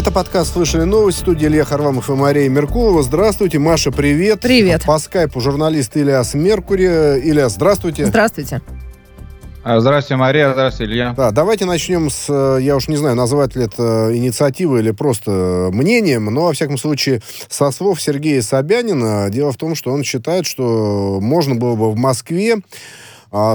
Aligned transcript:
Это 0.00 0.10
подкаст 0.12 0.54
«Слышали 0.54 0.84
новости». 0.84 1.20
Студия 1.20 1.50
Илья 1.50 1.62
Харламов 1.66 2.08
и 2.08 2.14
Мария 2.14 2.48
Меркулова. 2.48 3.02
Здравствуйте. 3.02 3.58
Маша, 3.58 3.92
привет. 3.92 4.40
Привет. 4.40 4.82
По 4.86 4.98
скайпу 4.98 5.42
журналист 5.42 5.94
Ильяс 5.94 6.32
Меркури. 6.32 7.20
Ильяс, 7.20 7.52
здравствуйте. 7.52 8.06
Здравствуйте. 8.06 8.62
А, 9.62 9.78
здравствуйте, 9.78 10.16
Мария. 10.16 10.52
Здравствуйте, 10.54 10.90
Илья. 10.90 11.12
Да, 11.14 11.32
давайте 11.32 11.66
начнем 11.66 12.08
с, 12.08 12.30
э, 12.30 12.62
я 12.62 12.76
уж 12.76 12.88
не 12.88 12.96
знаю, 12.96 13.14
называть 13.14 13.54
ли 13.56 13.64
это 13.64 14.08
инициативой 14.16 14.80
или 14.80 14.90
просто 14.92 15.68
мнением, 15.70 16.24
но, 16.24 16.46
во 16.46 16.54
всяком 16.54 16.78
случае, 16.78 17.20
со 17.50 17.70
слов 17.70 18.00
Сергея 18.00 18.40
Собянина. 18.40 19.28
Дело 19.28 19.52
в 19.52 19.58
том, 19.58 19.74
что 19.74 19.92
он 19.92 20.02
считает, 20.02 20.46
что 20.46 21.18
можно 21.20 21.56
было 21.56 21.74
бы 21.74 21.90
в 21.90 21.96
Москве 21.96 22.56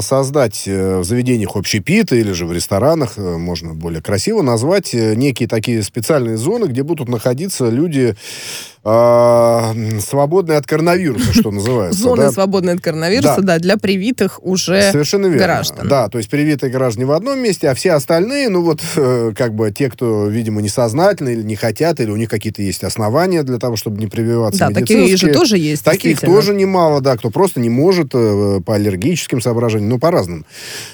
создать 0.01 0.67
э, 0.67 0.99
в 0.99 1.03
заведениях 1.03 1.55
общепита 1.55 2.15
или 2.15 2.31
же 2.31 2.45
в 2.45 2.53
ресторанах, 2.53 3.17
э, 3.17 3.37
можно 3.37 3.73
более 3.73 4.01
красиво 4.01 4.41
назвать, 4.41 4.93
э, 4.93 5.15
некие 5.15 5.49
такие 5.49 5.83
специальные 5.83 6.37
зоны, 6.37 6.65
где 6.65 6.83
будут 6.83 7.09
находиться 7.09 7.69
люди 7.69 8.15
а, 8.15 8.74
свободные 8.85 10.59
от 10.59 10.67
коронавируса, 10.67 11.33
что 11.33 11.49
называется. 11.49 11.99
Зоны 11.99 12.23
да? 12.23 12.31
свободные 12.31 12.75
от 12.75 12.81
коронавируса, 12.81 13.37
да. 13.37 13.55
да, 13.55 13.59
для 13.59 13.77
привитых 13.77 14.39
уже 14.43 14.91
Совершенно 14.91 15.25
верно. 15.25 15.43
граждан. 15.43 15.87
Да, 15.87 16.07
то 16.07 16.19
есть 16.19 16.29
привитые 16.29 16.71
граждане 16.71 17.07
в 17.07 17.11
одном 17.11 17.39
месте, 17.39 17.67
а 17.67 17.73
все 17.73 17.93
остальные, 17.93 18.49
ну 18.49 18.61
вот, 18.61 18.81
э, 18.95 19.31
как 19.35 19.55
бы 19.55 19.71
те, 19.71 19.89
кто, 19.89 20.27
видимо, 20.27 20.61
несознательно 20.61 21.29
или 21.29 21.41
не 21.41 21.55
хотят, 21.55 21.99
или 21.99 22.11
у 22.11 22.15
них 22.15 22.29
какие-то 22.29 22.61
есть 22.61 22.83
основания 22.83 23.41
для 23.41 23.57
того, 23.57 23.75
чтобы 23.75 23.99
не 23.99 24.05
прививаться 24.05 24.59
Да, 24.59 24.69
такие 24.69 25.17
же 25.17 25.33
тоже 25.33 25.57
есть. 25.57 25.83
Таких 25.83 26.21
тоже 26.21 26.53
немало, 26.53 27.01
да, 27.01 27.17
кто 27.17 27.31
просто 27.31 27.59
не 27.59 27.71
может 27.71 28.11
э, 28.13 28.61
по 28.63 28.75
аллергическим 28.75 29.41
соображениям, 29.41 29.89
ну, 29.89 29.97
по 29.97 30.11
разным, 30.11 30.45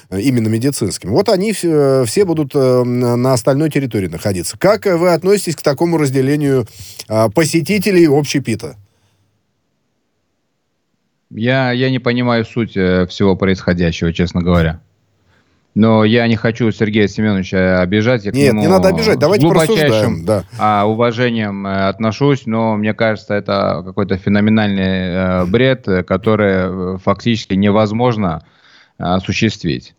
э, 0.09 0.21
именно 0.21 0.47
медицинским. 0.47 1.09
Вот 1.09 1.27
они 1.27 1.51
все, 1.51 2.05
все 2.07 2.23
будут 2.23 2.51
э, 2.55 2.83
на 2.85 3.33
остальной 3.33 3.69
территории 3.69 4.07
находиться. 4.07 4.57
Как 4.57 4.87
э, 4.87 4.95
вы 4.95 5.11
относитесь 5.11 5.57
к 5.57 5.61
такому 5.61 5.97
разделению 5.97 6.67
э, 7.09 7.27
посетителей 7.35 7.80
посетителей 7.81 8.07
общепита? 8.07 8.75
Я, 11.29 11.71
я 11.71 11.89
не 11.89 11.99
понимаю 11.99 12.45
суть 12.45 12.75
э, 12.75 13.05
всего 13.07 13.35
происходящего, 13.35 14.11
честно 14.11 14.41
говоря. 14.41 14.81
Но 15.73 16.03
я 16.03 16.27
не 16.27 16.35
хочу 16.35 16.69
Сергея 16.71 17.07
Семеновича 17.07 17.79
обижать. 17.79 18.25
Я 18.25 18.31
Нет, 18.31 18.53
не 18.53 18.67
надо 18.67 18.89
обижать, 18.89 19.17
давайте 19.17 19.47
порассуждаем. 19.47 20.25
Да. 20.25 20.43
А, 20.59 20.85
уважением 20.85 21.65
э, 21.65 21.87
отношусь, 21.87 22.45
но 22.45 22.75
мне 22.75 22.93
кажется, 22.93 23.33
это 23.33 23.81
какой-то 23.85 24.17
феноменальный 24.17 24.83
э, 24.83 25.45
бред, 25.45 25.87
который 26.05 26.97
фактически 26.99 27.53
невозможно 27.53 28.43
осуществить. 28.97 29.95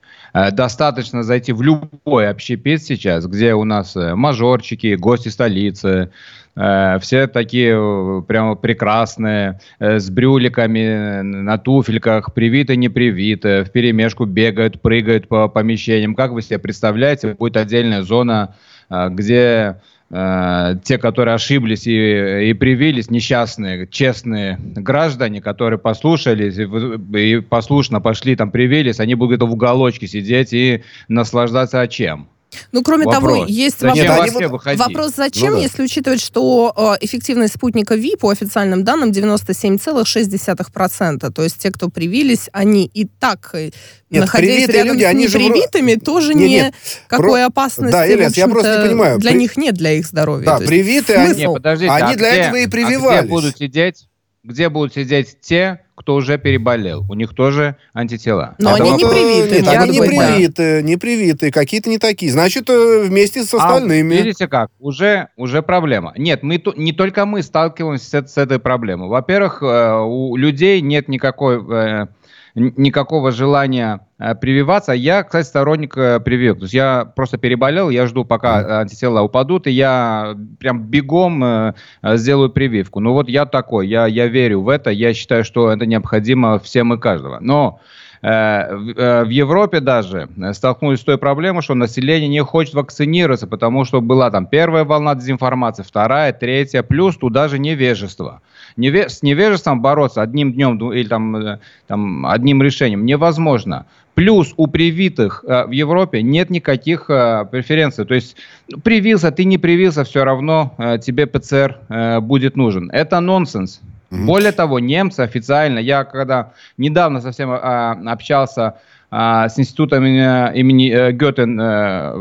Достаточно 0.52 1.22
зайти 1.24 1.52
в 1.52 1.60
любой 1.60 2.28
общепит 2.30 2.82
сейчас, 2.82 3.26
где 3.26 3.52
у 3.52 3.64
нас 3.64 3.94
мажорчики, 3.96 4.94
гости 4.94 5.28
столицы, 5.28 6.10
Э, 6.54 6.98
все 7.00 7.26
такие 7.26 7.74
э, 7.74 8.22
прямо 8.26 8.54
прекрасные, 8.54 9.60
э, 9.78 9.98
с 9.98 10.10
брюликами, 10.10 11.22
на 11.22 11.58
туфельках, 11.58 12.34
привиты, 12.34 12.76
не 12.76 12.88
привиты, 12.88 13.64
в 13.64 13.70
перемешку 13.70 14.26
бегают, 14.26 14.80
прыгают 14.82 15.28
по 15.28 15.48
помещениям. 15.48 16.14
Как 16.14 16.32
вы 16.32 16.42
себе 16.42 16.58
представляете, 16.58 17.34
будет 17.34 17.56
отдельная 17.56 18.02
зона, 18.02 18.54
где 18.90 19.80
те, 20.10 20.98
которые 20.98 21.34
ошиблись 21.34 21.86
и, 21.86 22.50
и 22.50 22.52
привились, 22.52 23.08
несчастные, 23.08 23.86
честные 23.86 24.58
граждане, 24.60 25.40
которые 25.40 25.78
послушались 25.78 26.58
и, 26.58 27.18
и 27.18 27.40
послушно 27.40 28.02
пошли 28.02 28.36
там 28.36 28.50
привились, 28.50 29.00
они 29.00 29.14
будут 29.14 29.40
в 29.40 29.50
уголочке 29.50 30.06
сидеть 30.06 30.52
и 30.52 30.82
наслаждаться 31.08 31.88
чем? 31.88 32.28
Ну, 32.72 32.82
кроме 32.82 33.06
вопрос. 33.06 33.22
того, 33.22 33.46
есть 33.46 33.80
зачем 33.80 34.50
вопрос, 34.50 34.78
вопрос, 34.78 35.14
зачем, 35.16 35.52
ну, 35.52 35.56
да. 35.56 35.62
если 35.62 35.82
учитывать, 35.82 36.20
что 36.20 36.74
э, 36.76 36.96
эффективность 37.04 37.54
спутника 37.54 37.94
ВИ 37.94 38.16
по 38.16 38.28
официальным 38.30 38.84
данным 38.84 39.10
97,6%. 39.10 41.32
То 41.32 41.42
есть 41.42 41.56
те, 41.58 41.70
кто 41.70 41.88
привились, 41.88 42.50
они 42.52 42.90
и 42.92 43.06
так, 43.06 43.50
э, 43.54 43.70
нет, 44.10 44.22
находясь 44.22 44.68
рядом 44.68 44.94
люди, 44.94 45.04
с 45.04 45.06
они 45.06 45.24
непривитыми, 45.24 45.94
же... 45.94 46.00
тоже 46.00 46.34
нет, 46.34 46.48
не 46.48 46.72
какой 47.08 47.40
Про... 47.40 47.46
опасности, 47.46 47.92
да, 47.92 48.06
Ильяс, 48.06 48.36
я 48.36 48.48
просто 48.48 48.82
не 48.82 48.88
понимаю. 48.88 49.18
для 49.18 49.30
При... 49.30 49.38
них 49.38 49.56
нет, 49.56 49.74
для 49.74 49.92
их 49.92 50.06
здоровья. 50.06 50.44
Да, 50.44 50.58
привиты, 50.58 51.14
они, 51.14 51.40
нет, 51.40 51.50
подождите, 51.52 51.90
они 51.90 52.12
а 52.12 52.16
для 52.16 52.32
где, 52.32 52.40
этого 52.40 52.56
и 52.56 52.66
прививались. 52.66 53.18
А 53.18 53.22
где 53.22 53.30
будут 53.30 53.56
сидеть? 53.56 54.08
Где 54.44 54.68
будут 54.68 54.92
сидеть 54.94 55.36
те, 55.40 55.80
кто 56.02 56.16
уже 56.16 56.36
переболел. 56.36 57.06
У 57.08 57.14
них 57.14 57.32
тоже 57.32 57.76
антитела. 57.94 58.56
Но 58.58 58.74
Это 58.74 58.82
они 58.82 58.92
не 58.92 59.04
привиты. 59.04 59.68
Они 59.68 59.98
не 59.98 60.06
привиты, 60.06 60.82
не 60.82 60.96
привиты, 60.96 61.50
какие-то 61.52 61.88
не 61.88 61.98
такие. 61.98 62.32
Значит, 62.32 62.68
э, 62.68 63.04
вместе 63.04 63.44
с 63.44 63.54
а 63.54 63.58
остальными. 63.58 64.16
А, 64.16 64.22
видите 64.22 64.48
как? 64.48 64.70
Уже, 64.80 65.28
уже 65.36 65.62
проблема. 65.62 66.12
Нет, 66.16 66.42
мы, 66.42 66.60
не 66.76 66.92
только 66.92 67.24
мы 67.24 67.42
сталкиваемся 67.42 68.26
с, 68.26 68.32
с 68.32 68.36
этой 68.36 68.58
проблемой. 68.58 69.08
Во-первых, 69.08 69.62
э, 69.62 70.00
у 70.00 70.34
людей 70.36 70.80
нет 70.80 71.06
никакой 71.06 71.62
э, 71.64 72.06
никакого 72.54 73.32
желания 73.32 74.00
э, 74.18 74.34
прививаться. 74.34 74.92
Я, 74.92 75.22
кстати, 75.22 75.46
сторонник 75.46 75.96
э, 75.96 76.20
прививок. 76.20 76.58
То 76.58 76.64
есть 76.64 76.74
я 76.74 77.04
просто 77.04 77.38
переболел, 77.38 77.90
я 77.90 78.06
жду, 78.06 78.24
пока 78.24 78.80
антитела 78.80 79.22
упадут, 79.22 79.66
и 79.66 79.70
я 79.70 80.36
прям 80.58 80.82
бегом 80.84 81.42
э, 81.42 81.74
сделаю 82.02 82.50
прививку. 82.50 83.00
Ну 83.00 83.12
вот 83.12 83.28
я 83.28 83.46
такой, 83.46 83.88
я, 83.88 84.06
я 84.06 84.26
верю 84.26 84.62
в 84.62 84.68
это, 84.68 84.90
я 84.90 85.14
считаю, 85.14 85.44
что 85.44 85.70
это 85.70 85.86
необходимо 85.86 86.58
всем 86.58 86.92
и 86.94 86.98
каждого. 86.98 87.38
Но 87.40 87.80
в 88.22 89.28
Европе 89.28 89.80
даже 89.80 90.28
столкнулись 90.52 91.00
с 91.00 91.04
той 91.04 91.18
проблемой, 91.18 91.62
что 91.62 91.74
население 91.74 92.28
не 92.28 92.40
хочет 92.40 92.74
вакцинироваться, 92.74 93.48
потому 93.48 93.84
что 93.84 94.00
была 94.00 94.30
там 94.30 94.46
первая 94.46 94.84
волна 94.84 95.16
дезинформации, 95.16 95.82
вторая, 95.82 96.32
третья, 96.32 96.84
плюс 96.84 97.16
туда 97.16 97.48
же 97.48 97.58
невежество 97.58 98.40
неве- 98.76 99.08
с 99.08 99.22
невежеством 99.22 99.80
бороться 99.80 100.22
одним 100.22 100.52
днем 100.52 100.92
или 100.92 101.08
там, 101.08 101.36
э, 101.36 101.58
там, 101.86 102.26
одним 102.26 102.62
решением 102.62 103.04
невозможно. 103.04 103.86
Плюс 104.14 104.52
у 104.56 104.66
привитых 104.66 105.44
э, 105.46 105.66
в 105.66 105.70
Европе 105.70 106.22
нет 106.22 106.50
никаких 106.50 107.08
э, 107.08 107.46
преференций. 107.50 108.04
То 108.04 108.14
есть 108.14 108.36
привился, 108.82 109.30
ты 109.30 109.44
не 109.44 109.58
привился, 109.58 110.04
все 110.04 110.24
равно 110.24 110.74
э, 110.78 110.98
тебе 110.98 111.26
ПЦР 111.26 111.78
э, 111.88 112.20
будет 112.20 112.56
нужен. 112.56 112.90
Это 112.90 113.20
нонсенс. 113.20 113.80
Mm-hmm. 114.12 114.26
Более 114.26 114.52
того, 114.52 114.78
немцы 114.78 115.20
официально, 115.20 115.78
я 115.78 116.04
когда 116.04 116.52
недавно 116.76 117.22
совсем 117.22 117.50
э, 117.50 117.56
общался 117.56 118.74
э, 119.10 119.46
с 119.48 119.58
институтом 119.58 120.04
имени, 120.04 120.90
э, 120.90 121.12
Гетен 121.12 121.58
э, 121.58 122.12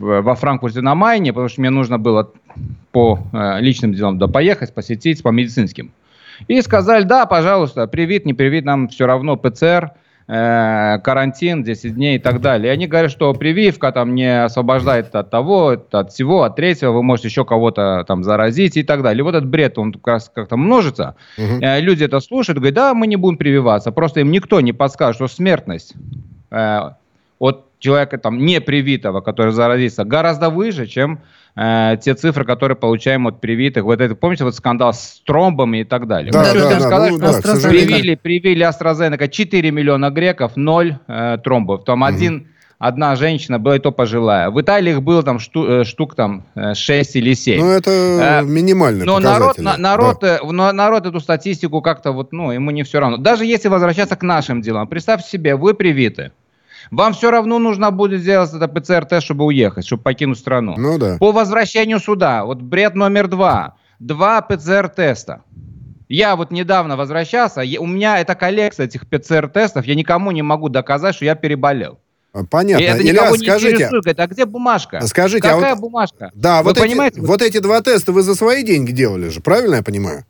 во 0.00 0.34
Франкфурте 0.34 0.80
на 0.80 0.96
Майне, 0.96 1.32
потому 1.32 1.48
что 1.48 1.60
мне 1.60 1.70
нужно 1.70 2.00
было 2.00 2.32
по 2.90 3.20
э, 3.32 3.60
личным 3.60 3.94
делам 3.94 4.18
да, 4.18 4.26
поехать, 4.26 4.74
посетить 4.74 5.22
по 5.22 5.28
медицинским. 5.28 5.92
И 6.48 6.60
сказали, 6.62 7.04
да, 7.04 7.26
пожалуйста, 7.26 7.86
привит, 7.86 8.26
не 8.26 8.34
привит, 8.34 8.64
нам 8.64 8.88
все 8.88 9.06
равно 9.06 9.36
ПЦР, 9.36 9.92
э, 10.28 10.98
карантин 11.02 11.62
10 11.62 11.94
дней 11.94 12.16
и 12.16 12.18
так 12.18 12.40
далее. 12.40 12.70
И 12.70 12.74
они 12.74 12.86
говорят, 12.86 13.10
что 13.10 13.32
прививка 13.34 13.92
там 13.92 14.14
не 14.14 14.44
освобождает 14.44 15.14
от 15.14 15.30
того, 15.30 15.76
от 15.90 16.12
всего, 16.12 16.42
от 16.42 16.56
третьего, 16.56 16.92
вы 16.92 17.02
можете 17.02 17.28
еще 17.28 17.44
кого-то 17.44 18.04
там 18.06 18.24
заразить 18.24 18.76
и 18.76 18.82
так 18.82 19.02
далее. 19.02 19.20
И 19.20 19.22
вот 19.22 19.34
этот 19.34 19.48
бред, 19.48 19.78
он 19.78 19.92
как 19.92 20.06
раз 20.06 20.30
как-то 20.34 20.56
множится. 20.56 21.16
Угу. 21.38 21.62
Э, 21.62 21.80
люди 21.80 22.04
это 22.04 22.20
слушают, 22.20 22.58
говорят, 22.58 22.74
да, 22.74 22.94
мы 22.94 23.06
не 23.06 23.16
будем 23.16 23.38
прививаться. 23.38 23.92
Просто 23.92 24.20
им 24.20 24.30
никто 24.30 24.60
не 24.60 24.72
подскажет, 24.72 25.16
что 25.16 25.28
смертность 25.28 25.94
э, 26.50 26.80
от 27.38 27.64
человека 27.78 28.18
там 28.18 28.38
не 28.38 28.60
привитого, 28.60 29.20
который 29.20 29.52
заразится, 29.52 30.04
гораздо 30.04 30.50
выше, 30.50 30.86
чем 30.86 31.20
э, 31.56 31.96
те 32.02 32.14
цифры, 32.14 32.44
которые 32.44 32.76
получаем 32.76 33.26
от 33.26 33.40
привитых. 33.40 33.84
Вот 33.84 34.00
это, 34.00 34.14
помните, 34.14 34.44
вот 34.44 34.54
скандал 34.54 34.92
с 34.92 35.22
тромбами 35.24 35.78
и 35.78 35.84
так 35.84 36.06
далее. 36.06 36.32
Да, 36.32 36.52
да, 36.52 36.70
да, 36.70 36.80
сказать, 36.80 37.12
ну, 37.12 37.32
что 37.32 37.60
да, 37.60 37.68
привили, 37.68 38.14
привили 38.14 38.66
AstraZeneca 38.66 39.28
4 39.28 39.70
миллиона 39.70 40.10
греков, 40.10 40.52
0 40.56 40.98
э, 41.06 41.38
тромбов. 41.42 41.84
Там 41.84 42.02
угу. 42.02 42.08
один 42.08 42.48
одна 42.78 43.16
женщина, 43.16 43.58
была 43.58 43.76
и 43.76 43.78
то 43.78 43.90
пожилая. 43.92 44.50
В 44.50 44.60
Италии 44.60 44.92
их 44.92 45.02
было 45.02 45.22
там 45.22 45.38
шту, 45.38 45.66
э, 45.66 45.84
штук 45.84 46.14
там 46.14 46.44
6 46.54 47.16
или 47.16 47.34
7. 47.34 47.60
Ну, 47.60 47.70
это 47.70 47.90
э, 47.90 48.42
минимальный 48.44 49.06
Но 49.06 49.18
народ, 49.18 49.58
на, 49.58 49.76
народ, 49.76 50.18
да. 50.20 50.38
э, 50.42 50.52
народ 50.72 51.06
эту 51.06 51.20
статистику 51.20 51.80
как-то 51.80 52.12
вот, 52.12 52.32
ну, 52.32 52.52
ему 52.52 52.70
не 52.70 52.82
все 52.82 53.00
равно. 53.00 53.16
Даже 53.16 53.44
если 53.44 53.68
возвращаться 53.68 54.16
к 54.16 54.22
нашим 54.22 54.60
делам, 54.60 54.88
представьте 54.88 55.28
себе, 55.28 55.56
вы 55.56 55.74
привиты. 55.74 56.32
Вам 56.90 57.12
все 57.12 57.30
равно 57.30 57.58
нужно 57.58 57.90
будет 57.90 58.20
сделать 58.20 58.52
это 58.52 58.68
ПЦР-тест, 58.68 59.24
чтобы 59.24 59.44
уехать, 59.44 59.86
чтобы 59.86 60.02
покинуть 60.02 60.38
страну. 60.38 60.74
Ну 60.76 60.98
да. 60.98 61.16
По 61.18 61.32
возвращению 61.32 61.98
сюда, 61.98 62.44
вот 62.44 62.60
бред 62.60 62.94
номер 62.94 63.28
два. 63.28 63.76
Два 63.98 64.40
ПЦР-теста. 64.42 65.42
Я 66.08 66.36
вот 66.36 66.52
недавно 66.52 66.96
возвращался, 66.96 67.62
у 67.78 67.86
меня 67.86 68.20
это 68.20 68.34
коллекция 68.34 68.86
этих 68.86 69.08
ПЦР-тестов, 69.08 69.86
я 69.86 69.94
никому 69.94 70.30
не 70.30 70.42
могу 70.42 70.68
доказать, 70.68 71.16
что 71.16 71.24
я 71.24 71.34
переболел. 71.34 71.98
А, 72.32 72.44
понятно. 72.44 72.82
И 72.82 72.86
это 72.86 73.02
Илья, 73.02 73.30
не 73.30 73.38
скажите, 73.38 73.88
говорит, 73.88 74.20
а 74.20 74.26
где 74.26 74.44
бумажка? 74.44 75.04
Скажите, 75.06 75.42
Какая 75.42 75.72
а 75.72 75.74
вот, 75.74 75.80
бумажка? 75.80 76.30
Да, 76.34 76.58
вы 76.58 76.70
вот 76.70 76.78
понимаете? 76.78 77.18
Эти, 77.18 77.26
вот 77.26 77.42
эти 77.42 77.58
два 77.58 77.80
теста 77.80 78.12
вы 78.12 78.22
за 78.22 78.34
свои 78.34 78.62
деньги 78.62 78.92
делали 78.92 79.30
же, 79.30 79.40
правильно 79.40 79.76
я 79.76 79.82
понимаю? 79.82 80.24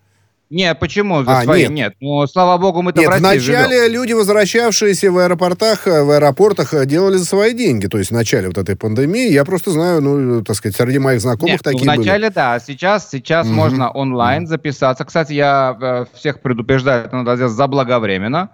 Нет, 0.48 0.78
почему 0.78 1.24
за 1.24 1.40
а, 1.40 1.42
свои? 1.42 1.62
Нет. 1.62 1.70
нет. 1.70 1.94
Ну, 2.00 2.24
слава 2.28 2.56
богу, 2.56 2.80
мы-то 2.80 3.00
нет, 3.00 3.08
в 3.08 3.10
России 3.10 3.24
вначале 3.24 3.78
живем. 3.80 3.92
люди, 3.92 4.12
возвращавшиеся 4.12 5.10
в 5.10 5.18
аэропортах, 5.18 5.86
в 5.86 6.10
аэропортах, 6.10 6.72
э, 6.72 6.86
делали 6.86 7.16
за 7.16 7.24
свои 7.24 7.52
деньги. 7.52 7.88
То 7.88 7.98
есть 7.98 8.10
в 8.10 8.14
начале 8.14 8.46
вот 8.46 8.56
этой 8.56 8.76
пандемии. 8.76 9.28
Я 9.28 9.44
просто 9.44 9.72
знаю, 9.72 10.00
ну, 10.00 10.44
так 10.44 10.54
сказать, 10.54 10.76
среди 10.76 11.00
моих 11.00 11.20
знакомых 11.20 11.54
нет, 11.54 11.62
такие 11.62 11.84
ну, 11.84 11.94
в 11.94 11.96
начале, 11.96 12.26
были. 12.26 12.34
да. 12.34 12.60
Сейчас, 12.60 13.10
сейчас 13.10 13.48
угу. 13.48 13.56
можно 13.56 13.90
онлайн 13.90 14.46
записаться. 14.46 15.04
Кстати, 15.04 15.32
я 15.32 15.76
э, 15.80 16.04
всех 16.14 16.40
предупреждаю, 16.40 17.06
это 17.06 17.16
надо 17.16 17.34
сделать 17.34 17.54
заблаговременно. 17.54 18.50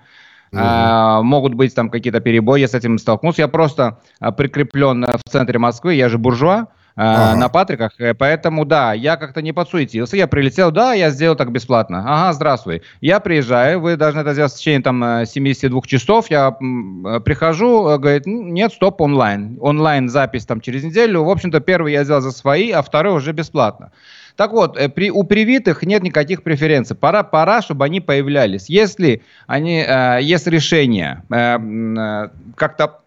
Угу. 0.51 0.61
А, 0.63 1.23
могут 1.23 1.53
быть 1.53 1.75
там 1.75 1.91
какие-то 1.91 2.21
перебои, 2.21 2.61
я 2.61 2.69
с 2.69 2.75
этим 2.75 2.97
столкнулся. 2.99 3.43
Я 3.43 3.49
просто 3.49 3.99
а, 4.19 4.33
прикреплен 4.33 5.05
в 5.05 5.31
центре 5.31 5.59
Москвы, 5.59 5.95
я 5.95 6.09
же 6.09 6.17
буржуа. 6.17 6.69
Ага. 6.95 7.39
на 7.39 7.49
Патриках, 7.49 7.93
э, 7.99 8.15
поэтому 8.15 8.65
да, 8.65 8.93
я 8.93 9.17
как-то 9.17 9.41
не 9.41 9.53
подсуетился, 9.53 10.17
я 10.17 10.27
прилетел, 10.27 10.71
да, 10.71 10.93
я 10.93 11.11
сделал 11.11 11.37
так 11.37 11.51
бесплатно, 11.51 12.05
ага, 12.07 12.33
здравствуй, 12.33 12.83
я 13.01 13.21
приезжаю, 13.21 13.81
вы 13.81 13.97
должны 13.97 14.21
это 14.21 14.33
сделать 14.35 14.53
в 14.53 14.59
течение 14.59 14.83
там 14.83 15.25
72 15.25 15.79
э, 15.79 15.83
часов, 15.87 16.31
я 16.31 16.49
э, 16.49 17.21
прихожу, 17.21 17.99
говорит, 17.99 18.27
нет, 18.27 18.73
стоп, 18.73 19.01
онлайн, 19.01 19.59
онлайн 19.61 20.09
запись 20.09 20.45
там 20.45 20.61
через 20.61 20.85
неделю, 20.85 21.25
в 21.25 21.31
общем-то 21.31 21.61
первый 21.61 21.93
я 21.93 22.05
сделал 22.05 22.21
за 22.21 22.31
свои, 22.31 22.71
а 22.71 22.83
второй 22.83 23.17
уже 23.17 23.33
бесплатно. 23.33 23.91
Так 24.37 24.53
вот, 24.53 24.79
при, 24.95 25.11
у 25.11 25.25
привитых 25.25 25.83
нет 25.83 26.03
никаких 26.03 26.43
преференций. 26.43 26.97
Пора, 26.97 27.23
пора, 27.23 27.61
чтобы 27.61 27.85
они 27.85 28.01
появлялись. 28.01 28.69
Если 28.69 29.23
они, 29.47 29.85
э, 29.87 30.21
есть 30.23 30.47
решение 30.47 31.23
э, 31.31 31.59
э, 31.59 32.29
как-то 32.57 33.02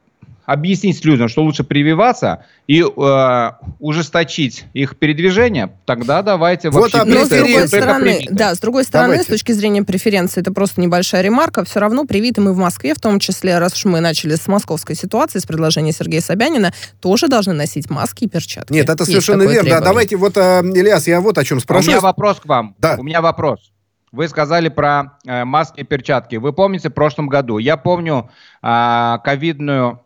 объяснить 0.46 1.04
людям, 1.06 1.28
что 1.28 1.44
лучше 1.44 1.64
прививаться 1.64 2.46
и 2.68 2.82
э, 2.82 3.52
ужесточить 3.80 4.66
их 4.74 4.98
передвижение, 4.98 5.72
тогда 5.86 6.22
давайте 6.22 6.70
вот 6.70 6.94
вообще... 6.94 7.04
Но 7.04 7.26
с 7.26 7.30
другой 7.30 7.68
стороны, 7.68 8.28
да, 8.30 8.56
с 8.56 8.60
другой 8.60 8.84
стороны, 8.84 9.14
давайте. 9.14 9.26
с 9.26 9.28
точки 9.28 9.52
зрения 9.52 9.84
преференции, 9.84 10.42
это 10.42 10.52
просто 10.52 10.82
небольшая 10.82 11.22
ремарка. 11.22 11.64
Все 11.64 11.80
равно 11.80 12.06
привиты 12.06 12.42
мы 12.42 12.54
в 12.54 12.58
Москве, 12.58 12.94
в 12.94 13.00
том 13.00 13.20
числе, 13.20 13.58
раз 13.60 13.74
уж 13.74 13.86
мы 13.86 14.00
начали 14.00 14.36
с 14.36 14.48
московской 14.48 14.96
ситуации, 14.96 15.40
с 15.40 15.46
предложения 15.46 15.92
Сергея 15.92 16.22
Собянина, 16.22 16.74
тоже 17.02 17.28
должны 17.28 17.54
носить 17.54 17.90
маски 17.90 18.26
и 18.26 18.28
перчатки. 18.28 18.74
Нет, 18.74 18.90
это 18.90 19.04
Есть 19.04 19.12
совершенно 19.12 19.44
верно. 19.44 19.70
Да, 19.70 19.82
давайте 19.82 20.16
вот, 20.16 20.38
э, 20.38 20.62
Ильяс, 20.64 21.08
я 21.08 21.22
вот 21.22 21.38
о 21.38 21.44
чем 21.44 21.60
спрошу. 21.60 21.88
У 21.88 21.92
меня 21.92 22.02
вопрос 22.02 22.40
к 22.40 22.46
вам. 22.46 22.76
Да. 22.80 22.96
У 22.98 23.04
меня 23.04 23.22
вопрос. 23.22 23.72
Вы 24.12 24.30
сказали 24.30 24.70
про 24.70 25.18
э, 25.26 25.44
маски 25.44 25.82
и 25.82 25.84
перчатки. 25.84 26.38
Вы 26.38 26.54
помните 26.54 26.90
в 26.90 26.94
прошлом 26.94 27.28
году? 27.28 27.58
Я 27.58 27.76
помню 27.76 28.30
э, 28.64 29.18
ковидную 29.24 30.05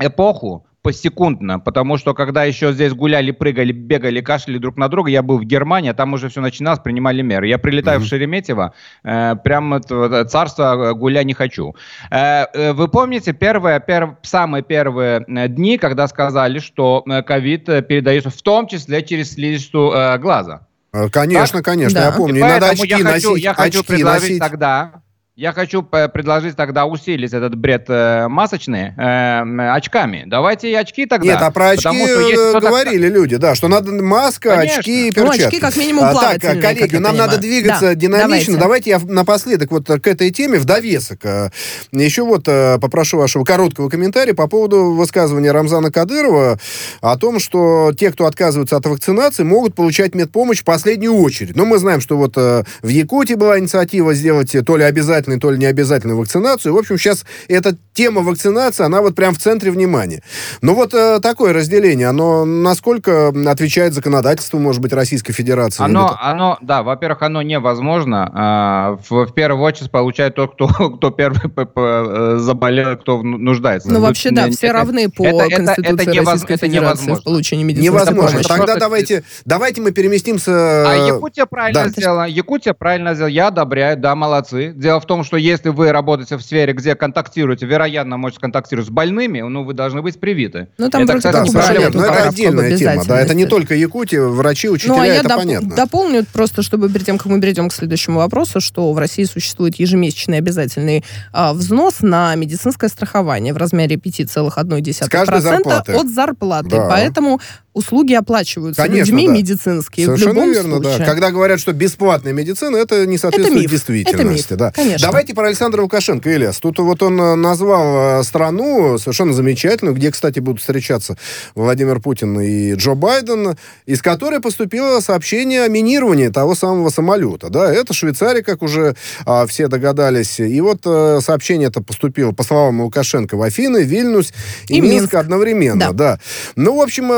эпоху 0.00 0.66
посекундно, 0.82 1.60
потому 1.60 1.98
что 1.98 2.14
когда 2.14 2.44
еще 2.44 2.72
здесь 2.72 2.94
гуляли, 2.94 3.32
прыгали, 3.32 3.72
бегали, 3.72 4.20
кашляли 4.20 4.58
друг 4.58 4.76
на 4.76 4.88
друга, 4.88 5.10
я 5.10 5.22
был 5.22 5.38
в 5.38 5.44
Германии, 5.44 5.90
а 5.90 5.94
там 5.94 6.14
уже 6.14 6.28
все 6.28 6.40
начиналось, 6.40 6.80
принимали 6.80 7.22
меры. 7.22 7.48
Я 7.48 7.58
прилетаю 7.58 8.00
mm-hmm. 8.00 8.04
в 8.04 8.06
Шереметьево, 8.06 8.74
э, 9.04 9.36
прям 9.44 9.74
это, 9.74 10.24
царство 10.24 10.94
гуля 10.94 11.22
не 11.22 11.34
хочу. 11.34 11.74
Э, 12.10 12.46
э, 12.54 12.72
вы 12.72 12.88
помните 12.88 13.32
первые, 13.32 13.80
перв, 13.80 14.14
самые 14.22 14.62
первые 14.62 15.24
э, 15.28 15.48
дни, 15.48 15.76
когда 15.76 16.08
сказали, 16.08 16.58
что 16.60 17.04
э, 17.06 17.22
ковид 17.22 17.66
передается 17.66 18.30
в 18.30 18.40
том 18.40 18.66
числе 18.66 19.02
через 19.02 19.32
слизистую 19.32 19.92
э, 19.92 20.18
глаза? 20.18 20.66
Конечно, 21.12 21.58
так? 21.58 21.66
конечно, 21.66 22.00
да. 22.00 22.06
я 22.06 22.12
помню. 22.12 22.38
И 22.38 22.40
надо 22.40 22.70
очки 22.70 22.88
я 22.88 22.98
носить. 22.98 23.24
Хочу, 23.24 23.34
я 23.36 23.54
хочу 23.54 23.84
предложить 23.84 24.22
носить. 24.22 24.38
тогда 24.40 25.02
я 25.36 25.52
хочу 25.52 25.82
предложить 25.82 26.56
тогда 26.56 26.84
усилить 26.86 27.32
этот 27.32 27.54
бред 27.54 27.86
э, 27.88 28.28
масочный 28.28 28.92
э, 28.96 29.72
очками. 29.72 30.24
Давайте 30.26 30.70
и 30.70 30.74
очки 30.74 31.06
тогда. 31.06 31.26
Нет, 31.26 31.38
а 31.40 31.50
про 31.50 31.70
очки 31.70 31.88
что 31.88 32.20
есть 32.28 32.60
говорили 32.60 33.08
так... 33.08 33.16
люди, 33.16 33.36
да, 33.36 33.54
что 33.54 33.68
надо 33.68 33.92
маска, 33.92 34.56
Конечно. 34.56 34.80
очки 34.80 35.08
и 35.08 35.10
перчатки. 35.12 35.40
Ну, 35.40 35.46
очки 35.46 35.60
как 35.60 35.76
минимум 35.76 36.04
а, 36.04 36.38
Так, 36.38 36.60
коллеги, 36.60 36.96
нам 36.96 37.16
надо 37.16 37.38
двигаться 37.38 37.80
да, 37.80 37.94
динамично. 37.94 38.58
Давайте. 38.58 38.90
давайте 38.90 38.90
я 38.90 38.98
напоследок 39.14 39.70
вот 39.70 39.86
к 39.86 40.06
этой 40.06 40.30
теме 40.30 40.58
в 40.58 40.64
довесок. 40.64 41.24
Э, 41.24 41.50
еще 41.92 42.24
вот 42.24 42.48
э, 42.48 42.78
попрошу 42.78 43.16
вашего 43.16 43.44
короткого 43.44 43.88
комментария 43.88 44.34
по 44.34 44.48
поводу 44.48 44.92
высказывания 44.92 45.52
Рамзана 45.52 45.90
Кадырова 45.92 46.58
о 47.00 47.16
том, 47.16 47.38
что 47.38 47.92
те, 47.96 48.10
кто 48.10 48.26
отказываются 48.26 48.76
от 48.76 48.84
вакцинации, 48.84 49.44
могут 49.44 49.74
получать 49.74 50.14
медпомощь 50.14 50.60
в 50.60 50.64
последнюю 50.64 51.14
очередь. 51.14 51.56
Но 51.56 51.64
мы 51.64 51.78
знаем, 51.78 52.00
что 52.00 52.18
вот 52.18 52.34
э, 52.36 52.64
в 52.82 52.88
Якутии 52.88 53.34
была 53.34 53.58
инициатива 53.58 54.12
сделать 54.12 54.54
то 54.66 54.76
ли 54.76 54.84
обязательно 54.84 55.19
обязательную, 55.20 55.40
то 55.40 55.50
ли 55.50 55.58
необязательную 55.58 56.18
вакцинацию. 56.18 56.74
В 56.74 56.78
общем, 56.78 56.98
сейчас 56.98 57.24
эта 57.48 57.76
тема 57.92 58.22
вакцинации, 58.22 58.84
она 58.84 59.00
вот 59.00 59.14
прям 59.14 59.34
в 59.34 59.38
центре 59.38 59.70
внимания. 59.70 60.22
Но 60.62 60.74
вот 60.74 60.94
э, 60.94 61.20
такое 61.20 61.52
разделение, 61.52 62.08
оно 62.08 62.44
насколько 62.44 63.32
отвечает 63.46 63.94
законодательству, 63.94 64.58
может 64.58 64.80
быть, 64.80 64.92
Российской 64.92 65.32
Федерации? 65.32 65.84
Оно, 65.84 66.16
оно 66.20 66.58
да, 66.60 66.82
во-первых, 66.82 67.22
оно 67.22 67.42
невозможно. 67.42 68.30
А, 68.34 68.98
в, 69.08 69.26
в 69.26 69.34
первую 69.34 69.62
очередь 69.62 69.90
получает 69.90 70.34
тот, 70.34 70.54
кто, 70.54 70.68
кто 70.68 71.10
первый 71.10 71.40
э, 71.46 72.36
заболел, 72.38 72.96
кто 72.96 73.22
нуждается. 73.22 73.90
Ну, 73.90 74.00
вообще, 74.00 74.30
да, 74.30 74.48
все 74.50 74.72
равны 74.72 75.08
по 75.10 75.24
это, 75.24 75.56
Конституции 75.56 75.92
это, 75.92 76.10
это 76.10 76.24
Российской 76.24 76.52
это 76.54 76.66
Федерации 76.66 77.04
невозможно. 77.04 77.20
в 77.20 77.24
получении 77.24 77.64
медицинской 77.64 78.00
Невозможно. 78.00 78.30
Помощи. 78.30 78.48
Тогда 78.48 78.76
давайте, 78.76 79.24
давайте 79.44 79.80
мы 79.80 79.92
переместимся... 79.92 80.52
А 80.52 81.06
Якутия 81.06 81.46
правильно 81.46 81.84
да. 81.84 81.88
сделала. 81.88 82.26
Якутия 82.26 82.74
правильно 82.74 83.14
сделала. 83.14 83.30
Я 83.30 83.48
одобряю, 83.48 83.96
да, 83.96 84.14
молодцы. 84.14 84.72
Дело 84.74 85.00
в 85.00 85.06
том, 85.10 85.24
что 85.24 85.36
если 85.36 85.70
вы 85.70 85.90
работаете 85.90 86.36
в 86.36 86.40
сфере, 86.40 86.72
где 86.72 86.94
контактируете, 86.94 87.66
вероятно, 87.66 88.16
можете 88.16 88.40
контактировать 88.40 88.86
с 88.86 88.90
больными, 88.92 89.40
ну, 89.40 89.64
вы 89.64 89.74
должны 89.74 90.02
быть 90.02 90.20
привиты. 90.20 90.68
Ну, 90.78 90.88
там 90.88 91.02
это, 91.02 91.16
кстати, 91.16 91.34
да, 91.34 91.42
не 91.42 91.50
проблема. 91.50 91.90
Но 91.92 92.04
это 92.04 92.28
отдельная 92.28 92.76
тема, 92.76 93.04
да, 93.04 93.20
это 93.20 93.34
не 93.34 93.46
только 93.46 93.74
Якутия, 93.74 94.22
врачи, 94.22 94.68
учителя, 94.68 94.94
ну, 94.94 95.00
а 95.00 95.06
это 95.06 95.28
я 95.28 95.36
понятно. 95.36 95.74
дополню 95.74 96.24
просто, 96.32 96.62
чтобы 96.62 96.88
перед 96.88 97.06
тем, 97.06 97.18
как 97.18 97.26
мы 97.26 97.40
перейдем 97.40 97.68
к 97.70 97.72
следующему 97.72 98.18
вопросу, 98.18 98.60
что 98.60 98.92
в 98.92 98.98
России 98.98 99.24
существует 99.24 99.74
ежемесячный 99.80 100.38
обязательный 100.38 101.04
а, 101.32 101.54
взнос 101.54 102.02
на 102.02 102.32
медицинское 102.36 102.86
страхование 102.88 103.52
в 103.52 103.56
размере 103.56 103.96
5,1% 103.96 105.92
от 105.92 106.08
зарплаты. 106.08 106.70
Да. 106.70 106.86
Поэтому 106.88 107.40
услуги 107.72 108.14
оплачиваются 108.14 108.82
Конечно, 108.82 109.12
людьми 109.12 109.26
да. 109.28 109.32
медицинские. 109.34 110.06
Совершенно 110.06 110.32
в 110.32 110.34
любом 110.34 110.52
верно, 110.52 110.76
случае. 110.76 110.98
да. 110.98 111.04
Когда 111.04 111.30
говорят, 111.30 111.60
что 111.60 111.72
бесплатная 111.72 112.32
медицина, 112.32 112.76
это 112.76 113.06
не 113.06 113.16
соответствует 113.16 113.52
это 113.52 113.62
миф. 113.62 113.70
действительности. 113.70 114.14
Это 114.14 114.24
миф. 114.24 114.58
Да. 114.58 114.72
Конечно. 114.72 115.06
Давайте 115.06 115.34
про 115.34 115.46
Александра 115.46 115.82
Лукашенко, 115.82 116.30
Ильяс. 116.34 116.58
Тут 116.58 116.78
вот 116.80 117.02
он 117.02 117.20
э, 117.20 117.34
назвал 117.36 118.20
э, 118.20 118.24
страну 118.24 118.98
совершенно 118.98 119.32
замечательную, 119.32 119.94
где, 119.94 120.10
кстати, 120.10 120.40
будут 120.40 120.60
встречаться 120.60 121.16
Владимир 121.54 122.00
Путин 122.00 122.40
и 122.40 122.74
Джо 122.74 122.94
Байден, 122.94 123.56
из 123.86 124.02
которой 124.02 124.40
поступило 124.40 125.00
сообщение 125.00 125.62
о 125.62 125.68
минировании 125.68 126.28
того 126.28 126.54
самого 126.54 126.90
самолета. 126.90 127.50
Да, 127.50 127.72
это 127.72 127.94
Швейцария, 127.94 128.42
как 128.42 128.62
уже 128.62 128.96
а, 129.24 129.46
все 129.46 129.68
догадались. 129.68 130.40
И 130.40 130.60
вот 130.60 130.80
а, 130.86 131.20
сообщение 131.20 131.68
это 131.68 131.80
поступило, 131.80 132.32
по 132.32 132.42
словам 132.42 132.80
Лукашенко, 132.80 133.36
в 133.36 133.42
Афины, 133.42 133.82
Вильнюс 133.82 134.32
и, 134.68 134.76
и 134.76 134.80
Минск, 134.80 134.94
Минск 134.94 135.14
одновременно. 135.14 135.78
Да. 135.78 135.92
да. 135.92 136.20
Ну, 136.56 136.76
в 136.76 136.80
общем, 136.80 137.10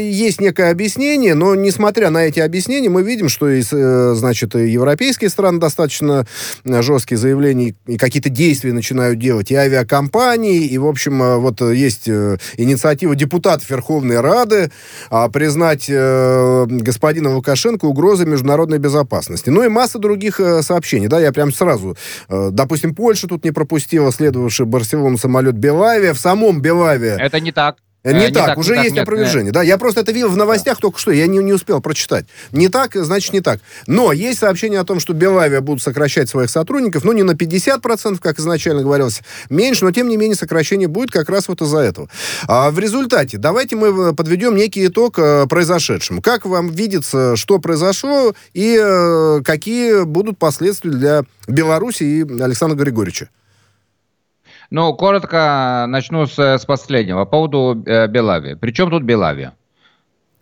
есть 0.00 0.40
некое 0.40 0.70
объяснение, 0.70 1.34
но 1.34 1.54
несмотря 1.54 2.10
на 2.10 2.24
эти 2.24 2.40
объяснения, 2.40 2.88
мы 2.88 3.02
видим, 3.02 3.28
что, 3.28 3.48
и, 3.48 3.62
значит, 3.62 4.54
европейские 4.54 5.30
страны 5.30 5.58
достаточно 5.58 6.26
жесткие 6.64 7.18
заявления 7.18 7.74
и 7.86 7.96
какие-то 7.96 8.28
действия 8.28 8.72
начинают 8.72 9.18
делать, 9.18 9.50
и 9.50 9.54
авиакомпании, 9.54 10.64
и, 10.64 10.78
в 10.78 10.86
общем, 10.86 11.22
э, 11.22 11.36
вот 11.36 11.60
есть 11.60 12.08
э, 12.08 12.38
инициатива 12.56 13.14
депутатов 13.14 13.68
Верховной 13.70 14.20
Рады 14.20 14.70
а, 15.10 15.28
признать 15.28 15.86
э, 15.88 16.66
господина 16.68 17.34
Лукашенко 17.34 17.84
угрозой 17.86 18.26
международной 18.26 18.78
безопасности. 18.78 19.50
Ну 19.50 19.64
и 19.64 19.68
масса 19.68 19.98
других 19.98 20.40
сообщений, 20.60 21.08
да, 21.08 21.20
я 21.20 21.32
прям 21.32 21.52
сразу, 21.52 21.96
допустим, 22.28 22.94
Польша 22.94 23.26
тут 23.26 23.44
не 23.44 23.50
пропустила 23.50 24.12
следовавший 24.12 24.66
Барселону 24.66 25.18
самолет 25.18 25.56
Белавия, 25.56 26.14
в 26.14 26.18
самом 26.18 26.60
Белаве... 26.60 27.16
Это 27.18 27.40
не 27.40 27.52
так. 27.52 27.76
Э, 28.04 28.12
не, 28.12 28.26
не 28.26 28.30
так, 28.30 28.46
так, 28.46 28.58
уже 28.58 28.76
не 28.76 28.84
есть 28.84 28.94
так, 28.94 29.02
опровержение. 29.02 29.46
Нет. 29.46 29.54
Да, 29.54 29.62
я 29.62 29.76
просто 29.76 30.02
это 30.02 30.12
видел 30.12 30.28
в 30.28 30.36
новостях 30.36 30.76
да. 30.76 30.82
только 30.82 30.98
что, 31.00 31.10
я 31.10 31.26
не, 31.26 31.38
не 31.38 31.52
успел 31.52 31.80
прочитать. 31.80 32.26
Не 32.52 32.68
так, 32.68 32.94
значит 32.94 33.32
не 33.32 33.40
так. 33.40 33.60
Но 33.86 34.12
есть 34.12 34.38
сообщение 34.38 34.78
о 34.78 34.84
том, 34.84 35.00
что 35.00 35.14
Белавия 35.14 35.60
будут 35.60 35.82
сокращать 35.82 36.28
своих 36.28 36.48
сотрудников, 36.48 37.02
ну 37.02 37.12
не 37.12 37.24
на 37.24 37.32
50%, 37.32 38.18
как 38.20 38.38
изначально 38.38 38.82
говорилось, 38.82 39.22
меньше, 39.50 39.84
но 39.84 39.90
тем 39.90 40.08
не 40.08 40.16
менее 40.16 40.36
сокращение 40.36 40.86
будет 40.86 41.10
как 41.10 41.28
раз 41.28 41.48
вот 41.48 41.60
из-за 41.60 41.78
этого. 41.78 42.08
А 42.46 42.70
в 42.70 42.78
результате 42.78 43.36
давайте 43.36 43.74
мы 43.74 44.10
э, 44.10 44.12
подведем 44.12 44.54
некий 44.54 44.86
итог 44.86 45.18
э, 45.18 45.46
произошедшему. 45.48 46.22
Как 46.22 46.46
вам 46.46 46.68
видится, 46.68 47.34
что 47.34 47.58
произошло 47.58 48.32
и 48.54 48.78
э, 48.80 49.40
какие 49.44 50.04
будут 50.04 50.38
последствия 50.38 50.92
для 50.92 51.24
Беларуси 51.48 52.04
и 52.04 52.42
Александра 52.42 52.76
Григорьевича? 52.76 53.28
Ну, 54.70 54.94
коротко 54.94 55.86
начну 55.88 56.26
с, 56.26 56.38
с 56.38 56.64
последнего, 56.66 57.24
по 57.24 57.30
поводу 57.30 57.82
э, 57.86 58.06
Белави. 58.06 58.54
Причем 58.54 58.90
тут 58.90 59.02
Белави? 59.02 59.50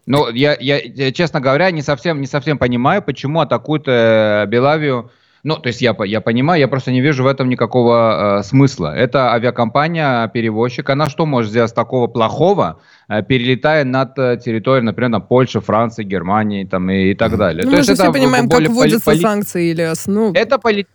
Ну, 0.06 0.28
я, 0.30 0.56
я, 0.58 1.12
честно 1.12 1.40
говоря, 1.40 1.70
не 1.70 1.82
совсем, 1.82 2.20
не 2.20 2.26
совсем 2.26 2.58
понимаю, 2.58 3.02
почему 3.02 3.40
атакуют 3.40 3.84
э, 3.86 4.46
Белавию 4.46 5.10
Ну, 5.42 5.56
то 5.56 5.68
есть 5.68 5.80
я, 5.80 5.94
я 6.04 6.20
понимаю, 6.20 6.60
я 6.60 6.66
просто 6.66 6.90
не 6.90 7.00
вижу 7.00 7.22
в 7.22 7.26
этом 7.28 7.48
никакого 7.48 8.38
э, 8.40 8.42
смысла. 8.42 8.96
Это 8.96 9.32
авиакомпания, 9.32 10.26
перевозчик, 10.28 10.90
она 10.90 11.08
что 11.08 11.24
может 11.24 11.50
сделать 11.50 11.72
такого 11.72 12.08
плохого, 12.08 12.80
э, 13.08 13.22
перелетая 13.22 13.84
над 13.84 14.18
э, 14.18 14.38
территорией, 14.44 14.84
например, 14.84 15.10
на 15.10 15.20
Польши, 15.20 15.60
Франции, 15.60 16.02
Германии 16.02 16.64
там, 16.64 16.90
и, 16.90 17.10
и 17.10 17.14
так 17.14 17.36
далее. 17.36 17.64
Ну, 17.64 17.70
то 17.70 17.76
мы 17.76 17.82
же 17.84 17.94
все 17.94 18.12
понимаем, 18.12 18.48
как 18.48 18.68
вводятся 18.68 19.04
поли... 19.04 19.20
санкции, 19.20 19.72
Ильяс. 19.72 20.06
Ну... 20.08 20.32
Это 20.34 20.58
поли 20.58 20.86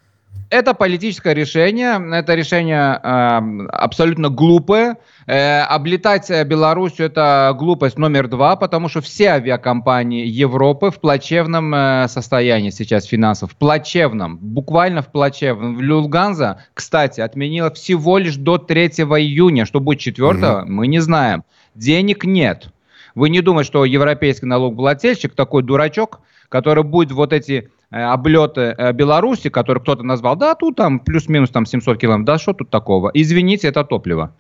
это 0.51 0.73
политическое 0.73 1.33
решение, 1.33 1.99
это 2.13 2.35
решение 2.35 2.99
э, 3.01 3.67
абсолютно 3.69 4.29
глупое. 4.29 4.97
Э, 5.25 5.61
облетать 5.61 6.29
Беларусь 6.45 6.99
это 6.99 7.55
глупость 7.57 7.97
номер 7.97 8.27
два, 8.27 8.57
потому 8.57 8.89
что 8.89 8.99
все 8.99 9.29
авиакомпании 9.29 10.27
Европы 10.27 10.91
в 10.91 10.99
плачевном 10.99 11.73
э, 11.73 12.07
состоянии 12.09 12.69
сейчас 12.69 13.05
финансов, 13.05 13.53
в 13.53 13.55
плачевном, 13.55 14.37
буквально 14.37 15.01
в 15.01 15.07
плачевном. 15.07 15.79
Люфтганза, 15.79 16.65
кстати, 16.73 17.21
отменила 17.21 17.71
всего 17.71 18.17
лишь 18.17 18.35
до 18.35 18.57
3 18.57 18.87
июня, 18.87 19.65
что 19.65 19.79
будет 19.79 19.99
4 19.99 20.27
угу. 20.27 20.65
мы 20.67 20.87
не 20.87 20.99
знаем. 20.99 21.45
Денег 21.75 22.25
нет. 22.25 22.67
Вы 23.15 23.29
не 23.29 23.39
думаете, 23.39 23.69
что 23.69 23.85
европейский 23.85 24.47
налогоплательщик 24.47 25.33
такой 25.33 25.63
дурачок, 25.63 26.19
который 26.49 26.83
будет 26.83 27.13
вот 27.13 27.31
эти 27.31 27.69
Э, 27.80 27.80
облеты 27.91 28.73
э, 28.77 28.93
Беларуси, 28.93 29.49
который 29.49 29.79
кто-то 29.79 30.03
назвал, 30.03 30.37
да, 30.37 30.55
тут 30.55 30.77
там 30.77 30.99
плюс-минус 30.99 31.49
там 31.49 31.65
700 31.65 31.97
километров, 31.97 32.25
да, 32.25 32.37
что 32.37 32.53
тут 32.53 32.69
такого? 32.69 33.11
Извините, 33.13 33.67
это 33.67 33.83
топливо. 33.83 34.33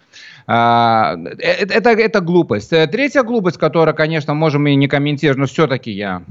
А, 0.47 1.17
э, 1.17 1.65
это, 1.65 1.89
это 1.89 2.21
глупость. 2.21 2.69
Третья 2.69 3.23
глупость, 3.23 3.57
которую, 3.57 3.93
конечно, 3.93 4.33
можем 4.33 4.67
и 4.67 4.75
не 4.75 4.87
комментировать, 4.87 5.37
но 5.37 5.45
все-таки 5.47 5.91
я 5.91 6.23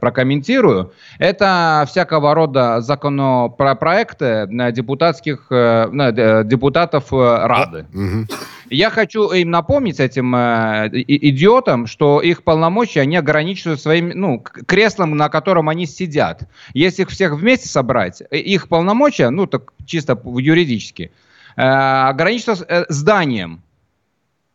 прокомментирую, 0.00 0.92
это 1.18 1.84
всякого 1.88 2.34
рода 2.34 2.80
законопроекты 2.82 4.46
депутатских, 4.72 5.46
депутатов 5.50 7.12
Рады. 7.12 7.86
Угу. 7.94 8.26
Я 8.70 8.90
хочу 8.90 9.30
им 9.30 9.50
напомнить 9.50 10.00
этим 10.00 10.34
э, 10.34 10.88
идиотам, 10.92 11.86
что 11.86 12.20
их 12.20 12.42
полномочия, 12.42 13.00
они 13.00 13.16
ограничивают 13.16 13.80
своим, 13.80 14.10
ну, 14.10 14.40
креслом, 14.40 15.16
на 15.16 15.28
котором 15.28 15.68
они 15.68 15.86
сидят. 15.86 16.42
Если 16.74 17.02
их 17.02 17.10
всех 17.10 17.34
вместе 17.34 17.68
собрать, 17.68 18.22
э, 18.30 18.38
их 18.38 18.68
полномочия, 18.68 19.30
ну, 19.30 19.46
так 19.46 19.72
чисто 19.86 20.20
юридически, 20.24 21.12
э, 21.56 21.62
ограничиваются 21.62 22.64
э, 22.68 22.84
зданием. 22.88 23.62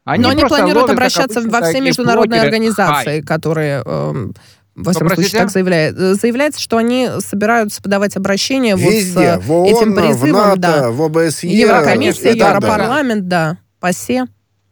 Они 0.03 0.23
Но 0.23 0.29
они 0.29 0.43
планируют 0.43 0.89
обращаться 0.89 1.39
обычно, 1.39 1.59
во 1.59 1.65
все 1.67 1.79
международные 1.79 2.41
блогеры. 2.41 2.47
организации, 2.47 3.03
Хай. 3.03 3.21
которые... 3.21 3.83
Э, 3.85 4.31
во 4.73 4.93
всяком 4.93 5.09
случае, 5.15 5.39
так 5.39 5.51
заявляет. 5.51 5.97
Э, 5.97 6.13
заявляется, 6.15 6.59
что 6.59 6.77
они 6.77 7.09
собираются 7.19 7.81
подавать 7.81 8.15
обращение 8.17 8.75
Везде, 8.75 9.35
вот 9.35 9.43
с 9.43 9.47
в 9.47 9.51
ООН, 9.51 9.67
этим 9.67 9.95
призывом, 9.95 10.31
в 10.31 10.47
НАТО, 10.47 10.57
да. 10.57 10.91
в 10.91 11.01
ОБСЕ. 11.01 11.47
Еврокомиссия, 11.47 12.33
Европарламент, 12.33 13.27
да. 13.27 13.51
да 13.51 13.57
ПАСЕ. 13.81 14.27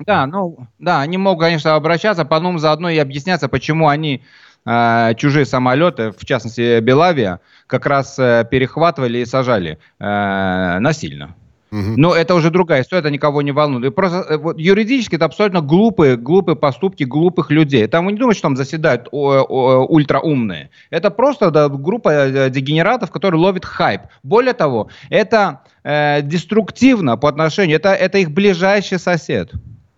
Да, 0.06 0.26
ну, 0.26 0.68
да, 0.80 1.02
они 1.02 1.18
могут, 1.18 1.44
конечно, 1.44 1.76
обращаться, 1.76 2.24
потом 2.24 2.58
заодно 2.60 2.90
и 2.90 2.98
объясняться, 2.98 3.50
почему 3.50 3.90
они 3.90 4.24
э, 4.66 5.14
чужие 5.18 5.46
самолеты, 5.46 6.12
в 6.12 6.26
частности, 6.26 6.80
Белавия, 6.80 7.42
как 7.68 7.86
раз 7.86 8.18
э, 8.18 8.48
перехватывали 8.50 9.18
и 9.18 9.26
сажали 9.26 9.78
э, 10.00 10.80
насильно. 10.80 11.36
Но 11.72 12.16
это 12.16 12.34
уже 12.34 12.50
другая 12.50 12.82
история, 12.82 13.02
это 13.02 13.12
никого 13.12 13.42
не 13.42 13.52
волнует. 13.52 13.86
И 13.86 13.90
просто 13.92 14.26
э, 14.28 14.38
вот, 14.38 14.58
юридически 14.58 15.16
это 15.16 15.26
абсолютно 15.26 15.62
глупые, 15.62 16.18
глупые 16.18 16.56
поступки 16.56 17.04
глупых 17.04 17.52
людей. 17.52 17.86
Там 17.88 18.06
вы 18.06 18.14
не 18.14 18.18
думаете, 18.18 18.40
что 18.40 18.48
там 18.48 18.56
заседают 18.58 19.08
о, 19.12 19.46
о, 19.48 19.86
ультраумные. 19.86 20.72
Это 20.90 21.12
просто 21.12 21.52
да, 21.52 21.70
группа 21.70 22.50
дегенератов, 22.50 23.12
которые 23.12 23.40
ловят 23.40 23.66
хайп. 23.66 24.02
Более 24.24 24.54
того, 24.54 24.90
это 25.10 25.62
э, 25.84 26.22
деструктивно 26.22 27.18
по 27.18 27.30
отношению, 27.30 27.78
это, 27.78 27.94
это 27.94 28.18
их 28.18 28.32
ближайший 28.32 29.00
сосед. 29.00 29.52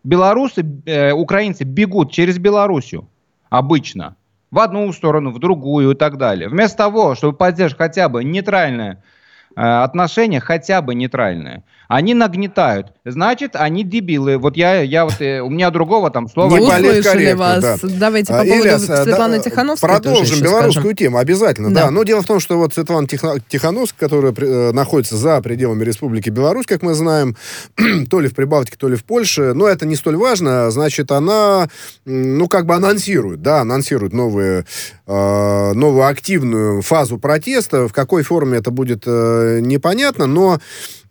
Белорусы, 0.04 0.66
э, 0.86 1.12
украинцы 1.12 1.64
бегут 1.64 2.12
через 2.12 2.38
Белоруссию 2.38 3.08
обычно 3.50 4.16
в 4.50 4.60
одну 4.60 4.92
сторону, 4.94 5.32
в 5.32 5.40
другую 5.40 5.92
и 5.92 5.96
так 5.96 6.18
далее. 6.18 6.50
Вместо 6.50 6.78
того, 6.78 7.16
чтобы 7.16 7.38
поддержать 7.38 7.78
хотя 7.78 8.10
бы 8.10 8.24
нейтральное 8.24 9.02
Э, 9.56 9.84
отношения 9.84 10.40
хотя 10.40 10.82
бы 10.82 10.96
нейтральные. 10.96 11.64
Они 11.92 12.14
нагнетают. 12.14 12.88
Значит, 13.04 13.58
они 13.58 13.84
дебилы. 13.84 14.38
Вот 14.38 14.56
я, 14.56 14.82
я 14.82 15.04
вот, 15.04 15.20
э, 15.20 15.42
у 15.42 15.50
меня 15.50 15.72
другого 15.72 16.10
там 16.10 16.30
слова... 16.30 16.58
Не 16.58 16.66
услышали 16.66 17.34
вас. 17.34 17.62
Да. 17.62 17.78
Давайте 17.84 18.32
по 18.32 18.40
а, 18.40 18.46
поводу 18.46 18.62
Ильяс, 18.62 18.90
э, 18.90 19.04
Светланы 19.04 19.38
да, 19.38 19.44
Тихановской 19.44 19.90
Продолжим 19.90 20.40
белорусскую 20.40 20.72
скажем. 20.72 20.96
тему, 20.96 21.18
обязательно. 21.18 21.70
Да. 21.74 21.86
да. 21.86 21.92
Но 21.92 22.04
дело 22.04 22.22
в 22.22 22.26
том, 22.26 22.40
что 22.40 22.58
вот 22.58 22.74
Светлана 22.74 23.08
Тихановская, 23.10 24.08
которая 24.08 24.34
э, 24.34 24.72
находится 24.72 25.18
за 25.18 25.42
пределами 25.42 25.84
Республики 25.84 26.30
Беларусь, 26.30 26.66
как 26.66 26.82
мы 26.82 26.94
знаем, 26.94 27.36
то 28.10 28.22
ли 28.22 28.30
в 28.30 28.36
Прибалтике, 28.36 28.78
то 28.78 28.88
ли 28.88 28.96
в 28.96 29.04
Польше, 29.04 29.52
но 29.54 29.68
это 29.68 29.86
не 29.86 29.98
столь 29.98 30.16
важно. 30.16 30.72
Значит, 30.72 31.12
она, 31.12 31.68
ну, 32.06 32.48
как 32.48 32.68
бы 32.68 32.74
анонсирует, 32.74 33.42
да, 33.42 33.60
анонсирует 33.60 34.14
новые, 34.14 34.66
э, 35.08 35.74
новую 35.74 36.08
активную 36.08 36.84
фазу 36.84 37.18
протеста. 37.18 37.90
В 37.90 37.92
какой 37.92 38.24
форме 38.24 38.60
это 38.60 38.72
будет 38.72 39.04
э, 39.06 39.60
непонятно, 39.62 40.26
но 40.26 40.60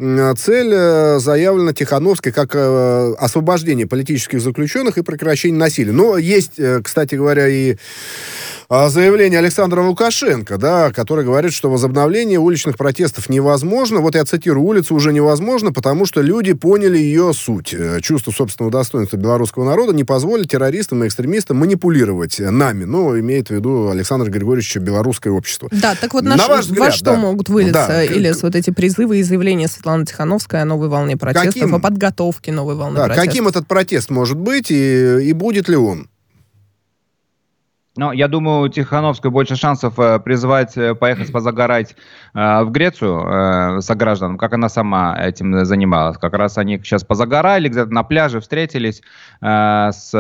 цель 0.00 0.72
э, 0.72 1.18
заявлена 1.18 1.74
Тихановской 1.74 2.32
как 2.32 2.54
э, 2.54 3.14
освобождение 3.18 3.86
политических 3.86 4.40
заключенных 4.40 4.96
и 4.96 5.02
прекращение 5.02 5.58
насилия. 5.58 5.92
Но 5.92 6.16
есть, 6.16 6.58
э, 6.58 6.80
кстати 6.82 7.16
говоря, 7.16 7.48
и 7.48 7.72
а, 7.72 8.59
заявление 8.70 9.40
Александра 9.40 9.82
Лукашенко, 9.82 10.56
да, 10.56 10.92
который 10.92 11.24
говорит, 11.24 11.52
что 11.52 11.68
возобновление 11.68 12.38
уличных 12.38 12.76
протестов 12.76 13.28
невозможно. 13.28 14.00
Вот 14.00 14.14
я 14.14 14.24
цитирую, 14.24 14.64
улица 14.64 14.94
уже 14.94 15.12
невозможно, 15.12 15.72
потому 15.72 16.06
что 16.06 16.20
люди 16.20 16.52
поняли 16.52 16.96
ее 16.96 17.32
суть. 17.34 17.74
Чувство 18.00 18.30
собственного 18.30 18.70
достоинства 18.70 19.16
белорусского 19.16 19.64
народа 19.64 19.92
не 19.92 20.04
позволит 20.04 20.50
террористам 20.50 21.02
и 21.02 21.08
экстремистам 21.08 21.56
манипулировать 21.56 22.38
нами. 22.38 22.84
Ну, 22.84 23.18
имеет 23.18 23.48
в 23.48 23.54
виду 23.56 23.88
Александр 23.88 24.30
Григорьевич 24.30 24.76
белорусское 24.76 25.32
общество. 25.32 25.68
Да, 25.72 25.96
так 26.00 26.14
вот, 26.14 26.22
наш, 26.22 26.38
На 26.38 26.46
ваш 26.46 26.66
взгляд, 26.66 26.86
во 26.86 26.92
что 26.92 27.04
да. 27.06 27.16
могут 27.16 27.48
вылиться 27.48 27.88
да. 27.88 28.04
или 28.04 28.32
вот 28.40 28.54
эти 28.54 28.70
призывы 28.70 29.18
и 29.18 29.24
заявления 29.24 29.66
Светланы 29.66 30.06
Тихановской 30.06 30.62
о 30.62 30.64
новой 30.64 30.88
волне 30.88 31.16
протестов, 31.16 31.54
каким, 31.54 31.74
о 31.74 31.80
подготовке 31.80 32.52
новой 32.52 32.76
волны 32.76 32.98
да, 32.98 33.06
протестов? 33.06 33.26
Каким 33.26 33.48
этот 33.48 33.66
протест 33.66 34.10
может 34.10 34.38
быть 34.38 34.70
и, 34.70 35.28
и 35.28 35.32
будет 35.32 35.68
ли 35.68 35.74
он? 35.74 36.08
Ну, 38.00 38.12
я 38.12 38.28
думаю, 38.28 38.62
у 38.62 38.68
Тихановской 38.68 39.30
больше 39.30 39.56
шансов 39.56 39.98
э, 39.98 40.20
призывать 40.20 40.74
э, 40.74 40.94
поехать 40.94 41.30
позагорать 41.30 41.96
э, 42.32 42.62
в 42.62 42.70
Грецию 42.70 43.82
согражданам, 43.82 44.38
как 44.38 44.54
она 44.54 44.70
сама 44.70 45.14
этим 45.22 45.66
занималась. 45.66 46.16
Как 46.16 46.32
раз 46.32 46.56
они 46.56 46.78
сейчас 46.78 47.04
позагорали, 47.04 47.68
где-то 47.68 47.92
на 47.92 48.02
пляже 48.02 48.40
встретились 48.40 49.02
с 49.42 50.10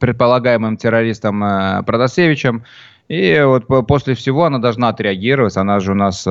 предполагаемым 0.00 0.76
террористом 0.76 1.40
Протасевичем. 1.86 2.64
И 3.06 3.40
вот 3.40 3.68
после 3.86 4.14
всего 4.14 4.46
она 4.46 4.58
должна 4.58 4.88
отреагировать. 4.88 5.56
Она 5.56 5.78
же 5.78 5.92
у 5.92 5.94
нас 5.94 6.26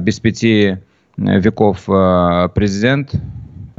без 0.00 0.18
пяти 0.18 0.78
веков 1.16 1.84
президент 2.54 3.12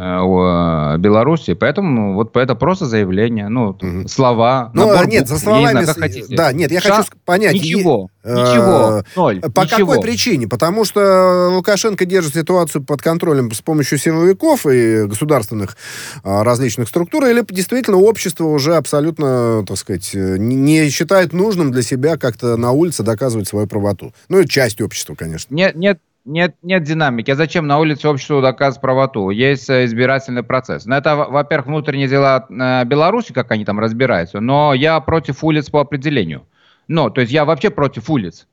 Беларуси, 0.01 1.53
поэтому 1.53 2.15
вот 2.15 2.36
это 2.36 2.55
просто 2.55 2.86
заявление, 2.86 3.50
ну, 3.50 3.70
угу. 3.70 4.08
слова, 4.08 4.72
ну, 4.74 4.88
набор 4.88 5.08
нет, 5.08 5.22
букв, 5.22 5.29
за 5.29 5.39
словами, 5.39 5.86
как 5.86 5.98
хотите. 5.98 6.36
Да, 6.36 6.51
нет, 6.51 6.72
я 6.72 6.81
Ша... 6.81 6.96
хочу 6.96 7.12
понять. 7.24 7.53
Ничего, 7.53 8.10
и, 8.24 8.29
ничего, 8.29 9.03
ноль, 9.15 9.41
По 9.41 9.62
ничего. 9.62 9.77
какой 9.77 10.01
причине? 10.01 10.48
Потому 10.48 10.86
что 10.86 11.50
Лукашенко 11.51 12.05
держит 12.05 12.34
ситуацию 12.34 12.84
под 12.84 13.01
контролем 13.01 13.51
с 13.51 13.62
помощью 13.62 13.98
силовиков 13.98 14.65
и 14.65 15.05
государственных 15.05 15.77
а, 16.24 16.43
различных 16.43 16.88
структур, 16.88 17.25
или 17.25 17.43
действительно 17.48 17.98
общество 17.98 18.46
уже 18.46 18.75
абсолютно, 18.75 19.63
так 19.67 19.77
сказать, 19.77 20.12
не 20.13 20.89
считает 20.89 21.34
нужным 21.34 21.72
для 21.72 21.81
себя 21.84 22.17
как-то 22.17 22.58
на 22.58 22.72
улице 22.72 23.03
доказывать 23.03 23.48
свою 23.48 23.67
правоту? 23.67 24.13
Ну, 24.29 24.39
и 24.39 24.48
часть 24.48 24.81
общества, 24.81 25.15
конечно. 25.15 25.53
Нет, 25.53 25.75
нет, 25.75 26.00
нет, 26.25 26.55
нет 26.61 26.83
динамики. 26.83 27.31
А 27.31 27.35
зачем 27.35 27.67
на 27.67 27.79
улице 27.79 28.07
обществу 28.07 28.41
доказывать 28.41 28.81
правоту? 28.81 29.29
Есть 29.29 29.69
э, 29.69 29.85
избирательный 29.85 30.43
процесс. 30.43 30.85
Но 30.85 30.95
ну, 30.95 30.99
это, 30.99 31.15
во-первых, 31.15 31.67
внутренние 31.67 32.07
дела 32.07 32.45
э, 32.49 32.85
Беларуси, 32.85 33.33
как 33.33 33.51
они 33.51 33.65
там 33.65 33.79
разбираются. 33.79 34.39
Но 34.39 34.73
я 34.73 34.99
против 34.99 35.43
улиц 35.43 35.69
по 35.69 35.81
определению. 35.81 36.45
Ну, 36.87 37.09
то 37.09 37.21
есть 37.21 37.33
я 37.33 37.45
вообще 37.45 37.69
против 37.69 38.09
улиц 38.09 38.47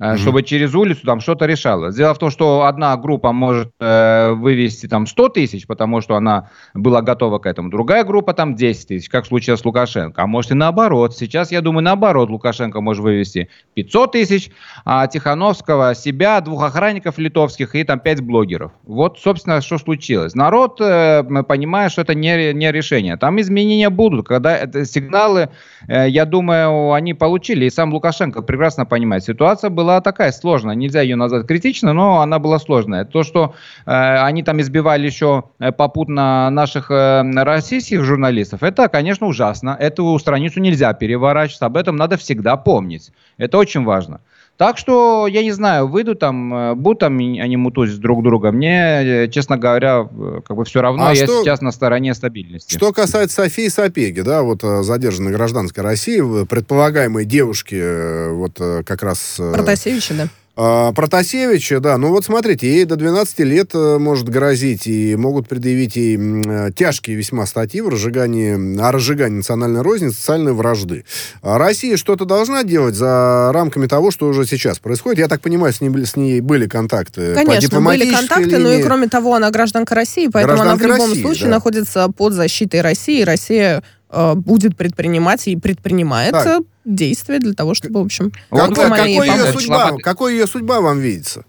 mm-hmm. 0.00 0.16
чтобы 0.16 0.42
через 0.42 0.74
улицу 0.74 1.02
там 1.04 1.20
что-то 1.20 1.46
решалось. 1.46 1.94
Дело 1.94 2.14
в 2.14 2.18
том, 2.18 2.30
что 2.30 2.64
одна 2.64 2.96
группа 2.96 3.32
может 3.32 3.70
э, 3.80 4.32
вывести 4.32 4.86
там 4.88 5.06
100 5.06 5.28
тысяч, 5.30 5.66
потому 5.66 6.00
что 6.00 6.16
она 6.16 6.50
была 6.74 7.02
готова 7.02 7.38
к 7.38 7.46
этому. 7.46 7.70
Другая 7.70 8.04
группа 8.04 8.32
там 8.32 8.54
10 8.54 8.88
тысяч, 8.88 9.08
как 9.08 9.24
в 9.24 9.28
случае 9.28 9.56
с 9.56 9.64
Лукашенко. 9.64 10.22
А 10.22 10.26
может 10.26 10.52
и 10.52 10.54
наоборот. 10.54 11.16
Сейчас, 11.16 11.52
я 11.52 11.60
думаю, 11.60 11.84
наоборот, 11.84 12.30
Лукашенко 12.30 12.80
может 12.80 13.02
вывести 13.02 13.48
500 13.74 14.12
тысяч, 14.12 14.50
а 14.84 15.06
Тихановского, 15.06 15.94
себя, 15.94 16.40
двух 16.40 16.64
охранников 16.64 17.18
литовских 17.18 17.74
и 17.74 17.84
там 17.84 18.00
5 18.00 18.22
блогеров. 18.22 18.72
Вот, 18.84 19.18
собственно, 19.18 19.60
что 19.60 19.78
случилось. 19.78 20.34
Народ 20.34 20.80
э, 20.80 21.22
понимает, 21.46 21.92
что 21.92 22.02
это 22.02 22.14
не, 22.14 22.52
не 22.54 22.72
решение. 22.72 23.16
Там 23.16 23.40
изменения 23.40 23.90
будут, 23.90 24.26
когда 24.26 24.56
это 24.56 24.84
сигналы, 24.84 25.50
э, 25.88 26.08
я 26.08 26.24
думаю, 26.24 26.92
они 26.92 27.14
получили. 27.14 27.66
И 27.66 27.70
сам 27.70 27.92
Лукашенко 27.92 28.42
прекрасно 28.42 28.86
понимает. 28.86 29.24
Ситуация 29.24 29.70
была 29.70 29.89
была 29.90 30.00
такая 30.00 30.32
сложная. 30.32 30.76
Нельзя 30.76 31.02
ее 31.02 31.16
назвать 31.16 31.46
критичной, 31.46 31.92
но 31.92 32.20
она 32.20 32.38
была 32.38 32.58
сложная. 32.58 33.04
То, 33.04 33.24
что 33.24 33.54
э, 33.86 33.90
они 33.90 34.42
там 34.42 34.60
избивали 34.60 35.06
еще 35.06 35.42
э, 35.58 35.72
попутно 35.72 36.48
наших 36.50 36.90
э, 36.90 37.22
российских 37.42 38.04
журналистов, 38.04 38.62
это, 38.62 38.88
конечно, 38.88 39.26
ужасно. 39.26 39.76
Эту 39.80 40.16
страницу 40.18 40.60
нельзя 40.60 40.92
переворачивать. 40.92 41.62
Об 41.62 41.76
этом 41.76 41.96
надо 41.96 42.16
всегда 42.16 42.56
помнить. 42.56 43.10
Это 43.36 43.58
очень 43.58 43.84
важно. 43.84 44.20
Так 44.60 44.76
что, 44.76 45.26
я 45.26 45.42
не 45.42 45.52
знаю, 45.52 45.88
выйдут 45.88 46.18
там, 46.18 46.52
э, 46.52 46.74
будут 46.74 46.98
там 46.98 47.16
они 47.16 47.56
мутузить 47.56 47.98
друг 47.98 48.22
друга. 48.22 48.52
Мне, 48.52 49.24
э, 49.24 49.28
честно 49.28 49.56
говоря, 49.56 50.06
э, 50.10 50.40
как 50.46 50.54
бы 50.54 50.66
все 50.66 50.82
равно. 50.82 51.06
А 51.06 51.14
я 51.14 51.24
что, 51.24 51.42
сейчас 51.42 51.62
на 51.62 51.70
стороне 51.70 52.12
стабильности. 52.12 52.76
Что 52.76 52.92
касается 52.92 53.36
Софии 53.36 53.68
Сапеги, 53.68 54.20
да, 54.20 54.42
вот 54.42 54.60
задержанной 54.60 55.32
гражданской 55.32 55.82
России, 55.82 56.44
предполагаемой 56.44 57.24
девушки, 57.24 58.28
вот 58.34 58.58
как 58.84 59.02
раз... 59.02 59.36
Протасевича, 59.38 60.12
да? 60.12 60.28
А, 60.56 60.92
Протасевича, 60.92 61.80
да, 61.80 61.96
ну 61.96 62.08
вот 62.08 62.24
смотрите, 62.24 62.66
ей 62.66 62.84
до 62.84 62.96
12 62.96 63.38
лет 63.40 63.70
э, 63.72 63.98
может 63.98 64.28
грозить, 64.28 64.86
и 64.86 65.14
могут 65.14 65.48
предъявить 65.48 65.94
ей 65.94 66.18
э, 66.18 66.70
тяжкие 66.76 67.16
весьма 67.16 67.46
статьи 67.46 67.80
в 67.80 67.88
разжигании, 67.88 68.78
о 68.80 68.90
разжигании 68.90 69.38
национальной 69.38 69.82
розни, 69.82 70.08
социальной 70.08 70.52
вражды. 70.52 71.04
А 71.42 71.56
Россия 71.56 71.96
что-то 71.96 72.24
должна 72.24 72.64
делать 72.64 72.96
за 72.96 73.50
рамками 73.54 73.86
того, 73.86 74.10
что 74.10 74.26
уже 74.26 74.44
сейчас 74.44 74.80
происходит? 74.80 75.20
Я 75.20 75.28
так 75.28 75.40
понимаю, 75.40 75.72
с 75.72 75.80
ней, 75.80 76.04
с 76.04 76.16
ней 76.16 76.40
были 76.40 76.66
контакты 76.66 77.32
Конечно, 77.34 77.80
были 77.80 78.10
контакты, 78.10 78.44
линии. 78.50 78.56
но 78.56 78.72
и 78.72 78.82
кроме 78.82 79.08
того, 79.08 79.34
она 79.36 79.50
гражданка 79.50 79.94
России, 79.94 80.28
поэтому 80.30 80.56
гражданка 80.56 80.84
она 80.84 80.94
в 80.94 80.96
любом 80.96 81.10
России, 81.10 81.22
случае 81.22 81.44
да. 81.44 81.50
находится 81.54 82.08
под 82.08 82.32
защитой 82.32 82.80
России, 82.80 83.22
Россия 83.22 83.84
э, 84.10 84.34
будет 84.34 84.76
предпринимать 84.76 85.46
и 85.46 85.56
предпринимает 85.56 86.32
так 86.32 86.62
действия 86.94 87.38
для 87.38 87.54
того, 87.54 87.74
чтобы, 87.74 88.00
в 88.00 88.04
общем... 88.04 88.32
Как, 88.50 88.74
какой, 88.74 89.28
ее 89.28 89.52
судьба, 89.52 89.92
какой 90.02 90.32
ее 90.32 90.46
судьба 90.46 90.80
вам 90.80 91.00
видится? 91.00 91.44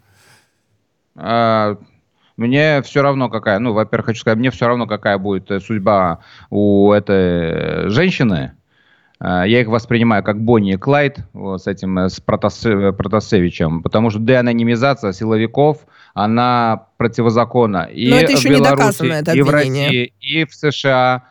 А, 1.16 1.76
мне 2.36 2.82
все 2.82 3.02
равно 3.02 3.28
какая, 3.28 3.58
ну, 3.58 3.72
во-первых, 3.72 4.06
хочу 4.06 4.20
сказать, 4.20 4.38
мне 4.38 4.50
все 4.50 4.66
равно 4.66 4.86
какая 4.86 5.18
будет 5.18 5.50
э, 5.50 5.60
судьба 5.60 6.20
у 6.50 6.92
этой 6.92 7.88
женщины. 7.90 8.52
А, 9.20 9.44
я 9.44 9.60
их 9.60 9.68
воспринимаю 9.68 10.24
как 10.24 10.40
Бонни 10.40 10.72
и 10.72 10.76
Клайд 10.76 11.18
вот, 11.32 11.62
с 11.62 11.66
этим, 11.66 11.98
э, 11.98 12.08
с 12.08 12.20
Протасе, 12.20 12.92
Протасевичем, 12.92 13.82
потому 13.82 14.10
что 14.10 14.18
деанонимизация 14.18 15.12
силовиков, 15.12 15.78
она 16.14 16.86
противозаконна. 16.96 17.88
И 17.92 18.10
Но 18.10 18.16
это 18.16 18.32
еще 18.32 18.48
в 18.48 18.52
Беларуси, 18.52 19.02
не 19.02 19.08
доказано, 19.08 19.12
это 19.12 19.32
и 19.32 19.42
в 19.42 19.50
России, 19.50 20.12
и 20.20 20.44
в 20.44 20.54
США 20.54 21.24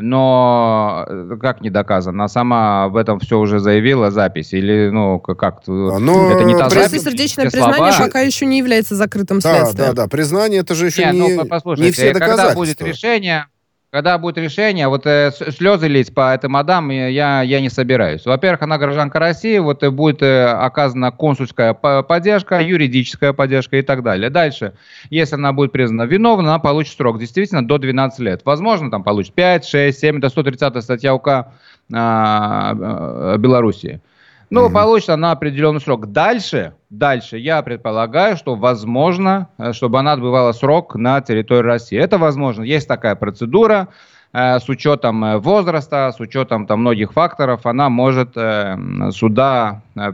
но 0.00 1.04
э, 1.08 1.36
как 1.40 1.60
не 1.60 1.70
доказано? 1.70 2.22
Она 2.22 2.28
сама 2.28 2.84
об 2.84 2.96
этом 2.96 3.20
все 3.20 3.38
уже 3.38 3.60
заявила, 3.60 4.10
запись, 4.10 4.52
или, 4.52 4.90
ну, 4.90 5.20
как, 5.20 5.66
но 5.66 5.98
ну, 5.98 6.30
это 6.30 6.44
не 6.44 6.56
та 6.56 6.68
запись? 6.68 7.02
сердечное 7.02 7.50
признание 7.50 7.92
слова... 7.92 8.06
пока 8.06 8.20
еще 8.20 8.46
не 8.46 8.58
является 8.58 8.94
закрытым 8.94 9.40
да, 9.40 9.56
следствием. 9.56 9.94
Да, 9.94 10.02
да, 10.02 10.08
признание 10.08 10.60
это 10.60 10.74
же 10.74 10.86
еще 10.86 11.04
Нет, 11.04 11.14
не, 11.14 11.20
ну, 11.20 11.74
не 11.76 11.92
все 11.92 12.12
доказательства. 12.12 12.20
Когда 12.20 12.54
будет 12.54 12.82
решение, 12.82 13.46
когда 13.90 14.18
будет 14.18 14.36
решение, 14.36 14.86
вот 14.88 15.06
э, 15.06 15.30
слезы 15.32 15.88
лить 15.88 16.14
по 16.14 16.34
этой 16.34 16.50
мадам 16.50 16.90
я, 16.90 17.40
я 17.40 17.60
не 17.60 17.70
собираюсь. 17.70 18.26
Во-первых, 18.26 18.60
она 18.62 18.76
гражданка 18.76 19.18
России, 19.18 19.58
вот 19.58 19.82
э, 19.82 19.90
будет 19.90 20.22
э, 20.22 20.44
оказана 20.46 21.10
консульская 21.10 21.72
поддержка, 21.72 22.60
юридическая 22.60 23.32
поддержка 23.32 23.78
и 23.78 23.82
так 23.82 24.02
далее. 24.02 24.28
Дальше, 24.28 24.74
если 25.08 25.36
она 25.36 25.54
будет 25.54 25.72
признана 25.72 26.02
виновна, 26.02 26.50
она 26.50 26.58
получит 26.58 26.96
срок 26.96 27.18
действительно 27.18 27.66
до 27.66 27.78
12 27.78 28.18
лет. 28.20 28.42
Возможно, 28.44 28.90
там 28.90 29.02
получит 29.02 29.32
5, 29.32 29.64
6, 29.64 29.98
7, 29.98 30.18
это 30.18 30.28
130 30.28 30.82
статья 30.82 31.14
УК 31.14 31.28
а, 31.28 31.46
а, 31.90 33.36
Белоруссии. 33.38 34.02
Ну, 34.50 34.68
mm-hmm. 34.68 34.72
получится 34.72 35.16
на 35.16 35.32
определенный 35.32 35.80
срок. 35.80 36.06
Дальше, 36.10 36.72
дальше 36.88 37.36
я 37.38 37.62
предполагаю, 37.62 38.36
что 38.36 38.54
возможно, 38.54 39.48
э, 39.58 39.72
чтобы 39.72 39.98
она 39.98 40.12
отбывала 40.12 40.52
срок 40.52 40.94
на 40.94 41.20
территории 41.20 41.66
России. 41.66 41.98
Это 41.98 42.16
возможно. 42.16 42.62
Есть 42.62 42.88
такая 42.88 43.14
процедура 43.14 43.88
э, 44.32 44.58
с 44.58 44.68
учетом 44.70 45.22
э, 45.22 45.38
возраста, 45.38 46.12
с 46.16 46.20
учетом 46.20 46.66
там 46.66 46.80
многих 46.80 47.12
факторов, 47.12 47.66
она 47.66 47.90
может 47.90 48.30
э, 48.36 48.76
сюда 49.12 49.82
э, 49.94 50.12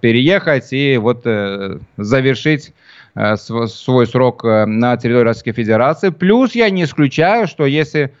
переехать 0.00 0.72
и 0.72 0.96
вот 0.96 1.22
э, 1.24 1.78
завершить 1.96 2.72
свой 3.36 4.08
срок 4.08 4.42
на 4.42 4.96
территории 4.96 5.22
Российской 5.22 5.52
Федерации. 5.52 6.08
Плюс 6.08 6.56
я 6.56 6.68
не 6.68 6.82
исключаю, 6.82 7.46
что 7.46 7.64
если 7.64 8.12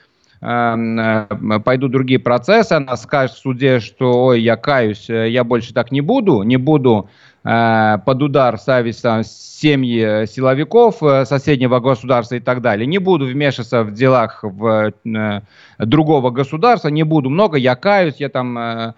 пойдут 0.44 1.90
другие 1.90 2.18
процессы, 2.18 2.72
она 2.74 2.96
скажет 2.96 3.36
в 3.36 3.40
суде, 3.40 3.80
что 3.80 4.26
ой, 4.26 4.42
я 4.42 4.56
каюсь, 4.56 5.08
э, 5.08 5.30
я 5.30 5.42
больше 5.42 5.72
так 5.72 5.90
не 5.90 6.02
буду, 6.02 6.42
не 6.42 6.58
буду 6.58 7.08
э, 7.44 7.98
под 8.04 8.22
удар 8.22 8.58
ставить 8.58 9.00
там, 9.00 9.24
семьи 9.24 10.26
силовиков 10.26 10.96
соседнего 11.26 11.80
государства 11.80 12.34
и 12.34 12.40
так 12.40 12.60
далее. 12.60 12.86
Не 12.86 12.98
буду 12.98 13.24
вмешиваться 13.24 13.84
в 13.84 13.92
делах 13.94 14.40
в, 14.42 14.92
другого 15.78 16.30
государства, 16.30 16.88
не 16.88 17.04
буду 17.04 17.30
много, 17.30 17.56
я 17.56 17.74
каюсь, 17.74 18.16
я 18.18 18.28
там 18.28 18.58
Э, 18.58 18.92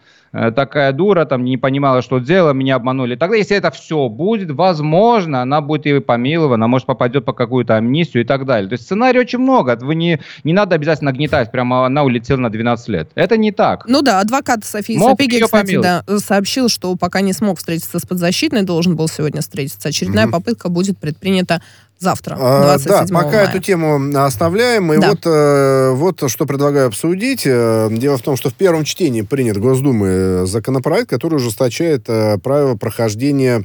такая 0.55 0.93
дура, 0.93 1.25
там 1.25 1.45
не 1.45 1.57
понимала, 1.57 2.03
что 2.03 2.19
делала, 2.19 2.53
меня 2.53 2.77
обманули. 2.77 3.17
Тогда, 3.17 3.37
если 3.37 3.57
это 3.57 3.71
все 3.71 4.09
будет, 4.09 4.51
возможно, 4.51 5.43
она 5.43 5.61
будет 5.61 5.87
и 5.87 6.01
помилована, 6.01 6.67
может 6.67 6.87
попадет 6.87 7.25
по 7.25 7.33
какую-то 7.33 7.77
амнистию 7.77 8.23
и 8.25 8.27
так 8.27 8.45
далее. 8.45 8.69
То 8.69 8.75
есть 8.75 8.85
сценарий 8.85 9.19
очень 9.19 9.39
много. 9.39 9.77
Вы 9.81 9.95
не, 9.95 10.21
не 10.45 10.53
надо 10.53 10.75
обязательно 10.75 11.11
нагнетать, 11.11 11.51
прямо 11.51 11.87
она 11.87 12.05
улетела 12.05 12.39
на 12.39 12.51
12 12.51 12.89
лет. 12.89 13.11
Это 13.15 13.37
не 13.37 13.53
так. 13.53 13.85
Ну 13.89 14.03
да, 14.03 14.21
адвокат 14.21 14.65
Софии 14.65 14.97
Мог 14.97 15.13
Сапеги, 15.13 15.41
кстати, 15.41 15.81
да, 15.81 16.05
сообщил, 16.19 16.69
что 16.69 16.97
пока 16.97 17.21
не 17.21 17.33
смог 17.33 17.59
встретиться 17.59 17.99
с 17.99 18.03
подзащитной, 18.07 18.63
должен 18.63 18.97
был 18.97 19.09
сегодня 19.09 19.41
встретиться. 19.41 19.89
Очередная 19.89 20.27
mm-hmm. 20.27 20.31
попытка 20.31 20.69
будет 20.69 20.99
предпринята 20.99 21.63
завтра, 21.99 22.37
27 22.37 22.93
а, 22.93 23.05
Да, 23.05 23.15
пока 23.15 23.37
мая. 23.37 23.49
эту 23.49 23.59
тему 23.61 24.17
оставляем. 24.19 24.93
И 24.93 24.99
да. 24.99 25.11
вот, 25.11 25.21
э, 25.25 25.91
вот 25.93 26.31
что 26.31 26.47
предлагаю 26.47 26.89
обсудить. 26.89 27.43
Э, 27.47 27.89
дело 27.91 28.19
в 28.19 28.23
том, 28.23 28.37
что 28.37 28.51
в 28.51 28.55
первом 28.55 28.85
чтении 28.85 29.23
принят 29.23 29.59
Госдумы 29.59 30.47
законопроект, 30.47 31.09
который 31.09 31.37
ужесточает 31.37 32.05
э, 32.09 32.39
правила 32.39 32.75
прохождения 32.75 33.65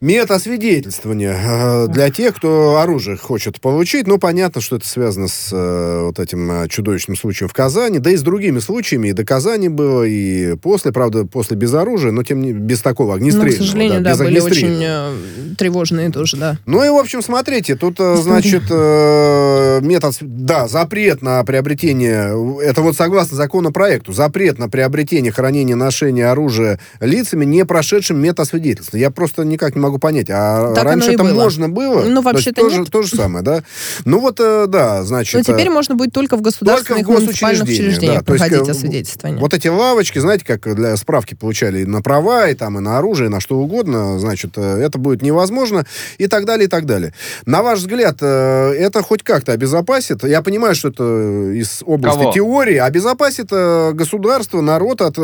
Метасвидетельствование 0.00 1.36
э, 1.36 1.86
для 1.88 2.10
тех, 2.10 2.36
кто 2.36 2.78
оружие 2.78 3.16
хочет 3.16 3.60
получить. 3.60 4.06
Ну, 4.06 4.18
понятно, 4.18 4.60
что 4.60 4.76
это 4.76 4.86
связано 4.86 5.26
с 5.26 5.50
э, 5.52 6.02
вот 6.04 6.20
этим 6.20 6.50
э, 6.52 6.68
чудовищным 6.68 7.16
случаем 7.16 7.48
в 7.48 7.52
Казани, 7.52 7.98
да 7.98 8.10
и 8.10 8.16
с 8.16 8.22
другими 8.22 8.60
случаями. 8.60 9.08
И 9.08 9.12
до 9.12 9.24
Казани 9.24 9.68
было, 9.68 10.04
и 10.04 10.54
после, 10.56 10.92
правда, 10.92 11.24
после 11.24 11.56
без 11.56 11.74
оружия, 11.74 12.12
но 12.12 12.22
тем 12.22 12.40
не 12.40 12.52
без 12.52 12.80
такого 12.80 13.16
огнестрельного. 13.16 13.50
Ну, 13.50 13.56
к 13.56 13.66
сожалению, 13.66 14.00
да, 14.02 14.16
да 14.16 14.24
были 14.24 14.38
очень 14.38 14.80
э, 14.80 15.54
тревожные 15.58 16.10
тоже, 16.10 16.36
да. 16.36 16.58
Ну 16.64 16.84
и, 16.84 16.88
в 16.90 16.96
общем, 16.96 17.20
смотрите, 17.20 17.74
тут, 17.74 17.98
значит, 17.98 18.64
э, 18.70 19.80
метод, 19.82 20.14
да, 20.20 20.68
запрет 20.68 21.22
на 21.22 21.42
приобретение, 21.42 22.60
это 22.62 22.82
вот 22.82 22.96
согласно 22.96 23.36
законопроекту, 23.36 24.12
запрет 24.12 24.60
на 24.60 24.68
приобретение, 24.68 25.32
хранение, 25.32 25.74
ношение 25.74 26.28
оружия 26.28 26.78
лицами, 27.00 27.44
не 27.44 27.64
прошедшим 27.64 28.20
метасвидетельство. 28.20 28.96
Я 28.96 29.10
просто 29.10 29.44
никак 29.44 29.74
не 29.74 29.80
могу 29.80 29.87
могу 29.88 29.98
понять. 29.98 30.28
А 30.30 30.74
так 30.74 30.84
раньше 30.84 31.12
это 31.12 31.24
было. 31.24 31.42
можно 31.42 31.68
было? 31.68 32.04
Ну, 32.04 32.22
вообще-то 32.22 32.68
то, 32.68 32.84
то 32.84 33.02
же 33.02 33.16
самое, 33.16 33.44
да? 33.44 33.62
Ну, 34.04 34.20
вот, 34.20 34.38
э, 34.40 34.66
да, 34.68 35.02
значит... 35.02 35.34
Но 35.34 35.42
теперь 35.42 35.68
э, 35.68 35.70
можно 35.70 35.94
будет 35.94 36.12
только 36.12 36.36
в 36.36 36.42
государственных 36.42 37.06
только 37.06 37.18
в 37.18 37.22
муниципальных 37.22 37.64
учреждениях 37.64 38.18
да, 38.20 38.24
проходить 38.24 38.58
есть, 38.58 38.70
освидетельствование. 38.70 39.40
Вот 39.40 39.54
эти 39.54 39.68
лавочки, 39.68 40.18
знаете, 40.18 40.44
как 40.44 40.74
для 40.74 40.96
справки 40.96 41.34
получали 41.34 41.84
на 41.84 42.02
права, 42.02 42.48
и 42.48 42.54
там, 42.54 42.78
и 42.78 42.80
на 42.80 42.98
оружие, 42.98 43.28
и 43.28 43.30
на 43.30 43.40
что 43.40 43.58
угодно, 43.58 44.18
значит, 44.18 44.52
э, 44.56 44.80
это 44.80 44.98
будет 44.98 45.22
невозможно, 45.22 45.84
и 46.18 46.26
так 46.26 46.44
далее, 46.44 46.66
и 46.66 46.70
так 46.70 46.86
далее. 46.86 47.14
На 47.46 47.62
ваш 47.62 47.80
взгляд, 47.80 48.22
это 48.22 49.02
хоть 49.02 49.22
как-то 49.22 49.52
обезопасит? 49.52 50.24
Я 50.24 50.42
понимаю, 50.42 50.74
что 50.74 50.88
это 50.88 51.52
из 51.52 51.82
области 51.84 52.18
Кого? 52.18 52.32
теории. 52.32 52.76
Обезопасит 52.76 53.50
государство, 53.50 54.60
народ 54.60 55.00
от 55.02 55.18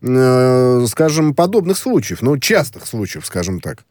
скажем, 0.00 1.34
подобных 1.34 1.76
случаев, 1.76 2.22
ну, 2.22 2.38
частых 2.38 2.86
случаев, 2.86 3.26
скажем 3.26 3.60
так. 3.60 3.84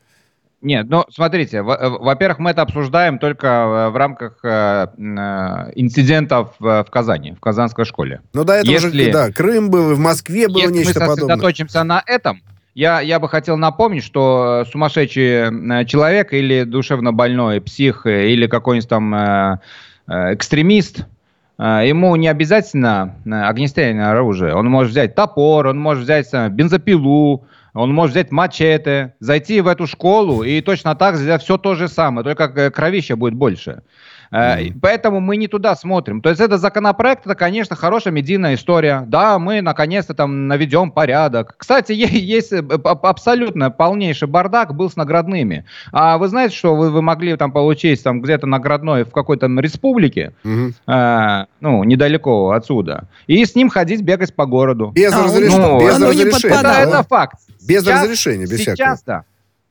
Нет, 0.62 0.88
ну, 0.89 1.06
смотрите, 1.12 1.62
во-первых, 1.62 2.39
мы 2.39 2.50
это 2.50 2.63
обсуждаем 2.63 3.20
только 3.20 3.48
э, 3.48 3.89
в 3.89 3.96
рамках 3.96 4.39
э, 4.43 4.88
э, 4.98 5.72
инцидентов 5.76 6.56
в 6.58 6.88
Казани, 6.89 7.34
в 7.34 7.39
Казанской 7.39 7.86
школе. 7.86 8.22
Ну, 8.34 8.43
до 8.43 8.54
этого 8.54 8.74
Если... 8.74 9.04
же, 9.04 9.12
да, 9.12 9.32
Крым 9.32 9.70
был, 9.70 9.93
в 9.93 10.00
Москве 10.00 10.48
было 10.48 10.63
Если 10.63 10.80
нечто 10.80 11.00
мы 11.00 11.06
подобное. 11.06 11.36
сосредоточимся 11.36 11.84
на 11.84 12.04
этом, 12.08 12.41
я, 12.74 13.02
я 13.02 13.20
бы 13.20 13.30
хотел 13.30 13.56
напомнить, 13.58 14.04
что 14.04 14.65
сумасшедший 14.72 15.86
человек 15.86 16.34
или 16.34 16.63
душевно 16.63 17.13
больной 17.13 17.62
псих 17.62 18.08
или 18.08 18.48
какой-нибудь 18.48 18.89
там 18.89 19.60
экстремист, 20.08 21.06
ему 21.58 22.15
не 22.15 22.28
обязательно 22.28 23.15
огнестрельное 23.26 24.12
оружие. 24.12 24.54
Он 24.54 24.67
может 24.67 24.91
взять 24.91 25.15
топор, 25.15 25.67
он 25.67 25.80
может 25.80 26.04
взять 26.04 26.32
бензопилу, 26.52 27.48
он 27.74 27.93
может 27.93 28.13
взять 28.15 28.32
мачете, 28.32 29.15
зайти 29.20 29.62
в 29.62 29.67
эту 29.67 29.88
школу 29.88 30.43
и 30.43 30.62
точно 30.62 30.96
так 30.96 31.15
сделать 31.15 31.43
все 31.43 31.58
то 31.58 31.76
же 31.76 31.88
самое, 31.88 32.24
только 32.24 32.72
кровища 32.72 33.15
будет 33.15 33.34
больше. 33.34 33.84
Mm-hmm. 34.32 34.80
Поэтому 34.82 35.20
мы 35.20 35.38
не 35.38 35.48
туда 35.48 35.76
смотрим. 35.76 36.22
То 36.22 36.30
есть 36.30 36.42
это 36.42 36.58
законопроект, 36.58 37.26
это, 37.26 37.36
конечно, 37.36 37.76
хорошая 37.76 38.13
медийная 38.13 38.56
история. 38.56 39.04
Да, 39.08 39.40
мы 39.40 39.62
наконец-то 39.62 40.13
там 40.13 40.48
наведем 40.48 40.92
порядок. 40.92 41.56
Кстати, 41.58 41.94
есть 41.94 42.52
э, 42.52 42.62
абсолютно 42.84 43.72
полнейший 43.72 44.28
бардак 44.28 44.76
был 44.76 44.90
с 44.90 44.96
наградными. 44.96 45.66
А 45.92 46.18
вы 46.18 46.28
знаете, 46.28 46.56
что 46.56 46.76
вы, 46.76 46.90
вы 46.92 47.02
могли 47.02 47.36
там 47.38 47.52
получить 47.52 48.04
там 48.04 48.22
где-то 48.22 48.48
наградной 48.48 49.04
в 49.04 49.12
какой-то 49.12 49.48
республике, 49.48 50.34
mm-hmm. 50.44 50.74
э, 50.88 51.46
ну, 51.60 51.84
недалеко 51.84 52.52
отсюда, 52.52 53.08
и 53.28 53.44
с 53.44 53.56
ним 53.56 53.70
ходить, 53.70 54.02
бегать 54.02 54.36
по 54.36 54.46
городу. 54.46 54.92
Без 54.94 55.13
а, 55.13 55.24
разрешения. 55.24 55.58
Ну, 55.58 55.80
без 55.80 56.00
разрешения. 56.00 56.56
Это, 56.56 56.70
это 56.70 57.04
факт. 57.04 57.40
Без 57.68 57.84
сейчас, 57.84 58.04
разрешения, 58.04 58.46
без 58.46 58.58
сейчас, 58.58 58.76
всякого. 58.76 58.98
да. 59.06 59.24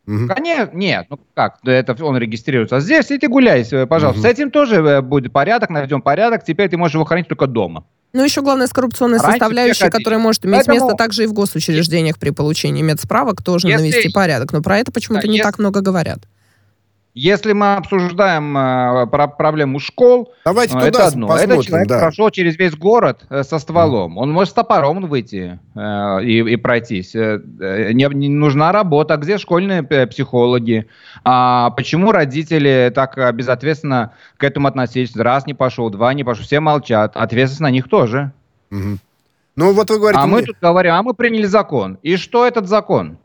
Угу. 0.06 0.28
Конечно, 0.28 0.70
нет, 0.74 1.06
ну 1.10 1.18
как, 1.34 1.58
это 1.64 2.04
он 2.04 2.16
регистрируется. 2.16 2.76
А 2.76 2.80
здесь 2.80 3.10
иди 3.10 3.26
гуляй, 3.26 3.64
пожалуйста. 3.88 4.20
Угу. 4.20 4.28
С 4.28 4.30
этим 4.30 4.50
тоже 4.50 4.76
э, 4.76 5.00
будет 5.00 5.32
порядок, 5.32 5.70
наведем 5.70 6.00
порядок. 6.00 6.44
Теперь 6.44 6.68
ты 6.68 6.76
можешь 6.76 6.94
его 6.94 7.04
хранить 7.04 7.28
только 7.28 7.46
дома. 7.46 7.84
Ну, 8.12 8.24
еще 8.24 8.40
главное, 8.40 8.66
с 8.66 8.72
коррупционной 8.72 9.18
Раньше 9.18 9.32
составляющей, 9.32 9.90
которая 9.90 10.20
может 10.20 10.46
иметь 10.46 10.66
Поэтому... 10.66 10.76
место 10.76 10.96
также 10.96 11.24
и 11.24 11.26
в 11.26 11.32
госучреждениях 11.32 12.18
при 12.18 12.30
получении 12.30 12.82
медсправок, 12.82 13.42
тоже 13.42 13.68
если... 13.68 13.82
навести 13.82 14.08
порядок. 14.10 14.52
Но 14.52 14.62
про 14.62 14.78
это 14.78 14.92
почему-то 14.92 15.22
да, 15.22 15.28
не 15.28 15.36
если... 15.36 15.50
так 15.50 15.58
много 15.58 15.80
говорят. 15.80 16.20
Если 17.18 17.54
мы 17.54 17.76
обсуждаем 17.76 18.54
э, 18.58 19.06
про 19.06 19.26
проблему 19.26 19.78
школ, 19.78 20.34
Давайте 20.44 20.74
э, 20.74 20.80
это 20.80 20.92
туда 20.92 21.06
одно. 21.06 21.28
Посмотрим, 21.28 21.50
Этот 21.50 21.66
человек 21.66 21.88
да. 21.88 21.98
прошел 21.98 22.28
через 22.28 22.58
весь 22.58 22.76
город 22.76 23.24
э, 23.30 23.42
со 23.42 23.58
стволом. 23.58 24.18
Он 24.18 24.30
может 24.30 24.50
с 24.50 24.52
топором 24.52 25.06
выйти 25.06 25.58
э, 25.74 26.24
и, 26.24 26.40
и 26.40 26.56
пройтись. 26.56 27.14
Э, 27.14 27.40
не, 27.94 28.06
не 28.14 28.28
нужна 28.28 28.70
работа. 28.70 29.14
А 29.14 29.16
где 29.16 29.38
школьные 29.38 29.82
психологи? 29.82 30.88
А 31.24 31.70
почему 31.70 32.12
родители 32.12 32.92
так 32.94 33.34
безответственно 33.34 34.12
к 34.36 34.44
этому 34.44 34.68
относились? 34.68 35.16
Раз 35.16 35.46
не 35.46 35.54
пошел, 35.54 35.88
два 35.88 36.12
не 36.12 36.22
пошел. 36.22 36.44
Все 36.44 36.60
молчат. 36.60 37.16
Ответственность 37.16 37.60
на 37.62 37.70
них 37.70 37.88
тоже. 37.88 38.32
Mm-hmm. 38.70 38.98
Ну 39.56 39.72
вот 39.72 39.88
вы 39.88 39.98
говорите... 39.98 40.22
А 40.22 40.26
мы 40.26 40.42
тут 40.42 40.56
говорим, 40.60 40.92
а 40.92 41.02
мы 41.02 41.14
приняли 41.14 41.46
закон. 41.46 41.98
И 42.02 42.16
что 42.16 42.46
этот 42.46 42.68
закон? 42.68 43.16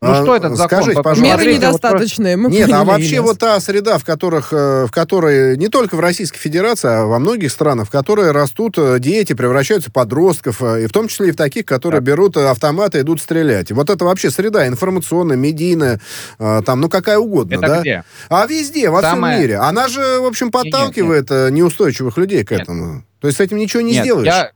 Ну 0.00 0.12
а, 0.12 0.22
что 0.22 0.36
этот 0.36 0.56
закон? 0.56 0.82
Скажите, 0.82 1.02
пожалуйста. 1.02 1.24
Меры 1.24 1.56
недостаточные. 1.56 2.36
Мы 2.36 2.50
Нет, 2.50 2.70
а 2.72 2.84
вообще 2.84 3.20
вот 3.20 3.40
та 3.40 3.58
среда, 3.58 3.98
в, 3.98 4.04
которых, 4.04 4.52
э, 4.52 4.86
в 4.86 4.92
которой 4.92 5.56
не 5.56 5.66
только 5.66 5.96
в 5.96 6.00
Российской 6.00 6.38
Федерации, 6.38 6.88
а 6.88 7.06
во 7.06 7.18
многих 7.18 7.50
странах, 7.50 7.88
в 7.88 7.90
которой 7.90 8.30
растут 8.30 8.78
э, 8.78 9.00
дети, 9.00 9.32
превращаются 9.32 9.90
в 9.90 9.92
подростков, 9.92 10.62
э, 10.62 10.84
и 10.84 10.86
в 10.86 10.92
том 10.92 11.08
числе 11.08 11.30
и 11.30 11.32
в 11.32 11.36
таких, 11.36 11.66
которые 11.66 12.00
да. 12.00 12.06
берут 12.06 12.36
автоматы 12.36 12.98
и 12.98 13.00
идут 13.00 13.20
стрелять. 13.20 13.72
И 13.72 13.74
вот 13.74 13.90
это 13.90 14.04
вообще 14.04 14.30
среда 14.30 14.68
информационная, 14.68 15.36
медийная, 15.36 16.00
там, 16.38 16.80
ну 16.80 16.88
какая 16.88 17.18
угодно, 17.18 17.54
это 17.54 17.66
да? 17.66 17.80
Где? 17.80 18.04
А 18.28 18.46
везде, 18.46 18.90
во 18.90 19.02
Самое... 19.02 19.34
всем 19.34 19.42
мире. 19.42 19.56
Она 19.58 19.88
же, 19.88 20.20
в 20.20 20.26
общем, 20.26 20.52
подталкивает 20.52 21.30
нет, 21.30 21.40
нет. 21.40 21.52
неустойчивых 21.54 22.16
людей 22.16 22.44
к 22.44 22.52
нет. 22.52 22.62
этому. 22.62 23.02
То 23.20 23.26
есть 23.26 23.38
с 23.38 23.40
этим 23.40 23.56
ничего 23.56 23.80
не 23.80 23.92
нет, 23.92 24.04
сделаешь. 24.04 24.26
Я... 24.26 24.52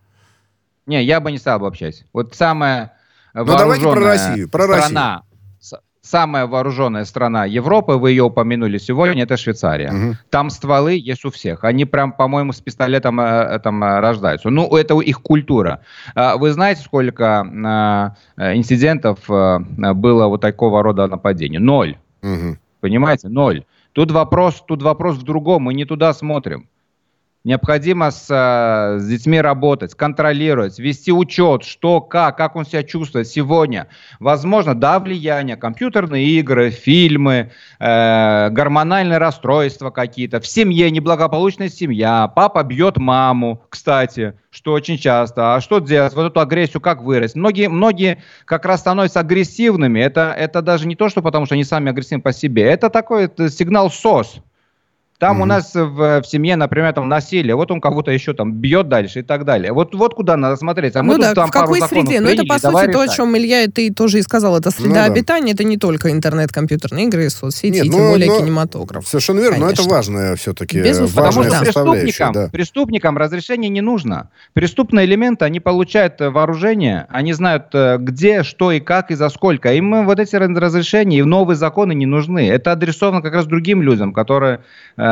Не, 0.86 1.02
я 1.04 1.18
бы 1.18 1.32
не 1.32 1.38
стал 1.38 1.56
обобщать. 1.56 2.04
Вот 2.12 2.36
самая 2.36 2.92
ну, 3.34 3.44
давайте 3.44 3.82
про 3.82 3.94
Россию. 3.94 4.48
Про 4.48 4.64
страна, 4.64 5.14
Россию 5.14 5.31
самая 6.02 6.46
вооруженная 6.46 7.04
страна 7.04 7.46
Европы, 7.46 7.94
вы 7.94 8.10
ее 8.10 8.24
упомянули 8.24 8.78
сегодня, 8.78 9.22
это 9.22 9.36
Швейцария. 9.36 9.92
Угу. 9.92 10.16
Там 10.30 10.50
стволы 10.50 10.94
есть 10.94 11.24
у 11.24 11.30
всех. 11.30 11.64
Они 11.64 11.84
прям, 11.84 12.12
по-моему, 12.12 12.52
с 12.52 12.60
пистолетом 12.60 13.20
э, 13.20 13.58
там 13.60 13.82
э, 13.82 14.00
рождаются. 14.00 14.50
Ну, 14.50 14.76
это 14.76 15.00
их 15.00 15.22
культура. 15.22 15.80
А 16.14 16.36
вы 16.36 16.50
знаете, 16.50 16.82
сколько 16.82 18.14
э, 18.36 18.56
инцидентов 18.56 19.20
было 19.28 20.26
вот 20.26 20.40
такого 20.40 20.82
рода 20.82 21.06
нападений? 21.06 21.58
Ноль. 21.58 21.96
Угу. 22.22 22.58
Понимаете? 22.80 23.28
Ноль. 23.28 23.64
Тут 23.92 24.10
вопрос, 24.10 24.62
тут 24.66 24.82
вопрос 24.82 25.16
в 25.16 25.22
другом. 25.22 25.62
Мы 25.62 25.74
не 25.74 25.84
туда 25.84 26.12
смотрим. 26.12 26.68
Необходимо 27.44 28.12
с, 28.12 28.26
э, 28.30 29.00
с 29.00 29.08
детьми 29.08 29.40
работать, 29.40 29.96
контролировать, 29.96 30.78
вести 30.78 31.10
учет, 31.10 31.64
что, 31.64 32.00
как, 32.00 32.36
как 32.36 32.54
он 32.54 32.64
себя 32.64 32.84
чувствует 32.84 33.26
сегодня. 33.26 33.88
Возможно, 34.20 34.76
да, 34.76 35.00
влияние, 35.00 35.56
компьютерные 35.56 36.24
игры, 36.24 36.70
фильмы, 36.70 37.50
э, 37.80 38.48
гормональные 38.50 39.18
расстройства 39.18 39.90
какие-то. 39.90 40.40
В 40.40 40.46
семье 40.46 40.88
неблагополучная 40.92 41.68
семья, 41.68 42.28
папа 42.28 42.62
бьет 42.62 42.96
маму, 42.98 43.60
кстати, 43.68 44.34
что 44.52 44.72
очень 44.72 44.96
часто. 44.96 45.56
А 45.56 45.60
что 45.60 45.80
делать? 45.80 46.14
Вот 46.14 46.30
эту 46.30 46.38
агрессию 46.38 46.80
как 46.80 47.02
вырасти? 47.02 47.36
Многие, 47.38 47.68
многие 47.68 48.22
как 48.44 48.64
раз 48.66 48.80
становятся 48.80 49.18
агрессивными. 49.18 49.98
Это, 49.98 50.32
это 50.38 50.62
даже 50.62 50.86
не 50.86 50.94
то, 50.94 51.08
что 51.08 51.22
потому 51.22 51.46
что 51.46 51.56
они 51.56 51.64
сами 51.64 51.90
агрессивны 51.90 52.22
по 52.22 52.32
себе. 52.32 52.62
Это 52.62 52.88
такой 52.88 53.24
это 53.24 53.50
сигнал 53.50 53.90
СОС. 53.90 54.42
Там 55.22 55.38
mm-hmm. 55.38 55.42
у 55.42 55.46
нас 55.46 55.72
в, 55.72 56.20
в 56.20 56.24
семье, 56.26 56.56
например, 56.56 56.92
там 56.94 57.08
насилие, 57.08 57.54
вот 57.54 57.70
он 57.70 57.80
кого-то 57.80 58.10
еще 58.10 58.32
там 58.32 58.54
бьет 58.54 58.88
дальше 58.88 59.20
и 59.20 59.22
так 59.22 59.44
далее. 59.44 59.72
Вот, 59.72 59.94
вот 59.94 60.14
куда 60.16 60.36
надо 60.36 60.56
смотреть. 60.56 60.96
А 60.96 61.04
мы 61.04 61.10
ну 61.10 61.18
тут 61.18 61.22
да, 61.22 61.34
там 61.34 61.46
в 61.46 61.52
какой 61.52 61.80
среде? 61.82 62.18
Ну 62.18 62.28
это, 62.28 62.44
по 62.44 62.58
сути, 62.58 62.90
то, 62.90 63.00
о 63.02 63.06
чем 63.06 63.36
Илья, 63.36 63.68
ты 63.68 63.92
тоже 63.92 64.18
и 64.18 64.22
сказал. 64.22 64.58
Это 64.58 64.72
среда 64.72 64.88
ну, 64.88 64.94
да. 64.94 65.04
обитания, 65.04 65.52
это 65.52 65.62
не 65.62 65.76
только 65.76 66.10
интернет, 66.10 66.50
компьютерные 66.50 67.06
игры, 67.06 67.30
соцсети, 67.30 67.72
Нет, 67.72 67.84
и 67.84 67.90
тем 67.90 68.00
ну, 68.00 68.10
более 68.10 68.30
но, 68.30 68.40
кинематограф. 68.40 69.06
Совершенно 69.06 69.38
верно, 69.38 69.58
Конечно. 69.60 69.84
но 69.84 69.86
это 69.86 69.94
важное 69.94 70.34
все-таки, 70.34 70.82
Безусловно. 70.82 71.30
Потому 71.30 71.44
что 71.44 71.60
преступникам, 71.60 72.32
да. 72.32 72.48
преступникам 72.48 73.16
разрешение 73.16 73.68
не 73.68 73.80
нужно. 73.80 74.28
Преступные 74.54 75.06
элементы, 75.06 75.44
они 75.44 75.60
получают 75.60 76.20
э, 76.20 76.30
вооружение, 76.30 77.06
они 77.10 77.32
знают, 77.32 77.66
э, 77.74 77.98
где, 78.00 78.42
что 78.42 78.72
и 78.72 78.80
как, 78.80 79.12
и 79.12 79.14
за 79.14 79.28
сколько. 79.28 79.72
Им 79.72 80.04
вот 80.04 80.18
эти 80.18 80.34
разрешения 80.34 81.20
и 81.20 81.22
новые 81.22 81.54
законы 81.54 81.94
не 81.94 82.06
нужны. 82.06 82.48
Это 82.48 82.72
адресовано 82.72 83.22
как 83.22 83.34
раз 83.34 83.46
другим 83.46 83.82
людям, 83.82 84.12
которые 84.12 84.62
э, 84.96 85.11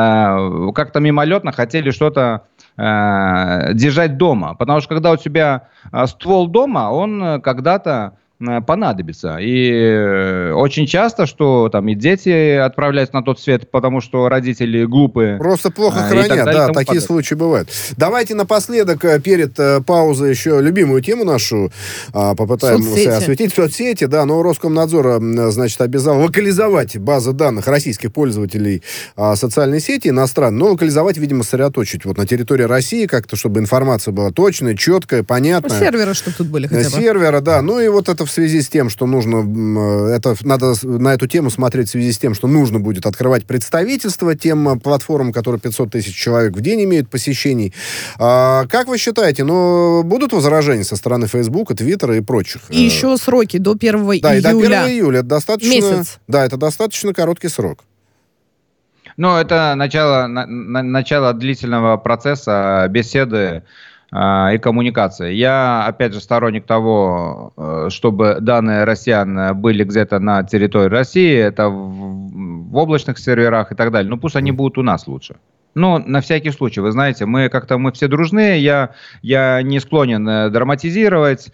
как-то 0.73 0.99
мимолетно 0.99 1.51
хотели 1.51 1.91
что-то 1.91 2.43
э, 2.77 3.73
держать 3.73 4.17
дома. 4.17 4.55
Потому 4.55 4.79
что 4.79 4.89
когда 4.89 5.11
у 5.11 5.17
тебя 5.17 5.67
э, 5.91 6.05
ствол 6.07 6.47
дома, 6.47 6.91
он 6.91 7.41
когда-то 7.41 8.13
Э, 8.13 8.20
понадобится. 8.65 9.37
И 9.37 9.71
э, 9.71 10.53
очень 10.53 10.87
часто, 10.87 11.25
что 11.25 11.69
там 11.69 11.87
и 11.87 11.95
дети 11.95 12.55
отправляются 12.55 13.15
на 13.15 13.23
тот 13.23 13.39
свет, 13.39 13.69
потому 13.71 14.01
что 14.01 14.29
родители 14.29 14.85
глупые. 14.85 15.37
Просто 15.37 15.71
плохо 15.71 15.99
а, 16.05 16.07
хранят, 16.09 16.29
далее, 16.29 16.45
да, 16.45 16.67
такие 16.67 16.75
подобное. 16.75 17.01
случаи 17.01 17.35
бывают. 17.35 17.69
Давайте 17.97 18.35
напоследок, 18.35 19.03
э, 19.05 19.19
перед 19.19 19.57
паузой, 19.85 20.29
еще 20.29 20.59
любимую 20.61 21.01
тему 21.01 21.23
нашу 21.23 21.71
а, 22.13 22.35
попытаемся 22.35 22.89
соцсети. 22.89 23.07
осветить. 23.07 23.53
Соцсети, 23.53 24.05
да, 24.05 24.25
но 24.25 24.41
Роскомнадзор, 24.41 25.21
значит, 25.51 25.81
обязал 25.81 26.19
локализовать 26.21 26.97
базы 26.97 27.33
данных 27.33 27.67
российских 27.67 28.13
пользователей 28.13 28.83
а, 29.15 29.35
социальной 29.35 29.79
сети 29.79 30.09
иностранной, 30.09 30.59
но 30.59 30.71
локализовать, 30.71 31.17
видимо, 31.17 31.43
сосредоточить 31.43 32.05
вот 32.05 32.17
на 32.17 32.25
территории 32.25 32.63
России 32.63 33.05
как-то, 33.05 33.35
чтобы 33.35 33.59
информация 33.59 34.11
была 34.11 34.31
точная, 34.31 34.75
четкая, 34.75 35.23
понятная. 35.23 35.77
Ну, 35.77 35.85
серверы, 35.85 36.13
чтобы 36.13 36.37
тут 36.37 36.47
были 36.47 36.67
хотя 36.67 36.89
бы. 36.89 36.95
Серверы, 36.95 37.41
да. 37.41 37.61
Ну 37.61 37.79
и 37.79 37.87
вот 37.87 38.09
это 38.09 38.25
в 38.31 38.33
связи 38.33 38.61
с 38.61 38.69
тем, 38.69 38.89
что 38.89 39.05
нужно, 39.05 39.37
э, 39.37 40.15
это 40.15 40.35
надо 40.41 40.73
на 40.83 41.13
эту 41.13 41.27
тему 41.27 41.49
смотреть 41.49 41.89
в 41.89 41.91
связи 41.91 42.13
с 42.13 42.17
тем, 42.17 42.33
что 42.33 42.47
нужно 42.47 42.79
будет 42.79 43.05
открывать 43.05 43.45
представительство 43.45 44.35
тем 44.35 44.69
э, 44.69 44.79
платформам, 44.79 45.33
которые 45.33 45.59
500 45.59 45.91
тысяч 45.91 46.15
человек 46.15 46.55
в 46.55 46.61
день 46.61 46.85
имеют 46.85 47.09
посещений. 47.09 47.73
А, 48.17 48.65
как 48.67 48.87
вы 48.87 48.97
считаете, 48.97 49.43
ну, 49.43 50.03
будут 50.03 50.31
возражения 50.31 50.85
со 50.85 50.95
стороны 50.95 51.27
Фейсбука, 51.27 51.75
Твиттера 51.75 52.15
и 52.15 52.21
прочих? 52.21 52.61
И 52.69 52.81
еще 52.81 53.17
сроки 53.17 53.57
до 53.57 53.71
1 53.71 53.95
июля. 53.95 54.21
Да, 54.21 54.35
и 54.35 54.41
до 54.41 54.49
1 54.49 54.71
июля. 54.71 55.19
Это 55.19 55.27
достаточно... 55.27 55.69
Месяц. 55.69 56.19
Да, 56.27 56.45
это 56.45 56.55
достаточно 56.55 57.13
короткий 57.13 57.49
срок. 57.49 57.83
Ну, 59.17 59.35
это 59.35 59.75
начало, 59.75 60.27
на, 60.27 60.45
начало 60.47 61.33
длительного 61.33 61.97
процесса 61.97 62.87
беседы 62.89 63.63
и 64.13 64.57
коммуникации. 64.57 65.33
Я, 65.33 65.85
опять 65.85 66.13
же, 66.13 66.19
сторонник 66.19 66.65
того, 66.65 67.53
э, 67.55 67.87
чтобы 67.89 68.39
данные 68.41 68.83
россиян 68.83 69.55
были 69.55 69.85
где-то 69.85 70.19
на 70.19 70.43
территории 70.43 70.89
России, 70.89 71.33
это 71.33 71.69
в, 71.69 72.71
в 72.71 72.75
облачных 72.75 73.17
серверах 73.19 73.71
и 73.71 73.75
так 73.75 73.91
далее. 73.91 74.09
Ну, 74.09 74.17
пусть 74.17 74.35
они 74.35 74.51
будут 74.51 74.77
у 74.77 74.83
нас 74.83 75.07
лучше. 75.07 75.37
Ну, 75.73 75.97
на 76.05 76.19
всякий 76.19 76.51
случай, 76.51 76.81
вы 76.81 76.91
знаете, 76.91 77.25
мы 77.25 77.47
как-то 77.47 77.77
мы 77.77 77.93
все 77.93 78.09
дружные, 78.09 78.59
я, 78.59 78.89
я 79.21 79.61
не 79.61 79.79
склонен 79.79 80.27
э, 80.27 80.49
драматизировать, 80.49 81.53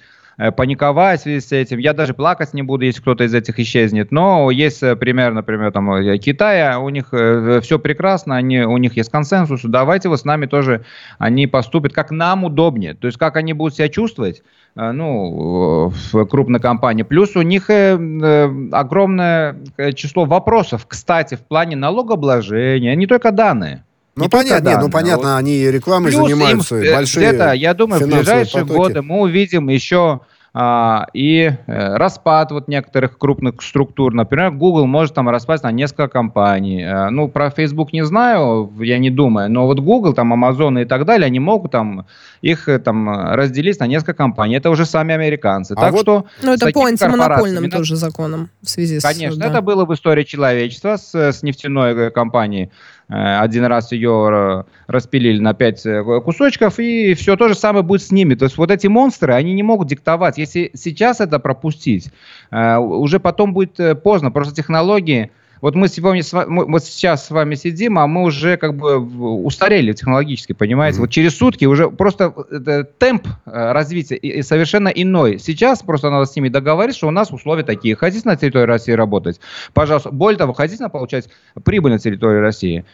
паниковать 0.55 1.19
в 1.19 1.23
связи 1.23 1.39
с 1.39 1.51
этим. 1.51 1.79
Я 1.79 1.93
даже 1.93 2.13
плакать 2.13 2.53
не 2.53 2.61
буду, 2.61 2.85
если 2.85 3.01
кто-то 3.01 3.23
из 3.23 3.33
этих 3.33 3.59
исчезнет. 3.59 4.11
Но 4.11 4.51
есть 4.51 4.83
э, 4.83 4.95
пример, 4.95 5.33
например, 5.33 5.71
там, 5.71 5.91
э, 5.93 6.17
Китая, 6.19 6.77
у 6.77 6.89
них 6.89 7.07
все 7.07 7.79
прекрасно, 7.79 8.35
они, 8.35 8.59
у 8.59 8.77
них 8.77 8.95
есть 8.97 9.09
консенсус. 9.09 9.61
Давайте 9.63 10.09
вот 10.09 10.19
с 10.19 10.25
нами 10.25 10.45
тоже 10.45 10.85
они 11.17 11.47
поступят, 11.47 11.93
как 11.93 12.11
нам 12.11 12.43
удобнее. 12.43 12.93
То 12.93 13.07
есть, 13.07 13.17
как 13.17 13.35
они 13.35 13.53
будут 13.53 13.75
себя 13.75 13.89
чувствовать, 13.89 14.43
ну, 14.75 15.91
в 16.11 16.25
крупной 16.25 16.59
компании. 16.59 17.01
Плюс 17.01 17.35
у 17.35 17.41
них 17.41 17.71
огромное 17.71 19.57
число 19.95 20.25
вопросов, 20.25 20.85
кстати, 20.87 21.33
в 21.33 21.41
плане 21.41 21.75
налогообложения, 21.75 22.95
не 22.95 23.07
только 23.07 23.31
данные. 23.31 23.83
Ну, 24.17 24.23
не 24.23 24.29
понятно, 24.29 24.69
не, 24.69 24.77
ну, 24.77 24.89
понятно, 24.89 25.33
вот. 25.33 25.39
они 25.39 25.71
рекламой 25.71 26.11
Плюс 26.11 26.27
занимаются, 26.27 26.75
им, 26.77 26.93
большие 26.93 27.29
где-то, 27.29 27.51
я 27.53 27.73
думаю, 27.73 28.01
в 28.03 28.09
ближайшие 28.09 28.65
потоки. 28.65 28.77
годы 28.77 29.01
мы 29.03 29.21
увидим 29.21 29.69
еще 29.69 30.21
а, 30.59 31.05
и 31.13 31.51
э, 31.67 31.97
распад 31.97 32.51
вот 32.51 32.67
некоторых 32.67 33.19
крупных 33.19 33.61
структур. 33.61 34.15
Например, 34.15 34.49
Google 34.49 34.87
может 34.87 35.13
там 35.13 35.29
распасть 35.29 35.61
на 35.61 35.71
несколько 35.71 36.07
компаний. 36.07 36.81
Э, 36.81 37.09
ну, 37.11 37.27
про 37.27 37.51
Facebook 37.51 37.93
не 37.93 38.03
знаю, 38.03 38.73
я 38.79 38.97
не 38.97 39.11
думаю, 39.11 39.51
но 39.51 39.67
вот 39.67 39.79
Google, 39.79 40.15
там, 40.15 40.33
Amazon 40.33 40.81
и 40.81 40.85
так 40.85 41.05
далее, 41.05 41.27
они 41.27 41.39
могут 41.39 41.73
там 41.73 42.07
их 42.41 42.67
э, 42.67 42.79
там 42.79 43.07
разделить 43.07 43.79
на 43.79 43.85
несколько 43.85 44.15
компаний. 44.15 44.55
Это 44.55 44.71
уже 44.71 44.87
сами 44.87 45.13
американцы. 45.13 45.73
А 45.73 45.79
так 45.79 45.91
вот, 45.91 46.01
что... 46.01 46.25
Ну, 46.41 46.53
это 46.53 46.71
по 46.71 46.85
антимонопольным 46.85 47.69
тоже 47.69 47.95
законам 47.95 48.49
в 48.63 48.67
связи 48.67 48.99
Конечно, 48.99 49.11
с... 49.11 49.13
Конечно, 49.13 49.39
да. 49.39 49.49
это 49.49 49.61
было 49.61 49.85
в 49.85 49.93
истории 49.93 50.23
человечества 50.23 50.97
с, 50.97 51.13
с 51.13 51.43
нефтяной 51.43 52.09
компанией. 52.09 52.71
Э, 53.09 53.39
один 53.39 53.65
раз 53.65 53.91
ее 53.91 54.29
э, 54.31 54.63
распилили 54.87 55.39
на 55.39 55.53
пять 55.53 55.85
э, 55.85 56.03
кусочков, 56.21 56.79
и 56.79 57.13
все 57.13 57.37
то 57.37 57.47
же 57.47 57.55
самое 57.55 57.83
будет 57.83 58.01
с 58.01 58.11
ними. 58.11 58.35
То 58.35 58.45
есть 58.45 58.57
вот 58.57 58.69
эти 58.69 58.87
монстры, 58.87 59.33
они 59.33 59.53
не 59.53 59.63
могут 59.63 59.87
диктовать. 59.87 60.37
Если 60.37 60.71
сейчас 60.73 61.21
это 61.21 61.39
пропустить, 61.39 62.11
уже 62.51 63.19
потом 63.19 63.53
будет 63.53 64.03
поздно. 64.03 64.31
Просто 64.31 64.55
технологии 64.55 65.31
вот 65.61 65.75
мы 65.75 65.87
сегодня, 65.87 66.23
мы 66.47 66.79
сейчас 66.79 67.27
с 67.27 67.29
вами 67.29 67.55
сидим, 67.55 67.97
а 67.99 68.07
мы 68.07 68.23
уже 68.23 68.57
как 68.57 68.75
бы 68.75 68.97
устарели 68.97 69.93
технологически, 69.93 70.53
понимаете? 70.53 70.97
Mm-hmm. 70.97 71.01
Вот 71.01 71.09
через 71.09 71.37
сутки 71.37 71.65
уже 71.65 71.89
просто 71.89 72.33
э, 72.51 72.83
темп 72.97 73.27
э, 73.45 73.71
развития 73.71 74.43
совершенно 74.43 74.89
иной. 74.89 75.39
Сейчас 75.39 75.83
просто 75.83 76.09
надо 76.09 76.25
с 76.25 76.35
ними 76.35 76.49
договориться, 76.49 76.97
что 76.97 77.07
у 77.07 77.11
нас 77.11 77.31
условия 77.31 77.63
такие. 77.63 77.95
Хотите 77.95 78.27
на 78.27 78.35
территории 78.35 78.65
России 78.65 78.91
работать? 78.91 79.39
Пожалуйста. 79.73 80.11
Более 80.11 80.37
того, 80.37 80.53
хотите 80.53 80.87
получать 80.89 81.29
прибыль 81.63 81.91
на 81.91 81.99
территории 81.99 82.39
России? 82.39 82.85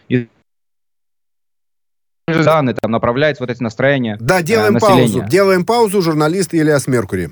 Данные 2.27 2.75
там 2.75 2.91
направлять 2.91 3.39
вот 3.39 3.49
эти 3.49 3.61
настроения 3.61 4.17
Да, 4.19 4.41
делаем 4.41 4.77
э, 4.77 4.79
паузу. 4.79 5.23
Делаем 5.27 5.65
паузу. 5.65 6.01
Журналист 6.01 6.53
Ильяс 6.53 6.87
Меркури. 6.87 7.31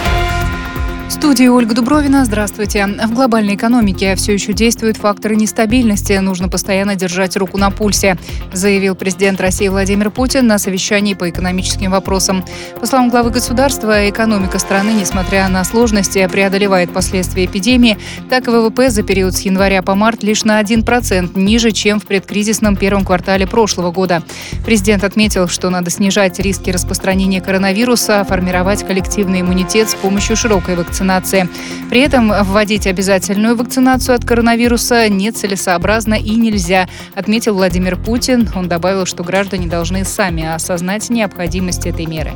студии 1.21 1.45
Ольга 1.45 1.75
Дубровина. 1.75 2.25
Здравствуйте. 2.25 2.83
В 2.87 3.13
глобальной 3.13 3.53
экономике 3.53 4.15
все 4.15 4.33
еще 4.33 4.53
действуют 4.53 4.97
факторы 4.97 5.35
нестабильности. 5.35 6.13
Нужно 6.13 6.49
постоянно 6.49 6.95
держать 6.95 7.37
руку 7.37 7.59
на 7.59 7.69
пульсе, 7.69 8.17
заявил 8.51 8.95
президент 8.95 9.39
России 9.39 9.67
Владимир 9.67 10.09
Путин 10.09 10.47
на 10.47 10.57
совещании 10.57 11.13
по 11.13 11.29
экономическим 11.29 11.91
вопросам. 11.91 12.43
По 12.79 12.87
словам 12.87 13.09
главы 13.09 13.29
государства, 13.29 14.09
экономика 14.09 14.57
страны, 14.57 14.93
несмотря 14.99 15.47
на 15.47 15.63
сложности, 15.63 16.25
преодолевает 16.25 16.91
последствия 16.91 17.45
эпидемии. 17.45 17.99
Так, 18.27 18.47
ВВП 18.47 18.89
за 18.89 19.03
период 19.03 19.35
с 19.35 19.41
января 19.41 19.83
по 19.83 19.93
март 19.93 20.23
лишь 20.23 20.43
на 20.43 20.59
1% 20.59 21.37
ниже, 21.37 21.69
чем 21.69 21.99
в 21.99 22.07
предкризисном 22.07 22.75
первом 22.75 23.05
квартале 23.05 23.45
прошлого 23.45 23.91
года. 23.91 24.23
Президент 24.65 25.03
отметил, 25.03 25.47
что 25.47 25.69
надо 25.69 25.91
снижать 25.91 26.39
риски 26.39 26.71
распространения 26.71 27.41
коронавируса, 27.41 28.25
формировать 28.27 28.83
коллективный 28.83 29.41
иммунитет 29.41 29.87
с 29.87 29.93
помощью 29.93 30.35
широкой 30.35 30.75
вакцинации 30.75 31.10
вакцинации. 31.11 31.49
При 31.89 32.01
этом 32.01 32.31
вводить 32.43 32.87
обязательную 32.87 33.55
вакцинацию 33.55 34.15
от 34.15 34.25
коронавируса 34.25 35.09
нецелесообразно 35.09 36.15
и 36.15 36.31
нельзя, 36.35 36.87
отметил 37.15 37.55
Владимир 37.55 37.97
Путин. 37.97 38.49
Он 38.55 38.69
добавил, 38.69 39.05
что 39.05 39.23
граждане 39.23 39.67
должны 39.67 40.05
сами 40.05 40.45
осознать 40.45 41.09
необходимость 41.09 41.85
этой 41.85 42.05
меры. 42.05 42.31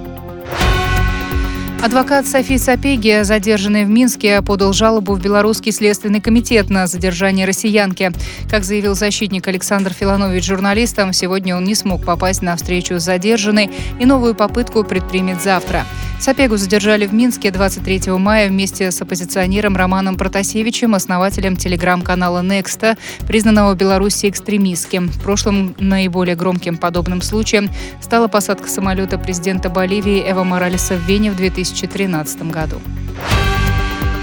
Адвокат 1.86 2.26
Софии 2.26 2.58
Сапеги, 2.58 3.22
задержанный 3.22 3.86
в 3.86 3.90
Минске, 3.90 4.42
подал 4.42 4.74
жалобу 4.74 5.14
в 5.14 5.22
Белорусский 5.22 5.72
следственный 5.72 6.20
комитет 6.20 6.72
на 6.72 6.88
задержание 6.88 7.46
россиянки. 7.46 8.12
Как 8.50 8.64
заявил 8.64 8.96
защитник 8.96 9.48
Александр 9.48 9.94
Филанович 9.94 10.46
журналистам, 10.46 11.14
сегодня 11.14 11.56
он 11.56 11.64
не 11.64 11.76
смог 11.76 12.04
попасть 12.04 12.42
на 12.42 12.56
встречу 12.56 13.00
с 13.00 13.04
задержанной 13.04 13.70
и 14.00 14.06
новую 14.08 14.34
попытку 14.34 14.84
предпримет 14.84 15.44
завтра. 15.44 15.86
Сапегу 16.20 16.58
задержали 16.58 17.06
в 17.06 17.14
Минске 17.14 17.52
23 17.52 18.14
мая 18.14 18.48
вместе 18.48 18.90
с 18.90 19.00
оппозиционером 19.02 19.76
Романом 19.76 20.16
Протасевичем, 20.16 20.96
основателем 20.96 21.56
телеграм-канала 21.56 22.42
Некста, 22.42 22.98
признанного 23.28 23.76
в 23.76 23.78
Беларуси 23.78 24.30
экстремистским. 24.30 25.10
В 25.10 25.22
прошлом 25.22 25.76
наиболее 25.78 26.36
громким 26.36 26.78
подобным 26.78 27.22
случаем 27.22 27.70
стала 28.02 28.28
посадка 28.28 28.70
самолета 28.70 29.20
президента 29.20 29.70
Боливии 29.70 30.24
Эва 30.26 30.44
Моралеса 30.44 30.96
в 30.96 31.08
Вене 31.08 31.32
в 31.32 31.36
2013 31.76 32.52
году. 32.52 32.82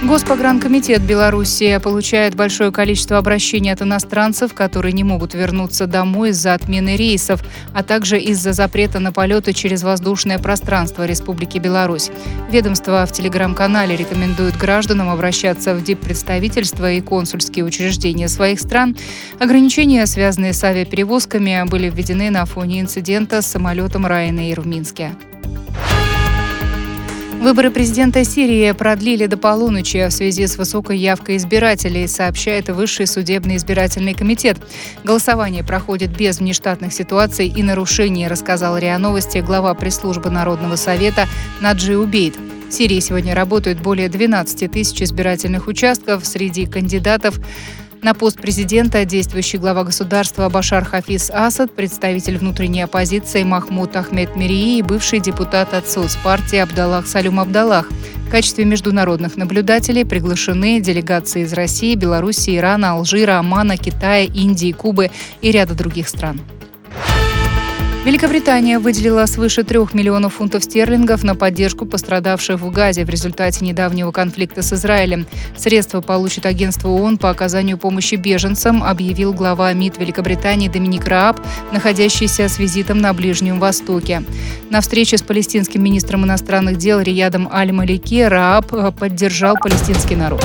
Госпогранкомитет 0.02 1.00
Беларуси 1.00 1.78
получает 1.80 2.34
большое 2.34 2.72
количество 2.72 3.18
обращений 3.18 3.72
от 3.72 3.82
иностранцев, 3.82 4.52
которые 4.52 4.92
не 4.92 5.04
могут 5.04 5.32
вернуться 5.34 5.86
домой 5.86 6.30
из-за 6.30 6.54
отмены 6.54 6.96
рейсов, 6.96 7.40
а 7.72 7.84
также 7.84 8.18
из-за 8.18 8.52
запрета 8.52 8.98
на 8.98 9.12
полеты 9.12 9.52
через 9.52 9.84
воздушное 9.84 10.40
пространство 10.40 11.06
Республики 11.06 11.58
Беларусь. 11.58 12.10
Ведомство 12.50 13.06
в 13.06 13.12
телеграм-канале 13.12 13.94
рекомендует 13.94 14.56
гражданам 14.56 15.08
обращаться 15.08 15.72
в 15.72 15.84
диппредставительства 15.84 16.90
и 16.90 17.00
консульские 17.00 17.64
учреждения 17.64 18.26
своих 18.26 18.58
стран. 18.58 18.96
Ограничения, 19.38 20.04
связанные 20.06 20.52
с 20.52 20.64
авиаперевозками, 20.64 21.62
были 21.68 21.88
введены 21.88 22.30
на 22.30 22.44
фоне 22.44 22.80
инцидента 22.80 23.40
с 23.40 23.46
самолетом 23.46 24.04
Ryanair 24.04 24.60
в 24.60 24.66
Минске. 24.66 25.12
Выборы 27.42 27.72
президента 27.72 28.24
Сирии 28.24 28.70
продлили 28.70 29.26
до 29.26 29.36
полуночи 29.36 30.06
в 30.06 30.12
связи 30.12 30.46
с 30.46 30.56
высокой 30.58 30.96
явкой 30.96 31.38
избирателей, 31.38 32.06
сообщает 32.06 32.68
Высший 32.68 33.08
судебный 33.08 33.56
избирательный 33.56 34.14
комитет. 34.14 34.58
Голосование 35.02 35.64
проходит 35.64 36.16
без 36.16 36.38
внештатных 36.38 36.92
ситуаций 36.92 37.48
и 37.48 37.64
нарушений, 37.64 38.28
рассказал 38.28 38.78
РИА 38.78 38.96
Новости 38.98 39.38
глава 39.38 39.74
пресс-службы 39.74 40.30
Народного 40.30 40.76
совета 40.76 41.26
Наджи 41.60 41.98
Убейт. 41.98 42.36
В 42.68 42.72
Сирии 42.72 43.00
сегодня 43.00 43.34
работают 43.34 43.80
более 43.80 44.08
12 44.08 44.70
тысяч 44.70 45.02
избирательных 45.02 45.66
участков. 45.66 46.24
Среди 46.24 46.66
кандидатов 46.66 47.40
на 48.02 48.14
пост 48.14 48.40
президента 48.40 49.04
действующий 49.04 49.58
глава 49.58 49.84
государства 49.84 50.48
Башар 50.48 50.84
Хафиз 50.84 51.30
Асад, 51.30 51.72
представитель 51.72 52.36
внутренней 52.36 52.82
оппозиции 52.82 53.44
Махмуд 53.44 53.96
Ахмед 53.96 54.34
Мирии 54.34 54.78
и 54.78 54.82
бывший 54.82 55.20
депутат 55.20 55.72
от 55.72 55.88
соцпартии 55.88 56.58
Абдаллах 56.58 57.06
Салюм 57.06 57.38
Абдаллах. 57.38 57.88
В 58.26 58.30
качестве 58.30 58.64
международных 58.64 59.36
наблюдателей 59.36 60.04
приглашены 60.04 60.80
делегации 60.80 61.42
из 61.42 61.52
России, 61.52 61.94
Беларуси, 61.94 62.56
Ирана, 62.56 62.92
Алжира, 62.92 63.38
Омана, 63.38 63.76
Китая, 63.76 64.24
Индии, 64.24 64.72
Кубы 64.72 65.10
и 65.40 65.52
ряда 65.52 65.74
других 65.74 66.08
стран. 66.08 66.40
Великобритания 68.04 68.80
выделила 68.80 69.24
свыше 69.26 69.62
трех 69.62 69.94
миллионов 69.94 70.34
фунтов 70.34 70.64
стерлингов 70.64 71.22
на 71.22 71.36
поддержку 71.36 71.86
пострадавших 71.86 72.60
в 72.60 72.68
Газе 72.72 73.04
в 73.04 73.08
результате 73.08 73.64
недавнего 73.64 74.10
конфликта 74.10 74.62
с 74.62 74.72
Израилем. 74.72 75.24
Средства 75.56 76.00
получит 76.00 76.44
агентство 76.44 76.88
ООН 76.88 77.18
по 77.18 77.30
оказанию 77.30 77.78
помощи 77.78 78.16
беженцам, 78.16 78.82
объявил 78.82 79.32
глава 79.32 79.72
МИД 79.72 79.98
Великобритании 79.98 80.68
Доминик 80.68 81.06
Рааб, 81.06 81.40
находящийся 81.70 82.48
с 82.48 82.58
визитом 82.58 82.98
на 82.98 83.12
Ближнем 83.12 83.60
Востоке. 83.60 84.24
На 84.68 84.80
встрече 84.80 85.16
с 85.16 85.22
палестинским 85.22 85.84
министром 85.84 86.24
иностранных 86.24 86.78
дел 86.78 87.00
Риядом 87.00 87.48
Аль-Малики 87.52 88.22
Рааб 88.22 88.74
э, 88.74 88.90
поддержал 88.90 89.54
палестинский 89.62 90.16
народ. 90.16 90.44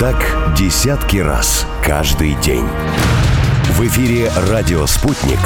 Так 0.00 0.16
десятки 0.56 1.18
раз 1.18 1.66
каждый 1.84 2.34
день. 2.36 2.64
В 3.76 3.82
эфире 3.82 4.32
«Радио 4.48 4.86
Спутник». 4.86 5.38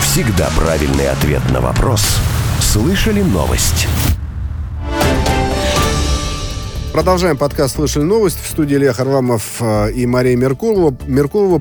Всегда 0.00 0.48
правильный 0.56 1.10
ответ 1.10 1.42
на 1.52 1.60
вопрос. 1.60 2.20
Слышали 2.60 3.22
новость? 3.22 3.88
Продолжаем 6.92 7.36
подкаст 7.36 7.74
«Слышали 7.74 8.04
новость». 8.04 8.38
В 8.40 8.48
студии 8.48 8.76
Илья 8.76 8.92
Харламов 8.92 9.60
э, 9.60 9.90
и 9.90 10.06
Мария 10.06 10.36
Меркулова. 10.36 10.96
Меркулова 11.08 11.58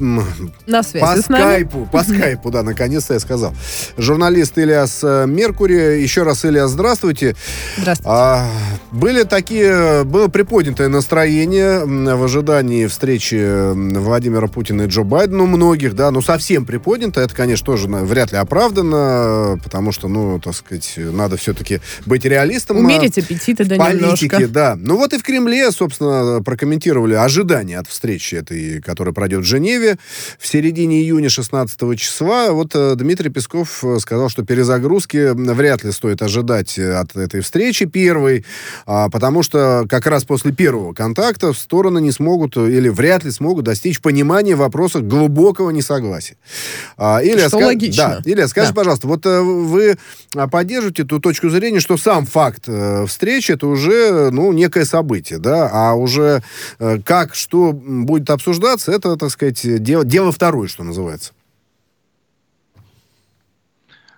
На 0.00 0.82
связи 0.82 1.04
по 1.04 1.22
скайпу, 1.22 1.88
по 1.90 2.02
скайпу, 2.02 2.50
да, 2.50 2.62
наконец-то 2.62 3.14
я 3.14 3.20
сказал. 3.20 3.54
Журналист 3.96 4.58
Ильяс 4.58 5.00
э, 5.02 5.26
Меркури. 5.26 6.02
Еще 6.02 6.22
раз, 6.22 6.44
Ильяс, 6.44 6.70
здравствуйте. 6.70 7.36
Здравствуйте. 7.78 8.10
А, 8.10 8.48
были 8.92 9.22
такие, 9.22 10.04
было 10.04 10.28
приподнятое 10.28 10.88
настроение 10.88 11.84
в 11.84 12.24
ожидании 12.24 12.86
встречи 12.86 13.72
Владимира 13.72 14.46
Путина 14.48 14.82
и 14.82 14.86
Джо 14.86 15.02
Байдена 15.02 15.44
у 15.44 15.46
многих, 15.46 15.94
да, 15.94 16.10
ну 16.10 16.20
совсем 16.20 16.66
приподнято, 16.66 17.20
это, 17.20 17.34
конечно, 17.34 17.64
тоже 17.64 17.88
вряд 17.88 18.32
ли 18.32 18.38
оправдано, 18.38 19.58
потому 19.62 19.92
что, 19.92 20.08
ну, 20.08 20.38
так 20.38 20.54
сказать, 20.54 20.94
надо 20.96 21.36
все-таки 21.36 21.80
быть 22.06 22.24
реалистом. 22.24 22.78
Умерить 22.78 23.18
аппетиты, 23.18 23.64
да, 23.64 23.76
политике, 23.76 24.26
немножко. 24.26 24.48
да. 24.48 24.76
Ну 24.76 24.96
вот 24.96 25.12
и 25.12 25.18
в 25.18 25.22
Кремле, 25.22 25.70
собственно, 25.72 26.42
прокомментировали 26.42 27.14
ожидания 27.14 27.78
от 27.78 27.88
встречи 27.88 28.34
этой, 28.34 28.80
которая 28.82 29.14
пройдет 29.14 29.40
в 29.40 29.44
Женеве 29.44 29.87
в 30.38 30.46
середине 30.46 31.00
июня 31.00 31.28
16 31.28 31.98
числа. 31.98 32.52
Вот 32.52 32.74
э, 32.74 32.94
Дмитрий 32.96 33.30
Песков 33.30 33.84
э, 33.84 33.98
сказал, 34.00 34.28
что 34.28 34.44
перезагрузки 34.44 35.32
вряд 35.34 35.84
ли 35.84 35.92
стоит 35.92 36.22
ожидать 36.22 36.78
э, 36.78 36.94
от 36.94 37.16
этой 37.16 37.40
встречи 37.40 37.86
первой, 37.86 38.44
а, 38.86 39.08
потому 39.08 39.42
что 39.42 39.84
как 39.88 40.06
раз 40.06 40.24
после 40.24 40.52
первого 40.52 40.92
контакта 40.92 41.52
стороны 41.52 42.00
не 42.00 42.12
смогут 42.12 42.56
или 42.56 42.88
вряд 42.88 43.24
ли 43.24 43.30
смогут 43.30 43.64
достичь 43.64 44.00
понимания 44.00 44.56
в 44.56 44.58
вопросах 44.58 45.02
глубокого 45.02 45.70
несогласия. 45.70 46.36
А, 46.96 47.20
Илья, 47.22 47.48
что 47.48 47.58
ска... 47.58 47.66
логично. 47.66 48.20
Да. 48.24 48.30
Илья, 48.30 48.48
скажите, 48.48 48.74
да. 48.74 48.78
пожалуйста, 48.78 49.06
вот 49.06 49.24
вы 49.24 49.96
поддерживаете 50.50 51.04
ту 51.04 51.20
точку 51.20 51.48
зрения, 51.48 51.80
что 51.80 51.96
сам 51.96 52.26
факт 52.26 52.68
встречи 53.06 53.52
это 53.52 53.66
уже 53.66 54.30
ну, 54.30 54.52
некое 54.52 54.84
событие, 54.84 55.38
да, 55.38 55.70
а 55.72 55.94
уже 55.94 56.42
как, 57.04 57.34
что 57.34 57.72
будет 57.72 58.30
обсуждаться, 58.30 58.92
это, 58.92 59.16
так 59.16 59.30
сказать, 59.30 59.77
дело, 59.78 60.04
дело 60.04 60.32
второе, 60.32 60.68
что 60.68 60.84
называется. 60.84 61.32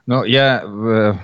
Ну, 0.07 0.25
я 0.25 0.65
э, 0.65 1.15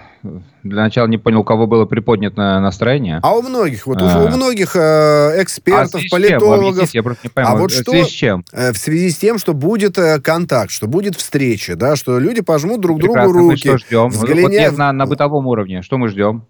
для 0.62 0.82
начала 0.82 1.06
не 1.06 1.18
понял, 1.18 1.40
у 1.40 1.44
кого 1.44 1.66
было 1.66 1.86
приподнято 1.86 2.60
настроение. 2.60 3.20
А 3.22 3.34
у 3.36 3.42
многих, 3.42 3.86
вот 3.86 3.98
а, 4.00 4.24
у 4.24 4.28
многих 4.28 4.76
э, 4.76 5.42
экспертов, 5.42 6.00
а 6.04 6.08
политологов. 6.10 6.90
Я 6.90 7.02
просто 7.02 7.26
не 7.26 7.30
пойму. 7.30 7.50
А 7.50 7.56
вот 7.56 7.70
что? 7.70 7.92
В 7.92 7.94
связи 7.94 8.08
с 8.08 8.12
чем? 8.12 8.44
Э, 8.52 8.72
в 8.72 8.78
связи 8.78 9.10
с 9.10 9.16
тем, 9.16 9.38
что 9.38 9.54
будет 9.54 9.98
э, 9.98 10.20
контакт, 10.20 10.70
что 10.70 10.86
будет 10.86 11.16
встреча, 11.16 11.76
да, 11.76 11.96
что 11.96 12.18
люди 12.18 12.42
пожмут 12.42 12.80
друг 12.80 12.98
Прекрасно, 12.98 13.22
другу 13.22 13.50
руки. 13.50 13.70
Мы 13.70 13.78
что 13.78 13.86
ждем? 13.86 14.08
Взгляня... 14.08 14.42
Вот 14.42 14.50
нет, 14.50 14.78
на, 14.78 14.92
на 14.92 15.06
бытовом 15.06 15.46
уровне, 15.46 15.82
что 15.82 15.98
мы 15.98 16.08
ждем? 16.08 16.44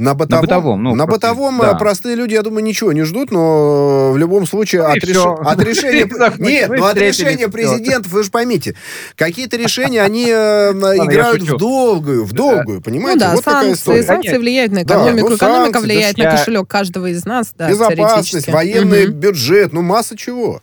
На 0.00 0.14
бытовом, 0.14 0.40
на 0.40 0.46
бытовом, 0.46 0.82
ну, 0.82 0.94
на 0.94 1.06
простые, 1.06 1.34
бытовом 1.34 1.58
да. 1.58 1.74
простые 1.74 2.16
люди, 2.16 2.32
я 2.32 2.40
думаю, 2.40 2.64
ничего 2.64 2.90
не 2.94 3.02
ждут, 3.02 3.30
но 3.30 4.12
в 4.12 4.16
любом 4.16 4.46
случае 4.46 4.84
от, 4.84 4.96
реш... 4.96 5.14
от 5.18 5.62
решения... 5.62 6.08
Нет, 6.38 6.70
ну 6.70 6.86
от 6.86 6.96
решения 6.96 7.50
президентов, 7.50 8.10
вы 8.10 8.22
же 8.22 8.30
поймите, 8.30 8.74
какие-то 9.14 9.58
решения, 9.58 10.02
они 10.02 10.24
э, 10.26 10.70
играют 11.04 11.42
в 11.42 11.54
долгую, 11.58 12.24
в 12.24 12.32
долгую, 12.32 12.80
понимаете? 12.80 13.26
Ну 13.26 13.42
да, 13.44 13.52
санкции, 13.52 14.00
санкции 14.00 14.38
влияют 14.38 14.72
на 14.72 14.84
экономику, 14.84 15.28
ну, 15.28 15.36
экономика 15.36 15.80
влияет 15.80 16.16
на 16.16 16.30
кошелек 16.30 16.66
каждого 16.66 17.04
из 17.10 17.26
нас, 17.26 17.52
да, 17.58 17.68
Безопасность, 17.68 18.48
военный 18.48 19.06
бюджет, 19.08 19.74
ну 19.74 19.82
масса 19.82 20.16
чего. 20.16 20.62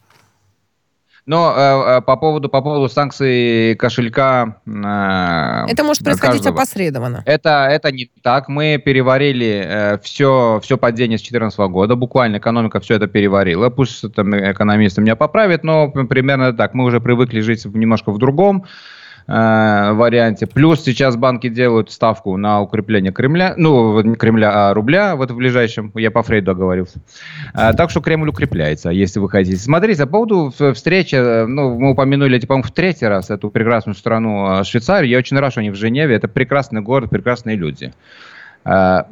Но 1.28 1.54
э, 1.56 1.98
э, 1.98 2.02
по 2.02 2.16
поводу 2.16 2.48
по 2.48 2.62
поводу 2.62 2.88
санкций 2.88 3.76
кошелька. 3.76 4.56
Э, 4.66 5.70
это 5.70 5.84
может 5.84 6.02
происходить 6.02 6.44
каждого. 6.44 6.62
опосредованно. 6.62 7.22
Это 7.26 7.68
это 7.70 7.92
не 7.92 8.10
так. 8.24 8.48
Мы 8.48 8.82
переварили 8.84 9.62
э, 9.66 9.98
все 10.02 10.62
все 10.63 10.78
падение 10.78 11.18
с 11.18 11.22
2014 11.22 11.60
года. 11.70 11.96
Буквально 11.98 12.38
экономика 12.38 12.80
все 12.80 12.96
это 12.96 13.08
переварила. 13.08 13.70
Пусть 13.70 14.10
там 14.13 14.34
экономисты 14.36 15.02
меня 15.02 15.18
поправят, 15.18 15.66
но 15.66 15.90
примерно 15.90 16.54
так. 16.54 16.74
Мы 16.74 16.86
уже 16.86 17.02
привыкли 17.02 17.42
жить 17.42 17.66
немножко 17.66 18.13
в 18.13 18.18
другом 18.20 18.66
э, 19.28 19.92
варианте. 19.94 20.48
Плюс 20.48 20.84
сейчас 20.84 21.16
банки 21.16 21.50
делают 21.50 21.92
ставку 21.92 22.38
на 22.38 22.62
укрепление 22.62 23.12
Кремля, 23.12 23.54
ну, 23.58 24.02
не 24.02 24.16
Кремля, 24.16 24.70
а 24.70 24.74
рубля 24.74 25.16
вот 25.16 25.32
в 25.32 25.36
ближайшем. 25.36 25.92
Я 25.96 26.12
по 26.12 26.24
Фрейду 26.24 26.52
оговорился. 26.52 27.00
Э, 27.54 27.74
так 27.74 27.90
что 27.90 28.02
Кремль 28.02 28.30
укрепляется, 28.30 28.90
если 28.90 29.20
вы 29.20 29.30
хотите. 29.30 29.58
Смотрите, 29.58 30.06
по 30.06 30.12
поводу 30.12 30.54
встречи, 30.74 31.16
э, 31.16 31.46
ну, 31.46 31.78
мы 31.78 31.92
упомянули, 31.92 32.40
по-моему, 32.40 32.68
в 32.68 32.72
третий 32.72 33.06
раз 33.06 33.30
эту 33.30 33.50
прекрасную 33.50 33.96
страну 33.96 34.62
э, 34.62 34.63
Швейцарию. 34.63 35.10
Я 35.10 35.18
очень 35.18 35.38
рад, 35.38 35.52
что 35.52 35.62
они 35.62 35.70
в 35.70 35.76
Женеве. 35.76 36.16
Это 36.16 36.28
прекрасный 36.28 36.82
город, 36.82 37.10
прекрасные 37.10 37.56
люди. 37.56 37.94
Э, 38.66 39.04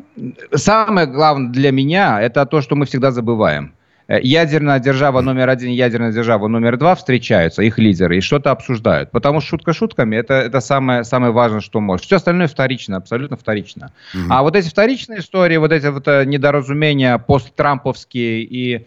самое 0.54 1.08
главное 1.08 1.52
для 1.52 1.72
меня, 1.72 2.22
это 2.22 2.46
то, 2.46 2.62
что 2.62 2.76
мы 2.76 2.86
всегда 2.86 3.12
забываем– 3.12 3.74
ядерная 4.08 4.80
держава 4.80 5.22
номер 5.22 5.50
один, 5.50 5.72
ядерная 5.72 6.12
держава 6.12 6.48
номер 6.48 6.78
два 6.78 6.96
встречаются, 6.96 7.62
их 7.64 7.78
лидеры, 7.78 8.18
и 8.18 8.22
что-то 8.22 8.52
обсуждают. 8.52 9.12
Потому 9.12 9.42
что 9.42 9.50
шутка 9.50 9.74
шутками, 9.74 10.16
это, 10.16 10.36
это 10.36 10.60
самое, 10.60 11.04
самое 11.04 11.32
важное, 11.32 11.62
что 11.62 11.80
может. 11.80 12.06
Все 12.06 12.18
остальное 12.18 12.48
вторично, 12.48 12.98
абсолютно 12.98 13.38
вторично. 13.38 13.92
Угу. 14.14 14.24
А 14.30 14.44
вот 14.44 14.56
эти 14.56 14.70
вторичные 14.70 15.20
истории, 15.20 15.58
вот 15.58 15.72
эти 15.72 15.88
вот 15.88 16.08
э, 16.08 16.26
недоразумения 16.26 17.18
посттрамповские 17.18 18.44
и 18.44 18.76
э, 18.76 18.82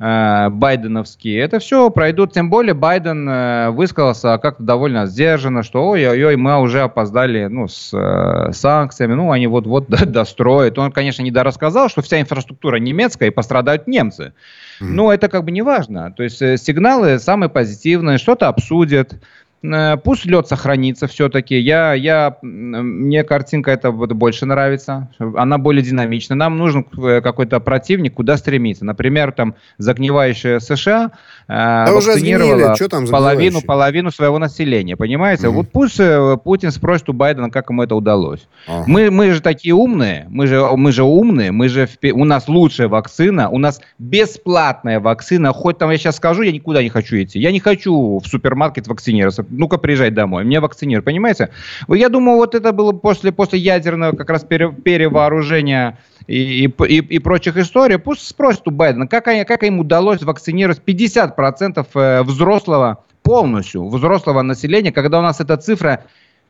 байденовские, 0.00 1.40
это 1.40 1.58
все 1.58 1.90
пройдут. 1.90 2.32
Тем 2.32 2.48
более 2.48 2.72
Байден 2.72 3.28
э, 3.28 3.70
высказался 3.70 4.38
как-то 4.38 4.62
довольно 4.62 5.04
сдержанно, 5.04 5.62
что 5.62 5.86
ой-ой-ой, 5.90 6.36
мы 6.36 6.58
уже 6.58 6.80
опоздали 6.80 7.48
ну, 7.48 7.68
с 7.68 7.90
э, 7.92 8.52
санкциями, 8.52 9.12
ну, 9.12 9.30
они 9.30 9.46
вот-вот 9.46 9.88
достроят. 10.06 10.78
Он, 10.78 10.90
конечно, 10.90 11.22
не 11.22 11.30
дорассказал, 11.30 11.90
что 11.90 12.00
вся 12.00 12.18
инфраструктура 12.18 12.76
немецкая 12.76 13.28
и 13.28 13.30
пострадают 13.30 13.86
немцы. 13.86 14.32
Но 14.80 15.12
это 15.12 15.28
как 15.28 15.44
бы 15.44 15.50
не 15.50 15.60
важно. 15.60 16.10
То 16.12 16.22
есть 16.22 16.40
э, 16.40 16.56
сигналы 16.56 17.18
самые 17.18 17.50
позитивные, 17.50 18.16
что-то 18.16 18.48
обсудят. 18.48 19.12
Э, 19.62 19.96
пусть 19.96 20.24
лед 20.24 20.48
сохранится 20.48 21.06
все-таки. 21.06 21.58
Я, 21.58 21.94
я, 21.94 22.38
мне 22.42 23.24
картинка 23.24 23.70
эта 23.70 23.90
больше 23.92 24.46
нравится. 24.46 25.08
Она 25.18 25.58
более 25.58 25.82
динамична. 25.82 26.34
Нам 26.34 26.56
нужен 26.56 26.86
э, 26.96 27.20
какой-то 27.20 27.60
противник, 27.60 28.14
куда 28.14 28.36
стремиться. 28.36 28.84
Например, 28.84 29.32
там 29.32 29.54
загнивающая 29.78 30.58
США 30.60 31.12
да 31.50 31.92
вакцинировала 31.92 32.74
там 32.76 33.06
половину, 33.06 33.60
половину 33.62 34.10
своего 34.10 34.38
населения. 34.38 34.96
Понимаете? 34.96 35.46
Mm-hmm. 35.46 35.50
Вот 35.50 35.70
пусть 35.70 36.00
э, 36.00 36.36
Путин 36.42 36.70
спросит 36.70 37.08
у 37.08 37.12
Байдена, 37.12 37.50
как 37.50 37.70
ему 37.70 37.82
это 37.82 37.94
удалось. 37.94 38.48
Uh-huh. 38.68 38.84
Мы, 38.86 39.10
мы 39.10 39.32
же 39.32 39.40
такие 39.40 39.74
умные. 39.74 40.26
Мы 40.28 40.46
же, 40.46 40.64
мы 40.76 40.92
же 40.92 41.02
умные. 41.02 41.52
Мы 41.52 41.68
же, 41.68 41.88
у 42.12 42.24
нас 42.24 42.48
лучшая 42.48 42.88
вакцина. 42.88 43.48
У 43.50 43.58
нас 43.58 43.80
бесплатная 43.98 45.00
вакцина. 45.00 45.52
Хоть 45.52 45.78
там 45.78 45.90
я 45.90 45.98
сейчас 45.98 46.16
скажу, 46.16 46.42
я 46.42 46.52
никуда 46.52 46.82
не 46.82 46.88
хочу 46.88 47.16
идти. 47.16 47.38
Я 47.38 47.52
не 47.52 47.60
хочу 47.60 48.18
в 48.18 48.26
супермаркет 48.26 48.88
вакцинироваться 48.88 49.44
ну-ка 49.50 49.78
приезжай 49.78 50.10
домой, 50.10 50.44
мне 50.44 50.60
вакцинируют, 50.60 51.04
понимаете? 51.04 51.50
Я 51.88 52.08
думаю, 52.08 52.36
вот 52.36 52.54
это 52.54 52.72
было 52.72 52.92
после, 52.92 53.32
после 53.32 53.58
ядерного 53.58 54.16
как 54.16 54.30
раз 54.30 54.44
пере, 54.44 54.72
перевооружения 54.72 55.98
и, 56.30 56.66
и, 56.66 56.96
и, 56.98 57.18
прочих 57.18 57.56
историй. 57.56 57.98
Пусть 57.98 58.26
спросят 58.26 58.68
у 58.68 58.70
Байдена, 58.70 59.08
как, 59.08 59.24
как 59.24 59.62
им 59.64 59.80
удалось 59.80 60.22
вакцинировать 60.22 60.80
50% 60.86 61.86
э, 61.94 62.22
взрослого 62.22 63.04
полностью 63.22 63.88
взрослого 63.88 64.42
населения, 64.42 64.92
когда 64.92 65.18
у 65.18 65.22
нас 65.22 65.40
эта 65.40 65.56
цифра 65.56 66.04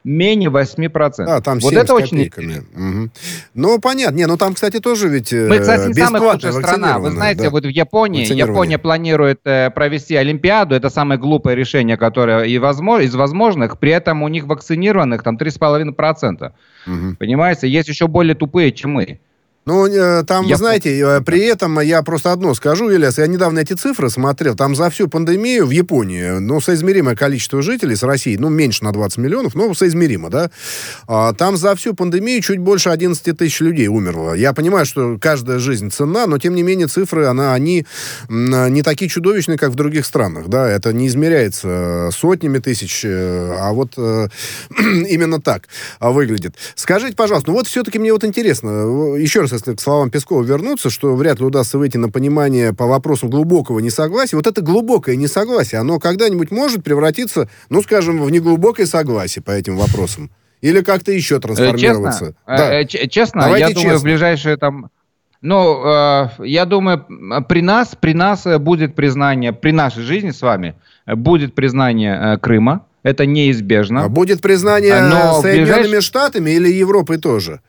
менее 0.05 0.51
8%. 0.51 1.25
А, 1.27 1.41
там 1.41 1.59
вот 1.61 1.73
это 1.73 1.95
очень 1.95 2.29
угу. 2.29 3.11
Ну, 3.55 3.79
понятно. 3.81 4.17
Не, 4.17 4.27
ну 4.27 4.37
там, 4.37 4.55
кстати, 4.55 4.81
тоже 4.81 5.09
ведь 5.09 5.33
Мы, 5.33 5.59
кстати, 5.59 5.89
не 5.89 5.95
самая 5.95 6.23
лучшая 6.23 6.53
страна. 6.53 6.99
Вы 6.99 7.11
знаете, 7.11 7.45
да. 7.45 7.51
вот 7.51 7.65
в 7.65 7.69
Японии, 7.69 8.31
Япония 8.33 8.79
планирует 8.79 9.41
э, 9.45 9.71
провести 9.71 10.15
Олимпиаду. 10.15 10.75
Это 10.75 10.91
самое 10.91 11.19
глупое 11.19 11.57
решение, 11.57 11.97
которое 11.97 12.45
и 12.45 12.59
возможно, 12.59 13.05
из 13.05 13.15
возможных. 13.15 13.79
При 13.79 13.93
этом 13.93 14.23
у 14.23 14.29
них 14.29 14.45
вакцинированных 14.45 15.23
там 15.23 15.37
3,5%. 15.37 16.53
Угу. 16.87 17.17
Понимаете? 17.19 17.69
Есть 17.69 17.89
еще 17.89 18.09
более 18.09 18.35
тупые, 18.35 18.73
чем 18.73 18.93
мы. 18.93 19.21
Ну, 19.67 19.87
э, 19.87 20.25
там, 20.25 20.47
я... 20.47 20.57
знаете, 20.57 20.99
э, 20.99 21.21
при 21.21 21.41
этом 21.41 21.81
я 21.81 22.03
просто 22.03 22.33
одно 22.33 22.55
скажу, 22.55 22.91
Ильяс, 22.91 23.19
я 23.19 23.27
недавно 23.27 23.59
эти 23.59 23.75
цифры 23.75 24.09
смотрел, 24.09 24.57
там 24.57 24.75
за 24.75 24.89
всю 24.89 25.07
пандемию 25.07 25.67
в 25.67 25.71
Японии, 25.71 26.39
ну, 26.41 26.63
соизмеримое 26.63 27.15
количество 27.15 27.61
жителей 27.61 27.95
с 27.95 28.03
Россией, 28.03 28.39
ну, 28.39 28.49
меньше 28.49 28.85
на 28.85 28.93
20 28.93 29.19
миллионов, 29.19 29.55
но 29.55 29.73
соизмеримо, 29.75 30.31
да, 30.31 30.51
а, 31.07 31.35
там 31.35 31.59
за 31.59 31.77
всю 31.77 31.95
пандемию 31.95 32.41
чуть 32.41 32.59
больше 32.59 32.89
11 32.89 33.37
тысяч 33.37 33.61
людей 33.61 33.89
умерло. 33.89 34.33
Я 34.33 34.55
понимаю, 34.55 34.87
что 34.87 35.19
каждая 35.21 35.59
жизнь 35.59 35.91
ценна, 35.91 36.27
но, 36.27 36.39
тем 36.39 36.55
не 36.55 36.63
менее, 36.63 36.87
цифры, 36.87 37.27
она, 37.27 37.53
они 37.53 37.87
не 38.31 38.83
такие 38.83 39.11
чудовищные, 39.11 39.59
как 39.59 39.71
в 39.71 39.75
других 39.75 40.07
странах, 40.07 40.49
да, 40.49 40.71
это 40.71 40.95
не 40.95 41.07
измеряется 41.07 42.09
сотнями 42.13 42.61
тысяч, 42.61 43.03
э, 43.05 43.57
а 43.59 43.73
вот 43.73 43.93
именно 43.99 45.39
так 45.39 45.69
выглядит. 46.01 46.55
Скажите, 46.77 47.15
пожалуйста, 47.15 47.51
ну, 47.51 47.57
вот 47.57 47.67
все-таки 47.67 47.99
мне 47.99 48.11
вот 48.11 48.25
интересно, 48.25 49.17
еще 49.17 49.43
раз 49.43 49.50
раз, 49.53 49.61
если 49.61 49.75
к 49.75 49.81
словам 49.81 50.11
Пескова 50.11 50.43
вернуться, 50.43 50.91
что 50.91 51.15
вряд 51.15 51.41
ли 51.41 51.47
удастся 51.47 51.79
выйти 51.79 51.97
на 51.97 52.09
понимание 52.11 52.73
по 52.73 52.87
вопросам 52.87 53.31
глубокого 53.31 53.79
несогласия, 53.81 54.37
вот 54.37 54.47
это 54.47 54.63
глубокое 54.63 55.17
несогласие, 55.17 55.81
оно 55.81 55.99
когда-нибудь 55.99 56.51
может 56.51 56.85
превратиться, 56.85 57.49
ну, 57.69 57.83
скажем, 57.83 58.23
в 58.23 58.31
неглубокое 58.31 58.87
согласие 58.87 59.43
по 59.43 59.51
этим 59.51 59.77
вопросам? 59.77 60.31
Или 60.61 60.83
как-то 60.83 61.13
еще 61.13 61.41
трансформироваться? 61.41 62.27
Честно, 62.27 62.37
да. 62.47 62.81
э, 62.81 62.87
честно 62.87 63.41
я 63.57 63.69
честно. 63.69 63.83
думаю, 63.83 63.99
в 63.99 64.03
ближайшие 64.03 64.57
там 64.57 64.91
Ну, 65.41 65.83
э, 65.87 66.29
я 66.41 66.67
думаю, 66.67 67.05
при 67.49 67.63
нас, 67.63 67.97
при 67.99 68.13
нас 68.13 68.45
будет 68.59 68.95
признание, 68.95 69.53
при 69.53 69.73
нашей 69.73 70.03
жизни 70.03 70.31
с 70.31 70.43
вами 70.43 70.75
будет 71.07 71.55
признание 71.55 72.35
э, 72.35 72.39
Крыма. 72.39 72.87
Это 73.03 73.25
неизбежно. 73.25 74.05
А 74.05 74.09
будет 74.09 74.43
признание 74.43 75.01
Но 75.01 75.41
Соединенными 75.41 75.83
ближайший... 75.83 76.01
Штатами 76.03 76.51
или 76.51 76.69
Европой 76.69 77.17
тоже? 77.17 77.61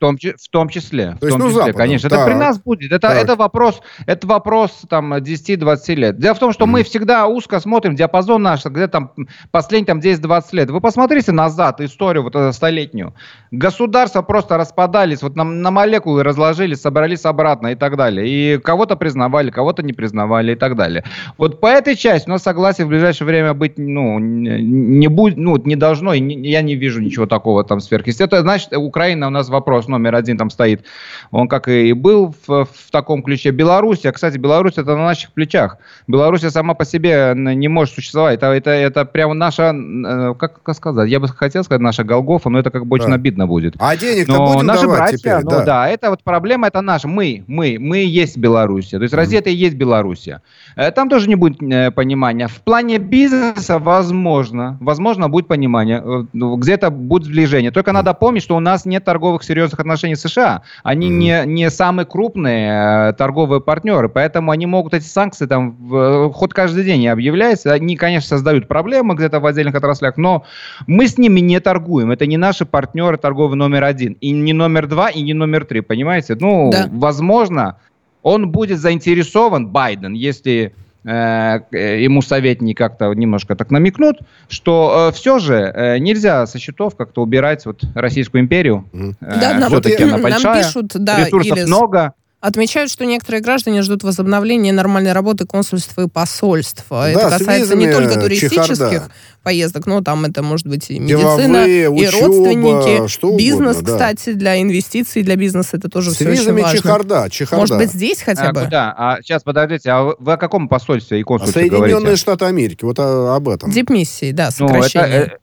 Том, 0.00 0.16
в 0.16 0.48
том 0.50 0.68
числе. 0.68 1.12
То 1.12 1.18
в 1.18 1.22
есть, 1.22 1.32
том 1.32 1.40
ну, 1.40 1.46
числе, 1.46 1.60
Западом. 1.60 1.76
конечно. 1.76 2.10
Так. 2.10 2.18
Это 2.18 2.28
при 2.28 2.34
нас 2.34 2.58
будет. 2.58 2.92
Это, 2.92 3.08
это, 3.08 3.36
вопрос, 3.36 3.80
это 4.06 4.26
вопрос 4.26 4.82
там 4.88 5.14
10-20 5.14 5.94
лет. 5.94 6.18
Дело 6.18 6.34
в 6.34 6.38
том, 6.38 6.52
что 6.52 6.64
mm. 6.64 6.68
мы 6.68 6.82
всегда 6.82 7.26
узко 7.28 7.60
смотрим 7.60 7.94
диапазон 7.94 8.42
наш, 8.42 8.64
где 8.64 8.88
там 8.88 9.12
последние 9.50 9.86
там 9.86 9.98
10-20 10.00 10.44
лет. 10.52 10.70
Вы 10.70 10.80
посмотрите 10.80 11.32
назад 11.32 11.80
историю 11.80 12.22
вот 12.24 12.34
эту 12.34 12.52
столетнюю. 12.52 13.14
Государства 13.50 14.22
просто 14.22 14.56
распадались, 14.56 15.22
вот 15.22 15.36
на, 15.36 15.44
на 15.44 15.70
молекулы 15.70 16.22
разложились, 16.22 16.80
собрались 16.80 17.24
обратно 17.24 17.68
и 17.68 17.74
так 17.74 17.96
далее. 17.96 18.26
И 18.28 18.58
кого-то 18.58 18.96
признавали, 18.96 19.50
кого-то 19.50 19.82
не 19.82 19.92
признавали 19.92 20.52
и 20.52 20.56
так 20.56 20.76
далее. 20.76 21.04
Вот 21.36 21.60
по 21.60 21.66
этой 21.66 21.94
части 21.94 22.28
у 22.28 22.32
нас 22.32 22.42
согласие 22.42 22.86
в 22.86 22.88
ближайшее 22.88 23.26
время 23.26 23.52
быть, 23.52 23.74
ну, 23.76 24.18
не 24.18 25.08
будет, 25.08 25.36
ну, 25.36 25.56
не 25.58 25.76
должно, 25.76 26.14
и 26.14 26.20
не, 26.20 26.48
я 26.48 26.62
не 26.62 26.74
вижу 26.74 27.00
ничего 27.00 27.26
такого 27.26 27.64
там 27.64 27.80
сверхъестественного. 27.80 28.40
Это 28.40 28.42
значит, 28.42 28.72
Украина 28.76 29.26
у 29.26 29.30
нас 29.30 29.48
вопрос 29.48 29.89
номер 29.90 30.14
один 30.14 30.38
там 30.38 30.50
стоит. 30.50 30.84
Он 31.30 31.48
как 31.48 31.68
и 31.68 31.92
был 31.92 32.34
в, 32.46 32.64
в 32.64 32.90
таком 32.90 33.22
ключе. 33.22 33.50
Беларусь, 33.50 34.04
а, 34.06 34.12
кстати, 34.12 34.38
Беларусь 34.38 34.74
это 34.78 34.96
на 34.96 35.04
наших 35.04 35.32
плечах. 35.32 35.78
Беларусь 36.06 36.42
сама 36.42 36.74
по 36.74 36.84
себе 36.84 37.34
не 37.36 37.68
может 37.68 37.94
существовать. 37.94 38.36
Это, 38.36 38.46
это, 38.46 38.70
это 38.70 39.04
прямо 39.04 39.34
наша, 39.34 39.74
э, 39.74 40.34
как, 40.38 40.62
как 40.62 40.76
сказать, 40.76 41.10
я 41.10 41.20
бы 41.20 41.28
хотел 41.28 41.64
сказать, 41.64 41.82
наша 41.82 42.04
Голгофа, 42.04 42.48
но 42.48 42.58
это 42.58 42.70
как 42.70 42.86
бы 42.86 42.94
очень 42.94 43.08
да. 43.08 43.14
обидно 43.14 43.46
будет. 43.46 43.74
А 43.78 43.96
денег-то 43.96 44.32
но 44.32 44.52
будем 44.52 44.66
наши 44.66 44.86
братья, 44.86 45.16
теперь, 45.16 45.34
ну 45.42 45.50
да. 45.50 45.64
да, 45.64 45.88
это 45.88 46.10
вот 46.10 46.22
проблема, 46.22 46.68
это 46.68 46.80
наша. 46.80 47.08
Мы, 47.08 47.44
мы, 47.46 47.76
мы 47.78 47.98
есть 47.98 48.36
Беларусь. 48.38 48.90
То 48.90 49.02
есть 49.02 49.14
Россия 49.14 49.40
это 49.40 49.50
и 49.50 49.54
есть 49.54 49.76
Беларусь. 49.76 50.28
Э, 50.76 50.90
там 50.90 51.08
тоже 51.08 51.28
не 51.28 51.34
будет 51.34 51.62
э, 51.62 51.90
понимания. 51.90 52.48
В 52.48 52.60
плане 52.60 52.98
бизнеса, 52.98 53.78
возможно, 53.78 54.76
возможно, 54.80 55.28
будет 55.28 55.48
понимание. 55.48 56.02
Ну, 56.32 56.56
где-то 56.56 56.90
будет 56.90 57.24
сближение. 57.24 57.70
Только 57.70 57.92
надо 57.92 58.14
помнить, 58.14 58.42
что 58.42 58.56
у 58.56 58.60
нас 58.60 58.84
нет 58.84 59.04
торговых 59.04 59.42
серьезных 59.42 59.79
отношений 59.80 60.16
с 60.16 60.20
США. 60.20 60.62
Они 60.82 61.08
mm 61.08 61.20
не, 61.20 61.42
не 61.46 61.70
самые 61.70 62.06
крупные 62.06 63.10
э, 63.10 63.12
торговые 63.14 63.60
партнеры, 63.60 64.08
поэтому 64.08 64.50
они 64.50 64.66
могут 64.66 64.94
эти 64.94 65.04
санкции 65.04 65.46
там 65.46 65.76
в, 65.76 66.32
хоть 66.32 66.52
каждый 66.52 66.84
день 66.84 67.00
не 67.00 67.08
объявляются. 67.08 67.72
Они, 67.72 67.96
конечно, 67.96 68.28
создают 68.28 68.68
проблемы 68.68 69.14
где-то 69.14 69.40
в 69.40 69.46
отдельных 69.46 69.74
отраслях, 69.74 70.16
но 70.16 70.44
мы 70.86 71.06
с 71.06 71.18
ними 71.18 71.40
не 71.40 71.60
торгуем. 71.60 72.10
Это 72.10 72.26
не 72.26 72.36
наши 72.36 72.64
партнеры 72.64 73.16
торговые 73.16 73.56
номер 73.56 73.84
один. 73.84 74.14
И 74.20 74.30
не 74.30 74.52
номер 74.52 74.86
два, 74.86 75.08
и 75.10 75.22
не 75.22 75.34
номер 75.34 75.64
три, 75.64 75.80
понимаете? 75.80 76.36
Ну, 76.38 76.70
да. 76.72 76.88
возможно, 76.90 77.76
он 78.22 78.50
будет 78.50 78.78
заинтересован, 78.78 79.68
Байден, 79.68 80.12
если 80.12 80.74
Э, 80.80 80.89
ему 81.04 82.20
советники 82.22 82.76
как-то 82.76 83.12
немножко 83.14 83.56
так 83.56 83.70
намекнут, 83.70 84.18
что 84.48 85.08
э, 85.08 85.16
все 85.16 85.38
же 85.38 85.54
э, 85.54 85.98
нельзя 85.98 86.46
со 86.46 86.58
счетов 86.58 86.96
как-то 86.96 87.22
убирать 87.22 87.64
вот 87.64 87.82
Российскую 87.94 88.42
империю. 88.42 88.84
Mm. 88.92 89.14
Да, 89.20 89.54
нам, 89.54 89.70
все-таки 89.70 90.02
она 90.02 90.18
большая, 90.18 90.54
нам 90.54 90.62
пишут, 90.62 90.86
да, 90.94 91.24
ресурсов 91.24 91.56
Ирис. 91.56 91.66
много. 91.66 92.14
Отмечают, 92.40 92.90
что 92.90 93.04
некоторые 93.04 93.42
граждане 93.42 93.82
ждут 93.82 94.02
возобновления 94.02 94.72
нормальной 94.72 95.12
работы 95.12 95.46
консульства 95.46 96.02
и 96.02 96.08
посольства. 96.08 97.10
Да, 97.12 97.28
это 97.28 97.38
касается 97.38 97.76
не 97.76 97.92
только 97.92 98.18
туристических 98.18 98.78
чехарда. 98.78 99.10
поездок, 99.42 99.84
но 99.86 100.00
там 100.00 100.24
это 100.24 100.42
может 100.42 100.66
быть 100.66 100.90
и 100.90 100.98
медицина, 100.98 101.36
Деловые, 101.36 101.84
и 101.84 101.86
учеба, 101.88 102.26
родственники, 102.26 103.08
что 103.08 103.36
бизнес, 103.36 103.76
угодно, 103.76 103.82
да. 103.82 103.92
кстати, 103.92 104.32
для 104.32 104.58
инвестиций, 104.62 105.22
для 105.22 105.36
бизнеса 105.36 105.76
это 105.76 105.90
тоже 105.90 106.12
с 106.12 106.14
все 106.14 106.30
очень 106.30 106.52
важно. 106.54 106.78
чехарда, 106.78 107.28
чехарда. 107.30 107.60
Может 107.60 107.76
быть, 107.76 107.92
здесь 107.92 108.22
хотя 108.22 108.48
а, 108.48 108.52
бы? 108.54 108.68
Да, 108.70 108.94
а 108.96 109.18
сейчас, 109.20 109.42
подождите, 109.42 109.90
а 109.90 110.14
вы 110.18 110.32
о 110.32 110.36
каком 110.38 110.70
посольстве 110.70 111.20
и 111.20 111.22
консульстве 111.22 111.60
Соединенные 111.60 111.90
говорите? 111.90 112.16
Штаты 112.16 112.46
Америки, 112.46 112.86
вот 112.86 112.98
о, 113.00 113.36
об 113.36 113.50
этом. 113.50 113.70
Дипмиссии, 113.70 114.32
да, 114.32 114.50
сокращение. 114.50 115.08
Ну, 115.08 115.14
это, 115.14 115.34
э, 115.34 115.38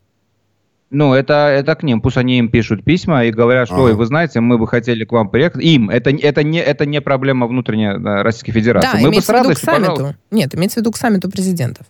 ну, 0.90 1.14
это, 1.14 1.50
это 1.50 1.76
к 1.76 1.84
ним. 1.84 2.02
Пусть 2.02 2.18
они 2.18 2.40
им 2.40 2.50
пишут 2.50 2.84
письма 2.84 3.26
и 3.26 3.32
говорят, 3.32 3.68
что, 3.68 3.86
ага. 3.86 3.94
вы 3.94 4.06
знаете, 4.06 4.40
мы 4.40 4.58
бы 4.58 4.68
хотели 4.68 5.04
к 5.04 5.12
вам 5.12 5.30
приехать. 5.30 5.62
Им. 5.62 5.90
Это, 5.90 6.12
это, 6.12 6.44
не, 6.44 6.60
это 6.60 6.86
не 6.86 7.02
проблема 7.02 7.48
внутренняя 7.48 7.98
да, 7.98 8.24
Российской 8.24 8.54
Федерации. 8.54 8.90
Да, 8.94 9.00
мы 9.00 9.10
имеется 9.10 9.34
бы 9.34 9.40
с 9.40 9.44
радостью, 9.44 9.46
в 9.46 9.50
виду 9.50 9.60
к 9.60 9.66
саммиту. 9.66 9.96
Пожалуйста. 9.96 10.20
Нет, 10.32 10.56
имеется 10.56 10.80
в 10.80 10.82
виду 10.82 10.92
к 10.92 10.98
саммиту 10.98 11.30
президентов. 11.30 11.86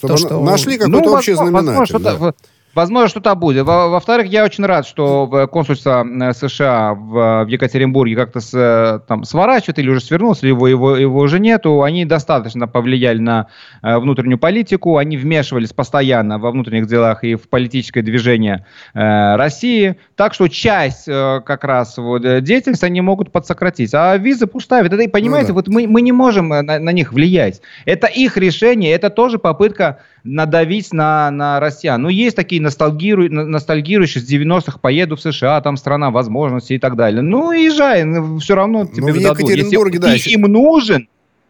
То, 0.00 0.16
что... 0.16 0.40
Нашли 0.44 0.78
какой-то 0.78 1.10
ну, 1.10 1.16
общий 1.16 1.32
знаменатель. 1.32 1.98
Да. 1.98 2.34
Возможно, 2.78 3.08
что-то 3.08 3.34
будет. 3.34 3.66
Во-вторых, 3.66 4.28
я 4.28 4.44
очень 4.44 4.64
рад, 4.64 4.86
что 4.86 5.48
консульство 5.50 6.06
э, 6.06 6.32
США 6.32 6.94
в, 6.94 7.44
в 7.44 7.48
Екатеринбурге 7.48 8.14
как-то 8.14 8.38
с, 8.38 8.54
э, 8.54 9.00
там, 9.08 9.24
сворачивает 9.24 9.80
или 9.80 9.90
уже 9.90 10.00
свернулся, 10.00 10.46
его, 10.46 10.68
его, 10.68 10.96
его 10.96 11.18
уже 11.18 11.40
нету. 11.40 11.82
Они 11.82 12.04
достаточно 12.04 12.68
повлияли 12.68 13.18
на 13.18 13.48
э, 13.82 13.98
внутреннюю 13.98 14.38
политику, 14.38 14.96
они 14.96 15.16
вмешивались 15.16 15.72
постоянно 15.72 16.38
во 16.38 16.52
внутренних 16.52 16.86
делах 16.86 17.24
и 17.24 17.34
в 17.34 17.48
политическое 17.48 18.02
движение 18.02 18.64
э, 18.94 19.34
России. 19.34 19.96
Так 20.14 20.34
что 20.34 20.46
часть 20.46 21.08
э, 21.08 21.40
как 21.44 21.64
раз 21.64 21.98
вот, 21.98 22.22
деятельности 22.22 22.84
они 22.84 23.00
могут 23.00 23.32
подсократить. 23.32 23.92
А 23.92 24.16
визы 24.18 24.46
пусть 24.46 24.66
ставят. 24.66 24.92
Это, 24.92 25.10
понимаете, 25.10 25.48
ну, 25.52 25.54
да. 25.54 25.66
вот 25.66 25.68
мы, 25.68 25.88
мы 25.88 26.00
не 26.00 26.12
можем 26.12 26.50
на, 26.50 26.62
на 26.62 26.92
них 26.92 27.12
влиять. 27.12 27.60
Это 27.86 28.06
их 28.06 28.36
решение, 28.36 28.92
это 28.92 29.10
тоже 29.10 29.40
попытка 29.40 29.98
надавить 30.28 30.92
на, 30.92 31.30
на 31.30 31.60
россиян. 31.60 32.00
Ну, 32.00 32.08
есть 32.08 32.36
такие 32.36 32.60
ностальгиру, 32.68 33.28
ностальгирующие 33.28 34.22
с 34.22 34.30
90-х, 34.30 34.78
поеду 34.78 35.16
в 35.16 35.20
США, 35.20 35.60
там 35.60 35.76
страна 35.76 36.10
возможностей 36.10 36.74
и 36.74 36.78
так 36.78 36.96
далее. 36.96 37.22
Ну, 37.22 37.52
езжай, 37.52 38.04
ну, 38.04 38.38
все 38.38 38.54
равно 38.54 38.84
ну, 38.84 38.86
тебе 38.86 39.12
ну, 39.12 39.20
дадут. 39.20 39.48
Если 39.48 39.98
да, 39.98 40.08
ты 40.08 40.14
еще... 40.14 40.30
им 40.30 40.42
нужен, 40.42 41.08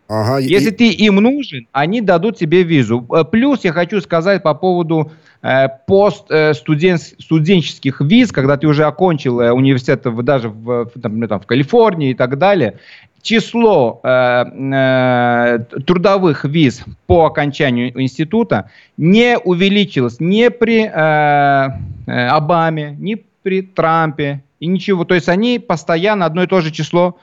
Ага, 0.08 0.38
Если 0.38 0.70
и... 0.70 0.72
ты 0.72 0.90
им 0.90 1.16
нужен, 1.16 1.66
они 1.72 2.00
дадут 2.00 2.38
тебе 2.38 2.62
визу. 2.62 3.06
Э, 3.14 3.24
плюс 3.24 3.62
я 3.64 3.72
хочу 3.72 4.00
сказать 4.00 4.42
по 4.42 4.54
поводу 4.54 5.12
э, 5.42 5.68
пост 5.86 6.30
э, 6.30 6.54
студент, 6.54 7.02
студенческих 7.02 8.00
виз, 8.00 8.32
когда 8.32 8.56
ты 8.56 8.66
уже 8.66 8.84
окончил 8.84 9.38
э, 9.40 9.52
университет 9.52 10.02
даже 10.24 10.48
в, 10.48 10.86
там, 11.02 11.28
там, 11.28 11.40
в 11.40 11.46
Калифорнии 11.46 12.12
и 12.12 12.14
так 12.14 12.38
далее 12.38 12.78
число 13.22 14.00
э, 14.02 14.44
э, 14.72 15.58
трудовых 15.86 16.44
виз 16.44 16.84
по 17.06 17.26
окончанию 17.26 18.00
института 18.00 18.70
не 18.96 19.38
увеличилось 19.38 20.20
ни 20.20 20.48
при 20.48 20.84
э, 20.84 21.68
э, 22.06 22.26
Обаме, 22.28 22.96
ни 22.98 23.22
при 23.42 23.62
Трампе 23.62 24.42
и 24.60 24.66
ничего. 24.66 25.04
То 25.04 25.14
есть 25.14 25.28
они 25.28 25.58
постоянно 25.58 26.26
одно 26.26 26.44
и 26.44 26.46
то 26.46 26.60
же 26.60 26.70
число 26.70 27.18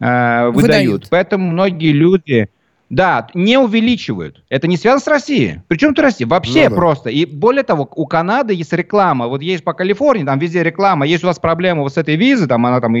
э, 0.00 0.46
выдают. 0.48 0.54
выдают. 0.54 1.06
Поэтому 1.10 1.50
многие 1.50 1.92
люди 1.92 2.48
да, 2.92 3.28
не 3.32 3.56
увеличивают. 3.56 4.44
Это 4.50 4.68
не 4.68 4.76
связано 4.76 5.00
с 5.00 5.06
Россией. 5.06 5.62
Причем 5.66 5.94
тут 5.94 6.00
Россия? 6.00 6.26
Вообще 6.26 6.64
ну, 6.64 6.70
да. 6.70 6.76
просто. 6.76 7.08
И 7.08 7.24
более 7.24 7.62
того, 7.62 7.88
у 7.96 8.06
Канады 8.06 8.52
есть 8.52 8.74
реклама. 8.74 9.28
Вот 9.28 9.40
есть 9.40 9.64
по 9.64 9.72
Калифорнии, 9.72 10.24
там 10.24 10.38
везде 10.38 10.62
реклама. 10.62 11.06
Есть 11.06 11.24
у 11.24 11.26
вас 11.26 11.38
проблема 11.38 11.80
вот 11.80 11.94
с 11.94 11.96
этой 11.96 12.16
визой, 12.16 12.48
там 12.48 12.66
она 12.66 12.82
там, 12.82 12.94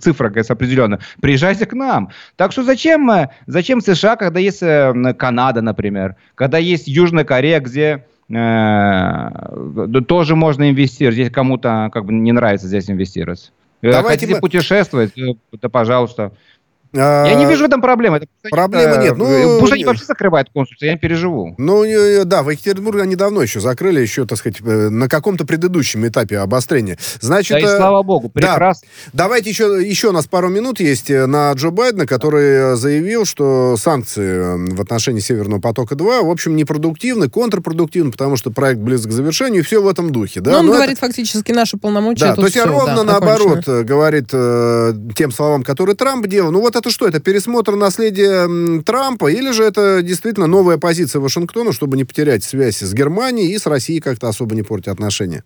цифра 0.00 0.28
какая-то 0.30 0.54
определенная. 0.54 0.98
Приезжайте 1.22 1.66
к 1.66 1.72
нам. 1.72 2.10
Так 2.34 2.50
что 2.50 2.64
зачем, 2.64 3.08
э, 3.12 3.28
зачем 3.46 3.80
США, 3.80 4.16
когда 4.16 4.40
есть 4.40 4.60
э, 4.60 4.92
Канада, 5.16 5.62
например, 5.62 6.16
когда 6.34 6.58
есть 6.58 6.88
Южная 6.88 7.22
Корея, 7.22 7.60
где 7.60 8.06
э, 8.28 10.00
тоже 10.08 10.34
можно 10.34 10.68
инвестировать, 10.68 11.16
если 11.16 11.32
кому-то 11.32 11.90
как 11.92 12.06
бы 12.06 12.12
не 12.12 12.32
нравится 12.32 12.66
здесь 12.66 12.90
инвестировать. 12.90 13.52
Э, 13.82 13.92
Давайте 13.92 14.08
Хотите 14.08 14.34
мы... 14.34 14.40
путешествовать, 14.40 15.12
то, 15.60 15.68
пожалуйста. 15.68 16.32
Я 16.92 17.34
не 17.34 17.44
а, 17.44 17.48
вижу 17.48 17.64
в 17.64 17.66
этом 17.66 17.82
проблемы. 17.82 18.16
Это, 18.16 18.26
Проблемы 18.50 18.96
нет. 19.02 19.16
Ну, 19.16 19.26
э, 19.26 19.60
Пусть 19.60 19.72
они 19.72 19.84
вообще 19.84 20.04
закрывают 20.04 20.48
консульство, 20.50 20.86
я 20.86 20.92
не 20.92 20.98
переживу. 20.98 21.54
Ну, 21.58 21.84
да, 22.24 22.42
в 22.42 22.50
Екатеринбурге 22.50 23.02
они 23.02 23.14
давно 23.14 23.42
еще 23.42 23.60
закрыли, 23.60 24.00
еще, 24.00 24.24
так 24.24 24.38
сказать, 24.38 24.60
э, 24.64 24.88
на 24.88 25.08
каком-то 25.08 25.44
предыдущем 25.44 26.06
этапе 26.06 26.38
обострения. 26.38 26.98
Значит, 27.20 27.50
да 27.50 27.58
и 27.60 27.64
э, 27.64 27.76
слава 27.76 28.02
богу, 28.02 28.30
прекрасно. 28.30 28.88
Да. 29.12 29.24
Давайте 29.24 29.50
еще, 29.50 29.82
еще 29.84 30.08
у 30.08 30.12
нас 30.12 30.26
пару 30.26 30.48
минут 30.48 30.80
есть 30.80 31.10
на 31.10 31.52
Джо 31.52 31.70
Байдена, 31.70 32.06
который 32.06 32.76
заявил, 32.76 33.26
что 33.26 33.76
санкции 33.76 34.72
в 34.74 34.80
отношении 34.80 35.20
Северного 35.20 35.60
потока-2, 35.60 36.24
в 36.24 36.30
общем, 36.30 36.56
непродуктивны, 36.56 37.28
контрпродуктивны, 37.28 38.12
потому 38.12 38.36
что 38.36 38.50
проект 38.50 38.80
близок 38.80 39.10
к 39.10 39.14
завершению, 39.14 39.60
и 39.60 39.64
все 39.64 39.82
в 39.82 39.88
этом 39.88 40.10
духе. 40.10 40.40
Да? 40.40 40.52
Но 40.52 40.58
он 40.60 40.66
Но 40.66 40.72
говорит 40.72 40.96
это... 40.96 41.06
фактически 41.06 41.52
наши 41.52 41.76
полномочия. 41.76 42.26
Да, 42.26 42.34
то 42.34 42.42
есть 42.42 42.56
все, 42.56 42.64
ровно 42.64 42.96
да, 42.96 43.04
наоборот 43.04 43.66
говорит 43.66 44.28
э, 44.32 44.94
тем 45.14 45.30
словам, 45.30 45.62
которые 45.62 45.94
Трамп 45.94 46.26
делал. 46.26 46.50
Ну 46.50 46.60
вот 46.60 46.77
это 46.78 46.90
что? 46.90 47.06
Это 47.06 47.20
пересмотр 47.20 47.76
наследия 47.76 48.82
Трампа 48.82 49.30
или 49.30 49.50
же 49.52 49.64
это 49.64 50.02
действительно 50.02 50.46
новая 50.46 50.78
позиция 50.78 51.20
Вашингтона, 51.20 51.72
чтобы 51.72 51.96
не 51.96 52.04
потерять 52.04 52.44
связь 52.44 52.78
с 52.78 52.94
Германией 52.94 53.52
и 53.52 53.58
с 53.58 53.66
Россией 53.66 54.00
как-то 54.00 54.28
особо 54.28 54.54
не 54.54 54.62
портить 54.62 54.88
отношения? 54.88 55.44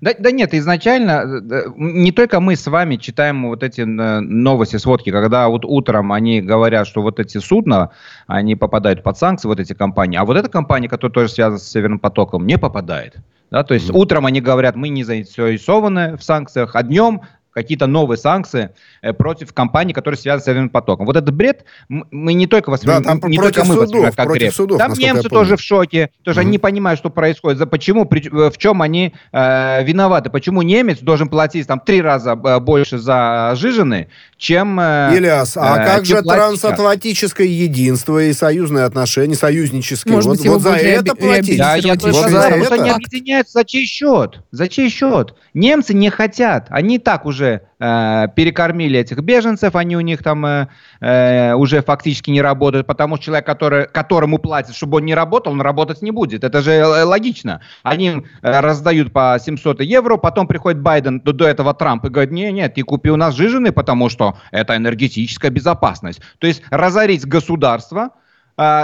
Да, 0.00 0.12
да 0.18 0.30
нет, 0.30 0.54
изначально 0.54 1.42
э, 1.50 1.62
не 1.76 2.12
только 2.12 2.40
мы 2.40 2.56
с 2.56 2.66
вами 2.66 2.96
читаем 2.96 3.48
вот 3.48 3.62
эти 3.62 3.80
э, 3.80 4.20
новости, 4.20 4.76
сводки, 4.76 5.10
когда 5.10 5.48
вот 5.48 5.64
утром 5.64 6.12
они 6.12 6.40
говорят, 6.40 6.86
что 6.86 7.02
вот 7.02 7.18
эти 7.18 7.38
судна, 7.38 7.90
они 8.26 8.56
попадают 8.56 9.02
под 9.02 9.18
санкции, 9.18 9.48
вот 9.48 9.60
эти 9.60 9.72
компании, 9.72 10.16
а 10.16 10.24
вот 10.24 10.36
эта 10.36 10.48
компания, 10.48 10.88
которая 10.88 11.12
тоже 11.12 11.28
связана 11.32 11.58
с 11.58 11.68
Северным 11.68 11.98
потоком, 11.98 12.46
не 12.46 12.58
попадает. 12.58 13.16
Да, 13.50 13.64
то 13.64 13.74
есть 13.74 13.90
mm-hmm. 13.90 13.98
утром 13.98 14.26
они 14.26 14.40
говорят, 14.40 14.76
мы 14.76 14.90
не 14.90 15.02
заинтересованы 15.02 16.16
в 16.16 16.22
санкциях, 16.22 16.76
а 16.76 16.82
днем 16.84 17.22
какие-то 17.52 17.88
новые 17.88 18.16
санкции 18.16 18.70
против 19.18 19.52
компаний, 19.52 19.92
которые 19.92 20.18
связаны 20.18 20.42
с 20.42 20.44
Северным 20.44 20.70
потоком. 20.70 21.06
Вот 21.06 21.16
этот 21.16 21.34
бред 21.34 21.64
мы 21.88 22.34
не 22.34 22.46
только 22.46 22.70
воспринимаем, 22.70 23.02
да, 23.02 23.10
там 23.10 23.30
не 23.30 23.38
только 23.38 23.64
мы 23.64 23.74
судов, 23.74 24.14
как 24.16 24.28
бред. 24.28 24.54
Судов, 24.54 24.78
там 24.78 24.92
немцы 24.92 25.28
тоже 25.28 25.56
в 25.56 25.60
шоке, 25.60 26.10
тоже 26.22 26.38
mm-hmm. 26.38 26.42
они 26.42 26.50
не 26.50 26.58
понимают, 26.58 26.98
что 26.98 27.10
происходит, 27.10 27.58
за 27.58 27.66
почему, 27.66 28.04
при, 28.04 28.28
в 28.28 28.56
чем 28.58 28.82
они 28.82 29.14
э, 29.32 29.84
виноваты, 29.84 30.30
почему 30.30 30.62
немец 30.62 30.98
должен 30.98 31.28
платить 31.28 31.66
там 31.66 31.80
три 31.80 32.02
раза 32.02 32.32
э, 32.32 32.60
больше 32.60 32.98
за 32.98 33.54
жижены, 33.56 34.08
чем... 34.36 34.78
Э, 34.80 35.10
Ильяс, 35.14 35.56
а 35.56 35.82
э, 35.82 35.86
как 35.86 36.04
же 36.04 36.22
трансатлантическое 36.22 37.46
единство 37.46 38.22
и 38.22 38.32
союзные 38.32 38.84
отношения, 38.84 39.34
союзнические? 39.34 40.14
Может 40.14 40.28
вот, 40.28 40.38
быть, 40.38 40.46
вот 40.46 40.62
за 40.62 40.70
это 40.70 41.14
платить? 41.14 41.58
Да, 41.58 41.76
я 41.76 41.94
вот 41.94 42.02
за 42.02 42.38
это. 42.38 42.74
они 42.74 42.90
объединяются 42.90 43.52
за 43.60 43.64
чей 43.64 43.86
счет? 43.86 44.40
За 44.50 44.68
чей 44.68 44.90
счет? 44.90 45.34
Немцы 45.54 45.94
не 45.94 46.10
хотят, 46.10 46.66
они 46.70 46.98
так 46.98 47.26
уже 47.26 47.62
э, 47.80 48.28
перекормили 48.36 49.00
этих 49.00 49.18
беженцев, 49.18 49.74
они 49.74 49.96
у 49.96 50.00
них 50.00 50.22
там 50.22 50.46
э, 50.46 50.68
э, 51.00 51.54
уже 51.54 51.82
фактически 51.82 52.30
не 52.30 52.42
работают, 52.42 52.86
потому 52.86 53.16
что 53.16 53.24
человек, 53.26 53.46
который, 53.46 53.86
которому 53.86 54.38
платят, 54.38 54.76
чтобы 54.76 54.98
он 54.98 55.06
не 55.06 55.14
работал, 55.14 55.52
он 55.52 55.60
работать 55.60 56.02
не 56.02 56.10
будет. 56.10 56.44
Это 56.44 56.60
же 56.60 56.72
э, 56.72 57.04
логично. 57.04 57.60
Они 57.82 58.22
раздают 58.42 59.12
по 59.12 59.36
700 59.40 59.80
евро, 59.80 60.16
потом 60.16 60.46
приходит 60.46 60.80
Байден 60.80 61.20
до, 61.20 61.32
до 61.32 61.46
этого 61.48 61.74
Трамп 61.74 62.04
и 62.04 62.08
говорит, 62.08 62.32
не, 62.32 62.52
нет, 62.52 62.74
ты 62.74 62.82
купи 62.82 63.10
у 63.10 63.16
нас 63.16 63.34
жижены, 63.34 63.72
потому 63.72 64.08
что 64.08 64.36
это 64.50 64.76
энергетическая 64.76 65.50
безопасность. 65.50 66.20
То 66.38 66.46
есть 66.46 66.62
разорить 66.70 67.26
государство, 67.26 68.10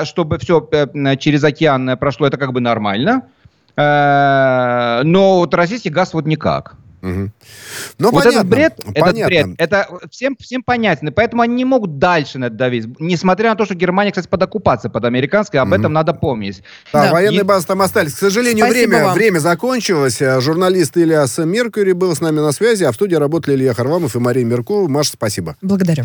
чтобы 0.04 0.38
все 0.38 0.66
через 1.18 1.44
океан 1.44 1.98
прошло, 1.98 2.26
это 2.26 2.38
как 2.38 2.52
бы 2.52 2.60
нормально. 2.60 3.22
Но 3.76 5.02
вот 5.38 5.52
российский 5.52 5.90
газ 5.90 6.14
вот 6.14 6.24
никак. 6.24 6.76
Угу. 7.06 7.30
Ну, 7.98 8.10
вот 8.10 8.24
понятно, 8.24 8.38
этот 8.38 8.48
бред, 8.48 8.74
понятно. 8.84 9.18
этот 9.18 9.26
бред, 9.26 9.46
это 9.58 9.88
всем, 10.10 10.36
всем 10.40 10.62
понятно, 10.64 11.12
поэтому 11.12 11.42
они 11.42 11.54
не 11.54 11.64
могут 11.64 11.98
дальше 11.98 12.38
на 12.38 12.46
это 12.46 12.56
давить, 12.56 12.98
несмотря 12.98 13.50
на 13.50 13.56
то, 13.56 13.64
что 13.64 13.74
Германия, 13.74 14.10
кстати, 14.10 14.26
под 14.26 14.42
оккупацией, 14.42 14.90
под 14.92 15.04
американской, 15.04 15.60
об 15.60 15.68
угу. 15.68 15.76
этом 15.76 15.92
надо 15.92 16.14
помнить. 16.14 16.62
Да, 16.92 17.04
да. 17.04 17.12
военные 17.12 17.40
И... 17.40 17.44
базы 17.44 17.66
там 17.66 17.80
остались. 17.80 18.14
К 18.14 18.18
сожалению, 18.18 18.66
время, 18.66 19.12
время 19.12 19.38
закончилось. 19.38 20.20
Журналист 20.40 20.96
Ильяс 20.96 21.38
Меркьюри 21.38 21.92
был 21.92 22.14
с 22.14 22.20
нами 22.20 22.40
на 22.40 22.50
связи, 22.50 22.82
а 22.82 22.90
в 22.90 22.94
студии 22.96 23.14
работали 23.14 23.54
Илья 23.54 23.74
Харвамов 23.74 24.16
и 24.16 24.18
Мария 24.18 24.44
Меркова. 24.44 24.88
Маша, 24.88 25.12
спасибо. 25.12 25.56
Благодарю. 25.62 26.04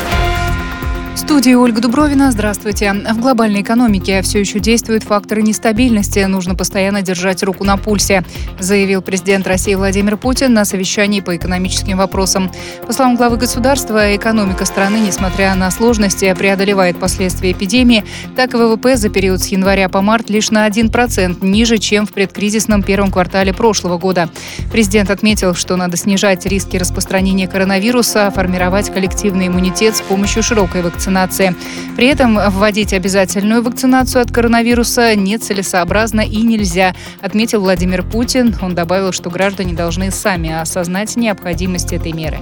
студии 1.17 1.53
Ольга 1.53 1.81
Дубровина. 1.81 2.31
Здравствуйте. 2.31 2.93
В 2.93 3.19
глобальной 3.19 3.63
экономике 3.63 4.21
все 4.21 4.39
еще 4.39 4.59
действуют 4.59 5.03
факторы 5.03 5.41
нестабильности. 5.41 6.19
Нужно 6.19 6.55
постоянно 6.55 7.01
держать 7.01 7.43
руку 7.43 7.65
на 7.65 7.75
пульсе, 7.75 8.23
заявил 8.59 9.01
президент 9.01 9.45
России 9.45 9.75
Владимир 9.75 10.15
Путин 10.15 10.53
на 10.53 10.63
совещании 10.63 11.19
по 11.19 11.35
экономическим 11.35 11.97
вопросам. 11.97 12.49
По 12.87 12.93
словам 12.93 13.17
главы 13.17 13.35
государства, 13.35 14.15
экономика 14.15 14.63
страны, 14.63 14.99
несмотря 15.05 15.53
на 15.55 15.69
сложности, 15.69 16.33
преодолевает 16.33 16.97
последствия 16.97 17.51
эпидемии. 17.51 18.05
Так, 18.37 18.53
ВВП 18.53 18.95
за 18.95 19.09
период 19.09 19.41
с 19.41 19.47
января 19.47 19.89
по 19.89 20.01
март 20.01 20.29
лишь 20.29 20.49
на 20.49 20.65
1% 20.65 21.45
ниже, 21.45 21.77
чем 21.77 22.05
в 22.05 22.13
предкризисном 22.13 22.83
первом 22.83 23.11
квартале 23.11 23.53
прошлого 23.53 23.97
года. 23.97 24.29
Президент 24.71 25.09
отметил, 25.09 25.55
что 25.55 25.75
надо 25.75 25.97
снижать 25.97 26.45
риски 26.45 26.77
распространения 26.77 27.49
коронавируса, 27.49 28.31
формировать 28.31 28.93
коллективный 28.93 29.47
иммунитет 29.47 29.97
с 29.97 30.01
помощью 30.01 30.41
широкой 30.41 30.81
вакцинации 30.81 31.00
вакцинации. 31.01 31.55
При 31.95 32.07
этом 32.07 32.35
вводить 32.35 32.93
обязательную 32.93 33.63
вакцинацию 33.63 34.21
от 34.21 34.31
коронавируса 34.31 35.15
нецелесообразно 35.15 36.21
и 36.21 36.41
нельзя, 36.41 36.95
отметил 37.21 37.61
Владимир 37.61 38.03
Путин. 38.03 38.55
Он 38.61 38.75
добавил, 38.75 39.11
что 39.11 39.29
граждане 39.31 39.73
должны 39.73 40.11
сами 40.11 40.51
осознать 40.51 41.15
необходимость 41.15 41.91
этой 41.91 42.13
меры. 42.13 42.37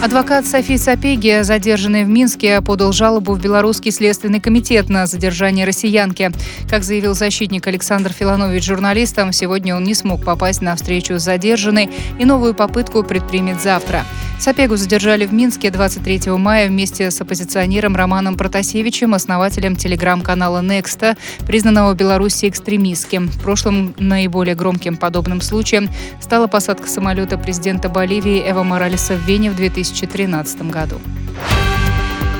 Адвокат 0.00 0.46
Софии 0.46 0.76
Сапеги, 0.76 1.42
задержанный 1.42 2.04
в 2.04 2.08
Минске, 2.08 2.60
подал 2.60 2.92
жалобу 2.92 3.32
в 3.32 3.40
Белорусский 3.40 3.90
следственный 3.90 4.40
комитет 4.40 4.88
на 4.88 5.06
задержание 5.06 5.66
россиянки. 5.66 6.30
Как 6.70 6.84
заявил 6.84 7.14
защитник 7.14 7.66
Александр 7.66 8.12
Филанович 8.12 8.64
журналистам, 8.64 9.32
сегодня 9.32 9.74
он 9.74 9.82
не 9.82 9.94
смог 9.94 10.24
попасть 10.24 10.62
на 10.62 10.76
встречу 10.76 11.18
с 11.18 11.24
задержанной 11.24 11.90
и 12.16 12.24
новую 12.24 12.54
попытку 12.54 13.02
предпримет 13.02 13.60
завтра. 13.60 14.04
Сапегу 14.38 14.76
задержали 14.76 15.26
в 15.26 15.34
Минске 15.34 15.68
23 15.68 16.30
мая 16.30 16.68
вместе 16.68 17.10
с 17.10 17.20
оппозиционером 17.20 17.96
Романом 17.96 18.36
Протасевичем, 18.36 19.14
основателем 19.14 19.74
телеграм-канала 19.74 20.62
«Некста», 20.62 21.16
признанного 21.44 21.92
в 21.92 21.96
Беларуси 21.96 22.48
экстремистским. 22.48 23.26
В 23.26 23.42
прошлом 23.42 23.94
наиболее 23.98 24.54
громким 24.54 24.96
подобным 24.96 25.40
случаем 25.40 25.90
стала 26.20 26.46
посадка 26.46 26.88
самолета 26.88 27.36
президента 27.36 27.88
Боливии 27.88 28.40
Эва 28.48 28.62
Моралеса 28.62 29.14
в 29.14 29.26
Вене 29.26 29.50
в 29.50 29.56
2013 29.90 30.70
году. 30.70 31.00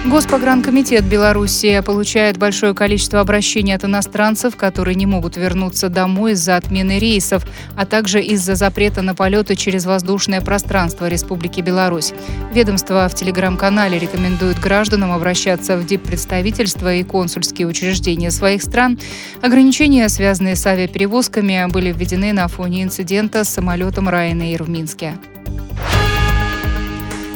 Госпогранкомитет 0.08 1.04
Беларуси 1.04 1.82
получает 1.84 2.38
большое 2.38 2.72
количество 2.72 3.20
обращений 3.20 3.74
от 3.74 3.84
иностранцев, 3.84 4.56
которые 4.56 4.94
не 4.94 5.04
могут 5.04 5.36
вернуться 5.36 5.90
домой 5.90 6.32
из-за 6.32 6.56
отмены 6.56 6.98
рейсов, 6.98 7.44
а 7.76 7.84
также 7.84 8.22
из-за 8.22 8.54
запрета 8.54 9.02
на 9.02 9.14
полеты 9.14 9.54
через 9.54 9.84
воздушное 9.84 10.40
пространство 10.40 11.08
Республики 11.08 11.60
Беларусь. 11.60 12.14
Ведомство 12.54 13.06
в 13.06 13.14
телеграм-канале 13.14 13.98
рекомендует 13.98 14.58
гражданам 14.58 15.12
обращаться 15.12 15.76
в 15.76 15.84
диппредставительства 15.84 16.94
и 16.94 17.02
консульские 17.02 17.66
учреждения 17.66 18.30
своих 18.30 18.62
стран. 18.62 18.98
Ограничения, 19.42 20.08
связанные 20.08 20.56
с 20.56 20.66
авиаперевозками, 20.66 21.66
были 21.70 21.92
введены 21.92 22.32
на 22.32 22.48
фоне 22.48 22.84
инцидента 22.84 23.44
с 23.44 23.50
самолетом 23.50 24.08
Ryanair 24.08 24.62
в 24.62 24.70
Минске. 24.70 25.18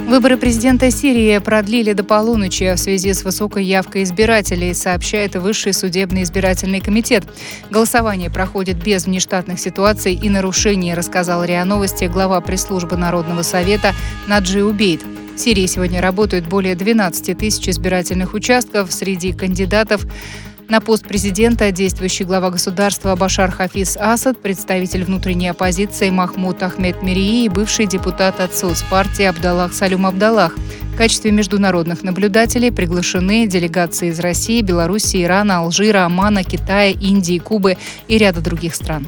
Выборы 0.06 0.36
президента 0.36 0.90
Сирии 0.90 1.38
продлили 1.38 1.94
до 1.94 2.04
полуночи 2.04 2.74
в 2.74 2.78
связи 2.78 3.14
с 3.14 3.24
высокой 3.24 3.64
явкой 3.64 4.02
избирателей, 4.02 4.74
сообщает 4.74 5.34
Высший 5.36 5.72
судебный 5.72 6.24
избирательный 6.24 6.80
комитет. 6.80 7.24
Голосование 7.70 8.30
проходит 8.30 8.82
без 8.82 9.06
внештатных 9.06 9.58
ситуаций 9.58 10.14
и 10.14 10.28
нарушений, 10.28 10.94
рассказал 10.94 11.44
РИА 11.44 11.64
Новости 11.64 12.04
глава 12.04 12.40
пресс-службы 12.40 12.96
Народного 12.96 13.42
совета 13.42 13.94
Наджи 14.26 14.62
Убейт. 14.62 15.02
В 15.34 15.38
Сирии 15.38 15.66
сегодня 15.66 16.02
работают 16.02 16.46
более 16.46 16.74
12 16.74 17.38
тысяч 17.38 17.68
избирательных 17.68 18.34
участков. 18.34 18.92
Среди 18.92 19.32
кандидатов 19.32 20.04
на 20.72 20.80
пост 20.80 21.06
президента 21.06 21.70
действующий 21.70 22.24
глава 22.24 22.50
государства 22.50 23.14
Башар 23.14 23.50
Хафиз 23.50 23.98
Асад, 24.00 24.40
представитель 24.40 25.04
внутренней 25.04 25.48
оппозиции 25.48 26.08
Махмуд 26.08 26.62
Ахмед 26.62 27.02
Мирии 27.02 27.44
и 27.44 27.50
бывший 27.50 27.84
депутат 27.84 28.40
от 28.40 28.56
соцпартии 28.56 29.26
Абдаллах 29.26 29.74
Салюм 29.74 30.06
Абдаллах. 30.06 30.56
В 30.94 30.96
качестве 30.96 31.30
международных 31.30 32.02
наблюдателей 32.02 32.72
приглашены 32.72 33.46
делегации 33.46 34.08
из 34.08 34.18
России, 34.18 34.62
Беларуси, 34.62 35.22
Ирана, 35.22 35.58
Алжира, 35.58 36.06
Омана, 36.06 36.42
Китая, 36.42 36.88
Индии, 36.88 37.38
Кубы 37.38 37.76
и 38.08 38.16
ряда 38.16 38.40
других 38.40 38.74
стран. 38.74 39.06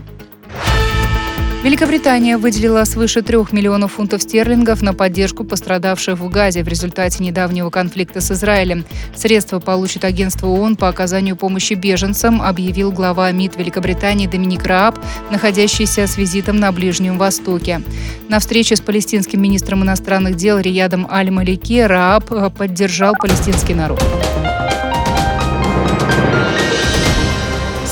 Великобритания 1.65 2.37
выделила 2.37 2.85
свыше 2.85 3.23
трех 3.23 3.51
миллионов 3.51 3.93
фунтов 3.93 4.21
стерлингов 4.21 4.83
на 4.83 4.93
поддержку 4.93 5.45
пострадавших 5.45 6.19
в 6.19 6.29
Газе 6.29 6.62
в 6.62 6.69
результате 6.69 7.25
недавнего 7.25 7.71
конфликта 7.71 8.21
с 8.21 8.31
Израилем. 8.33 8.85
Средства 9.17 9.61
получит 9.61 10.05
агентство 10.05 10.49
ООН 10.49 10.77
по 10.77 10.91
оказанию 10.91 11.37
помощи 11.37 11.73
беженцам, 11.73 12.43
объявил 12.43 12.93
глава 12.93 13.33
МИД 13.33 13.57
Великобритании 13.57 14.27
Доминик 14.27 14.67
Рааб, 14.67 14.99
находящийся 15.31 16.07
с 16.07 16.19
визитом 16.19 16.59
на 16.59 16.71
Ближнем 16.71 17.17
Востоке. 17.17 17.81
На 18.29 18.41
встрече 18.41 18.77
с 18.77 18.83
палестинским 18.83 19.41
министром 19.41 19.85
иностранных 19.85 20.37
дел 20.37 20.59
Риядом 20.59 21.09
Аль-Малики 21.11 21.81
Рааб 21.81 22.55
поддержал 22.55 23.15
палестинский 23.19 23.73
народ. 23.73 24.05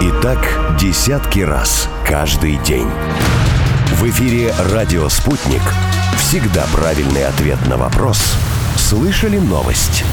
И 0.00 0.12
так 0.22 0.38
десятки 0.78 1.40
раз 1.40 1.88
каждый 2.06 2.56
день. 2.58 2.88
В 3.92 4.04
эфире 4.10 4.52
«Радио 4.72 5.08
Спутник». 5.08 5.62
Всегда 6.18 6.66
правильный 6.72 7.26
ответ 7.26 7.58
на 7.68 7.76
вопрос– 7.76 8.34
Слышали 8.88 9.38
новость? 9.38 10.04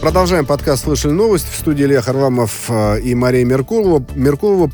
Продолжаем 0.00 0.44
подкаст 0.44 0.82
«Слышали 0.82 1.12
новость». 1.12 1.46
В 1.48 1.56
студии 1.56 1.84
Илья 1.84 2.02
Харламов 2.02 2.68
э, 2.68 3.00
и 3.00 3.14
Мария 3.14 3.44
Меркулова. 3.44 4.04
Меркулова 4.16 4.66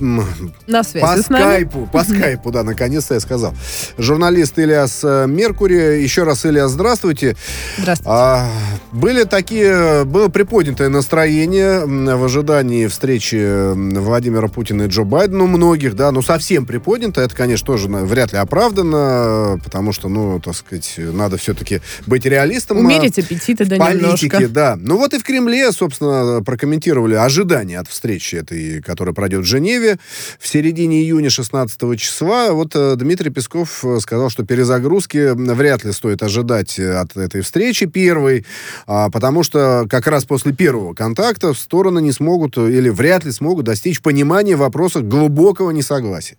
на 0.00 0.82
связи 0.82 1.06
по 1.06 1.22
скайпу, 1.22 1.88
по 1.92 2.04
скайпу, 2.04 2.50
да, 2.50 2.62
наконец-то 2.62 3.14
я 3.14 3.20
сказал. 3.20 3.54
Журналист 3.98 4.58
Ильяс 4.58 5.00
э, 5.02 5.26
Меркури. 5.26 6.02
Еще 6.02 6.24
раз, 6.24 6.44
Ильяс, 6.44 6.72
здравствуйте. 6.72 7.36
Здравствуйте. 7.78 8.10
А, 8.10 8.48
были 8.92 9.24
такие, 9.24 10.04
было 10.04 10.28
приподнятое 10.28 10.88
настроение 10.88 11.84
в 11.84 12.24
ожидании 12.24 12.86
встречи 12.86 13.72
Владимира 13.74 14.48
Путина 14.48 14.82
и 14.82 14.88
Джо 14.88 15.04
Байдена 15.04 15.44
у 15.44 15.46
многих, 15.46 15.94
да, 15.94 16.10
ну 16.10 16.22
совсем 16.22 16.66
приподнято, 16.66 17.20
это, 17.20 17.34
конечно, 17.34 17.66
тоже 17.66 17.88
вряд 17.88 18.32
ли 18.32 18.38
оправдано, 18.38 19.60
потому 19.62 19.92
что, 19.92 20.08
ну, 20.08 20.40
так 20.40 20.56
сказать, 20.56 20.94
надо 20.96 21.36
все-таки 21.36 21.80
быть 22.06 22.24
реалистом. 22.24 22.78
Умерить 22.78 23.18
аппетиты, 23.18 23.64
да, 23.64 23.76
политики, 23.76 24.24
немножко. 24.26 24.48
да. 24.48 24.76
Ну 24.78 24.96
вот 24.96 25.14
и 25.14 25.18
в 25.18 25.24
Кремле, 25.24 25.72
собственно, 25.72 26.42
прокомментировали 26.42 27.14
ожидания 27.14 27.78
от 27.78 27.88
встречи 27.88 28.36
этой, 28.36 28.82
которая 28.82 29.14
пройдет 29.14 29.42
в 29.42 29.44
Женеве 29.44 29.91
в 30.38 30.46
середине 30.46 31.02
июня 31.02 31.30
16 31.30 31.98
числа. 31.98 32.52
Вот 32.52 32.72
э, 32.74 32.96
Дмитрий 32.96 33.30
Песков 33.30 33.84
э, 33.84 33.98
сказал, 34.00 34.30
что 34.30 34.44
перезагрузки 34.44 35.32
вряд 35.34 35.84
ли 35.84 35.92
стоит 35.92 36.22
ожидать 36.22 36.78
э, 36.78 36.94
от 36.94 37.16
этой 37.16 37.42
встречи 37.42 37.86
первой, 37.86 38.44
а, 38.86 39.10
потому 39.10 39.42
что 39.42 39.86
как 39.88 40.06
раз 40.06 40.24
после 40.24 40.52
первого 40.52 40.94
контакта 40.94 41.54
стороны 41.54 42.00
не 42.00 42.12
смогут 42.12 42.58
или 42.58 42.88
вряд 42.88 43.24
ли 43.24 43.32
смогут 43.32 43.64
достичь 43.64 44.00
понимания 44.00 44.56
в 44.56 44.60
вопросах 44.60 45.04
глубокого 45.04 45.70
несогласия. 45.70 46.36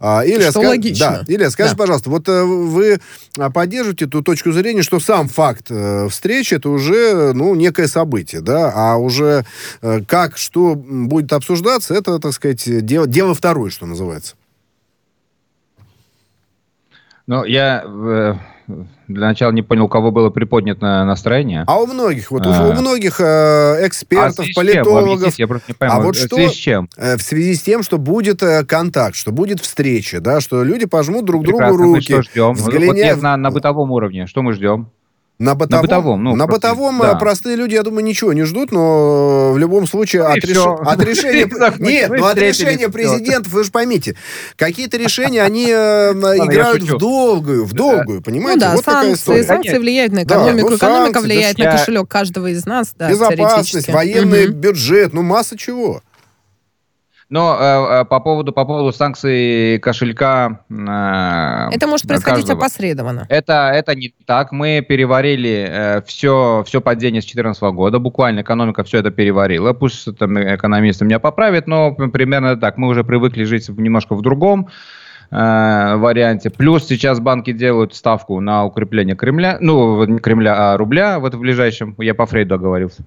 А, 0.00 0.22
или 0.24 0.42
что 0.42 0.52
ска... 0.52 0.60
логично. 0.60 1.24
Да, 1.26 1.34
Илья, 1.34 1.50
скажи, 1.50 1.70
да. 1.70 1.76
пожалуйста, 1.76 2.10
вот 2.10 2.28
вы 2.28 2.98
поддерживаете 3.52 4.06
ту 4.06 4.22
точку 4.22 4.52
зрения, 4.52 4.82
что 4.82 5.00
сам 5.00 5.28
факт 5.28 5.70
встречи 6.10 6.54
это 6.54 6.68
уже 6.70 7.32
ну, 7.34 7.54
некое 7.54 7.88
событие, 7.88 8.40
да, 8.40 8.72
а 8.74 8.96
уже 8.96 9.44
как, 10.06 10.36
что 10.36 10.74
будет 10.74 11.32
обсуждаться, 11.32 11.94
это, 11.94 12.18
так 12.18 12.32
сказать, 12.32 12.66
дело, 12.80 13.06
дело 13.06 13.34
второе, 13.34 13.70
что 13.70 13.86
называется. 13.86 14.36
Ну, 17.26 17.44
я 17.44 17.82
э, 17.86 18.34
для 19.08 19.28
начала 19.28 19.52
не 19.52 19.62
понял, 19.62 19.84
у 19.84 19.88
кого 19.88 20.10
было 20.10 20.30
приподнято 20.30 21.04
настроение. 21.04 21.64
А 21.66 21.80
у 21.80 21.86
многих, 21.86 22.30
вот 22.30 22.42
а, 22.46 22.68
у 22.68 22.72
многих 22.72 23.20
э, 23.20 23.86
экспертов, 23.86 24.46
а 24.50 24.54
политологов. 24.54 25.38
Я 25.38 25.46
просто 25.46 25.72
не 25.72 25.74
пойму. 25.74 25.94
А 25.94 26.00
вот 26.00 26.16
что? 26.16 26.36
В 26.36 26.38
связи 26.38 26.48
с 26.48 26.56
чем? 26.56 26.88
Э, 26.96 27.16
в 27.16 27.22
связи 27.22 27.54
с 27.54 27.62
тем, 27.62 27.82
что 27.82 27.98
будет 27.98 28.42
э, 28.42 28.64
контакт, 28.64 29.16
что 29.16 29.32
будет 29.32 29.60
встреча, 29.60 30.20
да, 30.20 30.40
что 30.40 30.62
люди 30.64 30.86
пожмут 30.86 31.24
друг 31.24 31.44
Прекрасно, 31.44 31.76
другу 31.76 31.94
руки. 31.94 32.14
Мы 32.14 32.22
что 32.22 32.30
ждем? 32.30 32.52
Взгляня... 32.54 32.86
Вот 32.86 32.96
нет, 32.96 33.22
на, 33.22 33.36
на 33.36 33.50
бытовом 33.50 33.90
уровне. 33.90 34.26
Что 34.26 34.42
мы 34.42 34.52
ждем? 34.54 34.90
На 35.44 35.54
бытовом, 35.54 35.80
на 35.80 35.82
бытовом, 35.82 36.24
ну, 36.24 36.36
на 36.36 36.46
бытовом 36.46 36.98
да. 37.00 37.14
простые 37.16 37.56
люди, 37.56 37.74
я 37.74 37.82
думаю, 37.82 38.04
ничего 38.04 38.32
не 38.32 38.44
ждут, 38.44 38.72
но 38.72 39.52
в 39.52 39.58
любом 39.58 39.86
случае 39.86 40.22
ну 40.22 40.28
от, 40.30 40.44
реш... 40.44 40.56
от 40.56 41.02
решения... 41.02 41.48
Нет, 41.78 42.10
ну 42.10 42.24
от 42.24 42.38
решения 42.38 42.88
президентов, 42.88 43.52
вы 43.52 43.64
же 43.64 43.70
поймите, 43.70 44.16
какие-то 44.56 44.96
решения, 44.96 45.42
они 45.42 45.66
э, 45.68 46.12
играют 46.46 46.82
в 46.82 46.96
долгую, 46.96 47.64
в 47.64 47.72
долгую, 47.72 48.22
понимаете? 48.22 48.68
Ну 48.68 48.82
да, 48.82 48.92
санкции, 48.92 49.42
санкции 49.42 49.78
влияют 49.78 50.12
на 50.12 50.24
экономику, 50.24 50.74
экономика 50.74 51.20
влияет 51.20 51.58
на 51.58 51.72
кошелек 51.72 52.08
каждого 52.08 52.46
из 52.46 52.64
нас, 52.64 52.94
да, 52.98 53.10
Безопасность, 53.10 53.88
военный 53.88 54.46
бюджет, 54.46 55.12
ну 55.12 55.22
масса 55.22 55.58
чего. 55.58 56.02
Но 57.30 57.56
э, 57.58 58.00
э, 58.00 58.04
по 58.04 58.20
поводу 58.20 58.52
по 58.52 58.64
поводу 58.64 58.92
санкций 58.92 59.78
кошелька. 59.78 60.60
Э, 60.70 61.74
это 61.74 61.86
может 61.86 62.06
происходить 62.06 62.46
каждого. 62.46 62.60
опосредованно. 62.60 63.26
Это 63.28 63.70
это 63.74 63.94
не 63.94 64.14
так. 64.26 64.52
Мы 64.52 64.84
переварили 64.86 65.66
э, 65.68 66.02
все 66.06 66.62
все 66.66 66.80
падение 66.80 67.22
с 67.22 67.24
2014 67.24 67.62
года. 67.74 67.98
Буквально 67.98 68.40
экономика 68.40 68.84
все 68.84 68.98
это 68.98 69.10
переварила. 69.10 69.72
Пусть 69.72 70.16
там 70.18 70.38
экономисты 70.38 71.04
меня 71.04 71.18
поправят, 71.18 71.66
но 71.66 71.94
примерно 71.94 72.56
так. 72.56 72.76
Мы 72.76 72.88
уже 72.88 73.04
привыкли 73.04 73.44
жить 73.44 73.68
немножко 73.68 74.14
в 74.14 74.22
другом 74.22 74.68
варианте. 75.34 76.50
Плюс 76.50 76.86
сейчас 76.86 77.18
банки 77.18 77.52
делают 77.52 77.94
ставку 77.94 78.40
на 78.40 78.64
укрепление 78.64 79.16
Кремля, 79.16 79.58
ну, 79.60 80.04
не 80.04 80.18
Кремля, 80.18 80.54
а 80.56 80.76
рубля 80.76 81.18
в 81.18 81.24
этом 81.24 81.40
ближайшем. 81.40 81.94
Я 81.98 82.14
по 82.14 82.26
Фрейду 82.26 82.54
оговорился. 82.54 83.04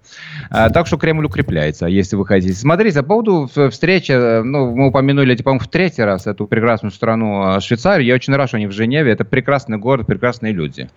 Э, 0.51 0.69
так 0.69 0.87
что 0.87 0.97
Кремль 0.97 1.25
укрепляется, 1.25 1.87
если 1.87 2.15
вы 2.15 2.25
хотите. 2.25 2.53
Смотрите, 2.53 3.01
по 3.01 3.07
поводу 3.07 3.49
встречи, 3.69 4.11
э, 4.11 4.43
ну, 4.43 4.75
мы 4.75 4.87
упомянули, 4.87 5.33
эти, 5.33 5.41
по-моему, 5.41 5.63
в 5.63 5.67
третий 5.67 6.03
раз 6.03 6.27
эту 6.27 6.47
прекрасную 6.47 6.91
страну 6.91 7.57
э, 7.57 7.59
Швейцарию. 7.61 8.05
Я 8.05 8.15
очень 8.15 8.35
рад, 8.35 8.49
что 8.49 8.57
они 8.57 8.67
в 8.67 8.71
Женеве. 8.71 9.11
Это 9.11 9.23
прекрасный 9.25 9.77
город, 9.77 10.07
прекрасные 10.07 10.53
люди. 10.53 10.89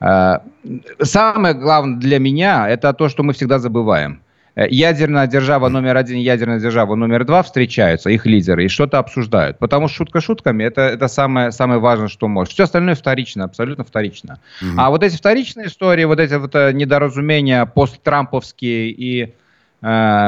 Э, 0.00 0.38
самое 1.00 1.54
главное 1.54 1.98
для 1.98 2.18
меня, 2.18 2.68
это 2.68 2.92
то, 2.92 3.08
что 3.08 3.22
мы 3.22 3.32
всегда 3.32 3.58
забываем. 3.58 4.20
Э, 4.56 4.66
ядерная 4.68 5.26
держава 5.26 5.68
номер 5.68 5.96
один, 5.96 6.18
ядерная 6.18 6.58
держава 6.58 6.94
номер 6.94 7.24
два 7.24 7.42
встречаются, 7.42 8.10
их 8.10 8.24
лидеры, 8.26 8.64
и 8.64 8.68
что-то 8.68 8.98
обсуждают. 8.98 9.58
Потому 9.58 9.88
что 9.88 9.98
шутка 9.98 10.20
шутками, 10.20 10.64
это, 10.64 10.80
это 10.80 11.08
самое, 11.08 11.52
самое 11.52 11.78
важное, 11.78 12.08
что 12.08 12.26
может. 12.26 12.54
Все 12.54 12.64
остальное 12.64 12.94
вторично, 12.94 13.44
абсолютно 13.44 13.84
вторично. 13.84 14.40
Mm-hmm. 14.62 14.74
А 14.78 14.90
вот 14.90 15.02
эти 15.02 15.16
вторичные 15.16 15.66
истории, 15.66 16.04
вот 16.04 16.18
эти 16.18 16.34
вот 16.34 16.54
э, 16.54 16.72
недоразумения 16.72 17.66
посттрамповские 17.66 18.90
и 18.90 19.34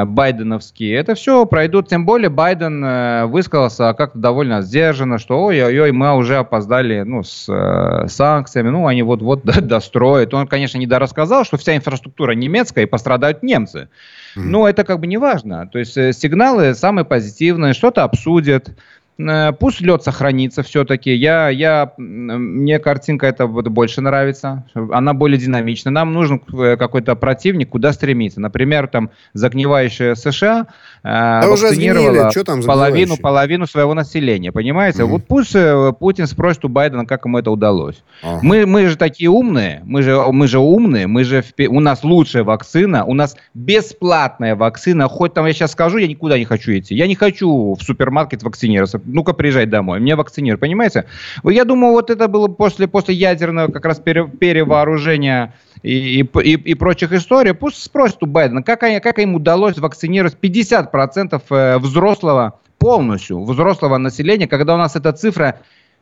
байденовские, 0.05 0.95
это 0.95 1.15
все 1.15 1.45
пройдут. 1.45 1.89
Тем 1.89 2.05
более 2.05 2.29
Байден 2.29 2.83
э, 2.83 3.25
высказался 3.25 3.93
как-то 3.93 4.17
довольно 4.17 4.61
сдержанно, 4.61 5.17
что 5.17 5.43
ой-ой-ой, 5.43 5.91
мы 5.91 6.15
уже 6.15 6.37
опоздали 6.37 7.01
ну, 7.01 7.23
с 7.23 7.45
э, 7.49 8.07
санкциями, 8.07 8.69
ну, 8.69 8.87
они 8.87 9.03
вот-вот 9.03 9.43
достроят. 9.43 10.33
Он, 10.33 10.47
конечно, 10.47 10.77
не 10.77 10.87
дорассказал, 10.87 11.43
что 11.43 11.57
вся 11.57 11.75
инфраструктура 11.75 12.31
немецкая 12.31 12.83
и 12.83 12.87
пострадают 12.87 13.43
немцы. 13.43 13.89
Но 14.35 14.69
это 14.69 14.83
как 14.83 14.99
бы 14.99 15.07
не 15.07 15.17
важно. 15.17 15.67
То 15.67 15.79
есть 15.79 15.97
э, 15.97 16.13
сигналы 16.13 16.73
самые 16.73 17.03
позитивные, 17.03 17.73
что-то 17.73 18.03
обсудят. 18.03 18.69
Э, 19.19 19.51
пусть 19.51 19.81
лед 19.81 20.03
сохранится 20.03 20.63
все-таки. 20.63 21.13
Я, 21.13 21.49
я, 21.49 21.93
мне 21.97 22.79
картинка 22.79 23.27
эта 23.27 23.45
вот 23.45 23.67
больше 23.67 24.01
нравится. 24.01 24.65
Она 24.73 25.13
более 25.13 25.37
динамична. 25.37 25.91
Нам 25.91 26.13
нужен 26.13 26.41
э, 26.53 26.77
какой-то 26.77 27.15
противник, 27.15 27.69
куда 27.69 27.91
стремиться. 27.91 28.39
Например, 28.39 28.87
там 28.87 29.11
загнивающая 29.33 30.15
США 30.15 30.67
да 31.03 31.47
вакцинировала 31.47 32.31
Что 32.31 32.43
там 32.43 32.63
половину, 32.63 33.17
половину 33.17 33.67
своего 33.67 33.93
населения. 33.93 34.51
Понимаете? 34.51 35.03
Mm-hmm. 35.03 35.07
Вот 35.07 35.25
пусть 35.27 35.55
э, 35.55 35.93
Путин 35.99 36.27
спросит 36.27 36.65
у 36.65 36.69
Байдена, 36.69 37.05
как 37.05 37.25
ему 37.25 37.37
это 37.37 37.51
удалось. 37.51 38.03
Ага. 38.23 38.39
Мы, 38.41 38.65
мы 38.65 38.87
же 38.87 38.95
такие 38.95 39.29
умные. 39.29 39.81
Мы 39.85 40.01
же, 40.01 40.17
мы 40.31 40.47
же 40.47 40.59
умные. 40.59 41.07
Мы 41.07 41.23
же, 41.23 41.43
у 41.67 41.79
нас 41.79 42.03
лучшая 42.03 42.43
вакцина. 42.43 43.05
У 43.05 43.13
нас 43.13 43.35
бесплатная 43.53 44.55
вакцина. 44.55 45.07
Хоть 45.07 45.33
там 45.33 45.45
я 45.45 45.53
сейчас 45.53 45.71
скажу, 45.71 45.97
я 45.97 46.07
никуда 46.07 46.37
не 46.37 46.45
хочу 46.45 46.71
идти. 46.71 46.95
Я 46.95 47.07
не 47.07 47.15
хочу 47.15 47.75
в 47.79 47.83
супермаркет 47.83 48.43
вакцинироваться 48.43 48.99
ну-ка 49.05 49.33
приезжай 49.33 49.65
домой, 49.65 49.99
мне 49.99 50.15
вакцинируют, 50.15 50.61
понимаете? 50.61 51.05
Я 51.43 51.65
думаю, 51.65 51.93
вот 51.93 52.09
это 52.09 52.27
было 52.27 52.47
после, 52.47 52.87
после 52.87 53.15
ядерного 53.15 53.71
как 53.71 53.85
раз 53.85 53.99
пере, 53.99 54.27
перевооружения 54.27 55.53
и, 55.83 56.21
и, 56.21 56.21
и, 56.21 56.53
и 56.53 56.73
прочих 56.75 57.11
историй. 57.13 57.53
Пусть 57.53 57.81
спросят 57.81 58.21
у 58.23 58.25
Байдена, 58.25 58.63
как, 58.63 58.83
они, 58.83 58.99
как 58.99 59.19
им 59.19 59.35
удалось 59.35 59.77
вакцинировать 59.77 60.37
50% 60.41 61.41
э, 61.49 61.77
взрослого 61.79 62.59
полностью, 62.77 63.43
взрослого 63.43 63.97
населения, 63.97 64.47
когда 64.47 64.75
у 64.75 64.77
нас 64.77 64.95
эта 64.95 65.11
цифра 65.11 65.59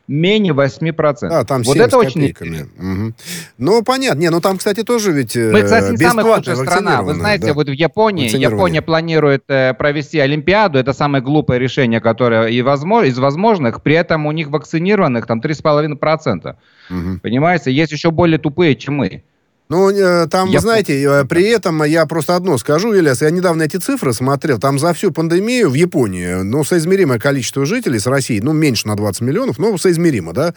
менее 0.07 0.53
8%. 0.53 1.17
Да, 1.21 1.43
там 1.43 1.63
вот 1.63 1.77
это 1.77 1.97
очень 1.97 2.31
угу. 2.31 3.13
Ну, 3.57 3.83
понятно. 3.83 4.19
Не, 4.19 4.29
ну 4.29 4.39
там, 4.39 4.57
кстати, 4.57 4.83
тоже 4.83 5.11
ведь 5.11 5.35
э, 5.35 5.51
Мы, 5.51 5.63
кстати, 5.63 5.95
самая 5.97 6.35
худшая 6.35 6.55
страна. 6.55 7.01
Вы 7.01 7.15
знаете, 7.15 7.47
да. 7.47 7.53
вот 7.53 7.67
в 7.67 7.73
Японии, 7.73 8.35
Япония 8.35 8.81
планирует 8.81 9.43
э, 9.49 9.73
провести 9.73 10.19
Олимпиаду. 10.19 10.79
Это 10.79 10.93
самое 10.93 11.23
глупое 11.23 11.59
решение, 11.59 11.99
которое 11.99 12.47
и 12.47 12.61
возможно, 12.61 13.07
из 13.07 13.19
возможных. 13.19 13.81
При 13.83 13.95
этом 13.95 14.25
у 14.25 14.31
них 14.31 14.47
вакцинированных 14.47 15.27
там 15.27 15.41
3,5%. 15.41 16.55
Угу. 16.89 17.19
Понимаете? 17.21 17.71
Есть 17.71 17.91
еще 17.91 18.11
более 18.11 18.37
тупые, 18.37 18.75
чем 18.75 18.95
мы. 18.95 19.23
Ну, 19.69 19.89
э, 19.89 20.27
там, 20.27 20.49
я... 20.49 20.61
знаете, 20.61 21.01
э, 21.03 21.25
при 21.25 21.43
этом 21.43 21.83
я 21.83 22.05
просто 22.05 22.35
одно 22.35 22.57
скажу, 22.57 22.93
Ильяс, 22.95 23.21
я 23.21 23.29
недавно 23.31 23.63
эти 23.63 23.75
цифры 23.77 24.13
смотрел, 24.13 24.59
там 24.59 24.79
за 24.79 24.93
всю 24.93 25.11
пандемию 25.11 25.69
в 25.69 25.73
Японии, 25.73 26.41
ну, 26.41 26.63
соизмеримое 26.63 27.19
количество 27.19 27.65
жителей 27.65 27.99
с 27.99 28.07
Россией, 28.07 28.39
ну, 28.39 28.53
меньше 28.53 28.87
на 28.87 28.95
20 28.95 29.21
миллионов, 29.21 29.57
но 29.57 29.77
соизмеримо, 29.77 30.31
да, 30.31 30.53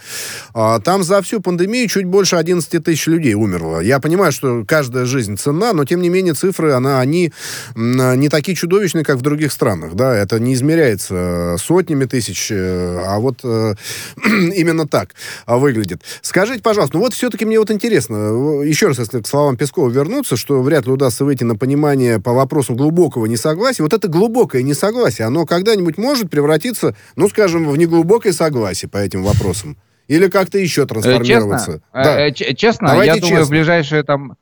а, 0.54 0.78
там 0.78 1.02
за 1.02 1.22
всю 1.22 1.40
пандемию 1.40 1.88
чуть 1.88 2.04
больше 2.04 2.36
11 2.36 2.84
тысяч 2.84 3.08
людей 3.08 3.34
умерло. 3.34 3.80
Я 3.80 3.98
понимаю, 3.98 4.30
что 4.30 4.64
каждая 4.64 5.06
жизнь 5.06 5.36
ценна, 5.36 5.72
но, 5.72 5.84
тем 5.84 6.02
не 6.02 6.08
менее, 6.08 6.34
цифры, 6.34 6.72
она, 6.72 7.00
они 7.00 7.32
не 7.74 8.28
такие 8.28 8.56
чудовищные, 8.56 9.04
как 9.04 9.16
в 9.16 9.22
других 9.22 9.50
странах, 9.50 9.94
да, 9.94 10.16
это 10.16 10.38
не 10.38 10.54
измеряется 10.54 11.56
сотнями 11.58 12.04
тысяч, 12.04 12.48
э, 12.52 13.02
а 13.04 13.18
вот 13.18 13.40
именно 14.24 14.86
так 14.86 15.14
выглядит. 15.46 16.02
Скажите, 16.22 16.62
пожалуйста, 16.62 16.96
ну 16.96 17.02
вот 17.02 17.12
все-таки 17.12 17.44
мне 17.44 17.58
вот 17.58 17.72
интересно, 17.72 18.62
еще 18.62 18.86
раз 18.86 18.99
если 19.00 19.20
к 19.20 19.26
словам 19.26 19.56
Пескова 19.56 19.88
вернуться, 19.88 20.36
что 20.36 20.62
вряд 20.62 20.86
ли 20.86 20.92
удастся 20.92 21.24
выйти 21.24 21.44
на 21.44 21.56
понимание 21.56 22.20
по 22.20 22.32
вопросу 22.32 22.74
глубокого 22.74 23.26
несогласия, 23.26 23.82
вот 23.82 23.92
это 23.92 24.08
глубокое 24.08 24.62
несогласие, 24.62 25.26
оно 25.26 25.46
когда-нибудь 25.46 25.98
может 25.98 26.30
превратиться, 26.30 26.94
ну, 27.16 27.28
скажем, 27.28 27.68
в 27.68 27.76
неглубокое 27.76 28.32
согласие 28.32 28.88
по 28.88 28.98
этим 28.98 29.22
вопросам? 29.22 29.76
Или 30.08 30.28
как-то 30.28 30.58
еще 30.58 30.86
трансформироваться? 30.86 31.82
Честно, 31.92 32.14
да. 32.14 32.30
честно 32.32 32.88
Давайте 32.88 33.14
я 33.14 33.20
думаю, 33.20 33.44
в 33.44 33.50
ближайшие 33.50 34.02
там 34.02 34.36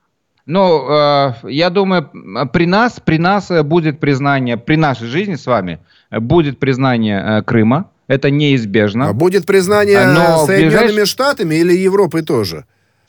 ну, 0.47 0.87
э, 0.91 1.33
я 1.51 1.69
думаю, 1.69 2.11
при 2.55 2.65
нас, 2.65 3.01
при 3.05 3.19
нас 3.19 3.51
будет 3.65 4.01
признание, 4.01 4.57
при 4.57 4.77
нашей 4.77 5.07
жизни 5.07 5.35
с 5.35 5.45
вами 5.45 5.79
будет 6.11 6.59
признание 6.59 7.23
э, 7.23 7.43
Крыма. 7.43 7.91
Это 8.07 8.31
неизбежно. 8.31 9.11
А 9.11 9.13
будет 9.13 9.45
признание 9.45 10.07
Но 10.07 10.47
Соединенными 10.47 10.87
ближайший... 10.87 11.07
Штатами 11.07 11.55
или 11.57 11.75
Европой 11.75 12.23
тоже? 12.23 12.65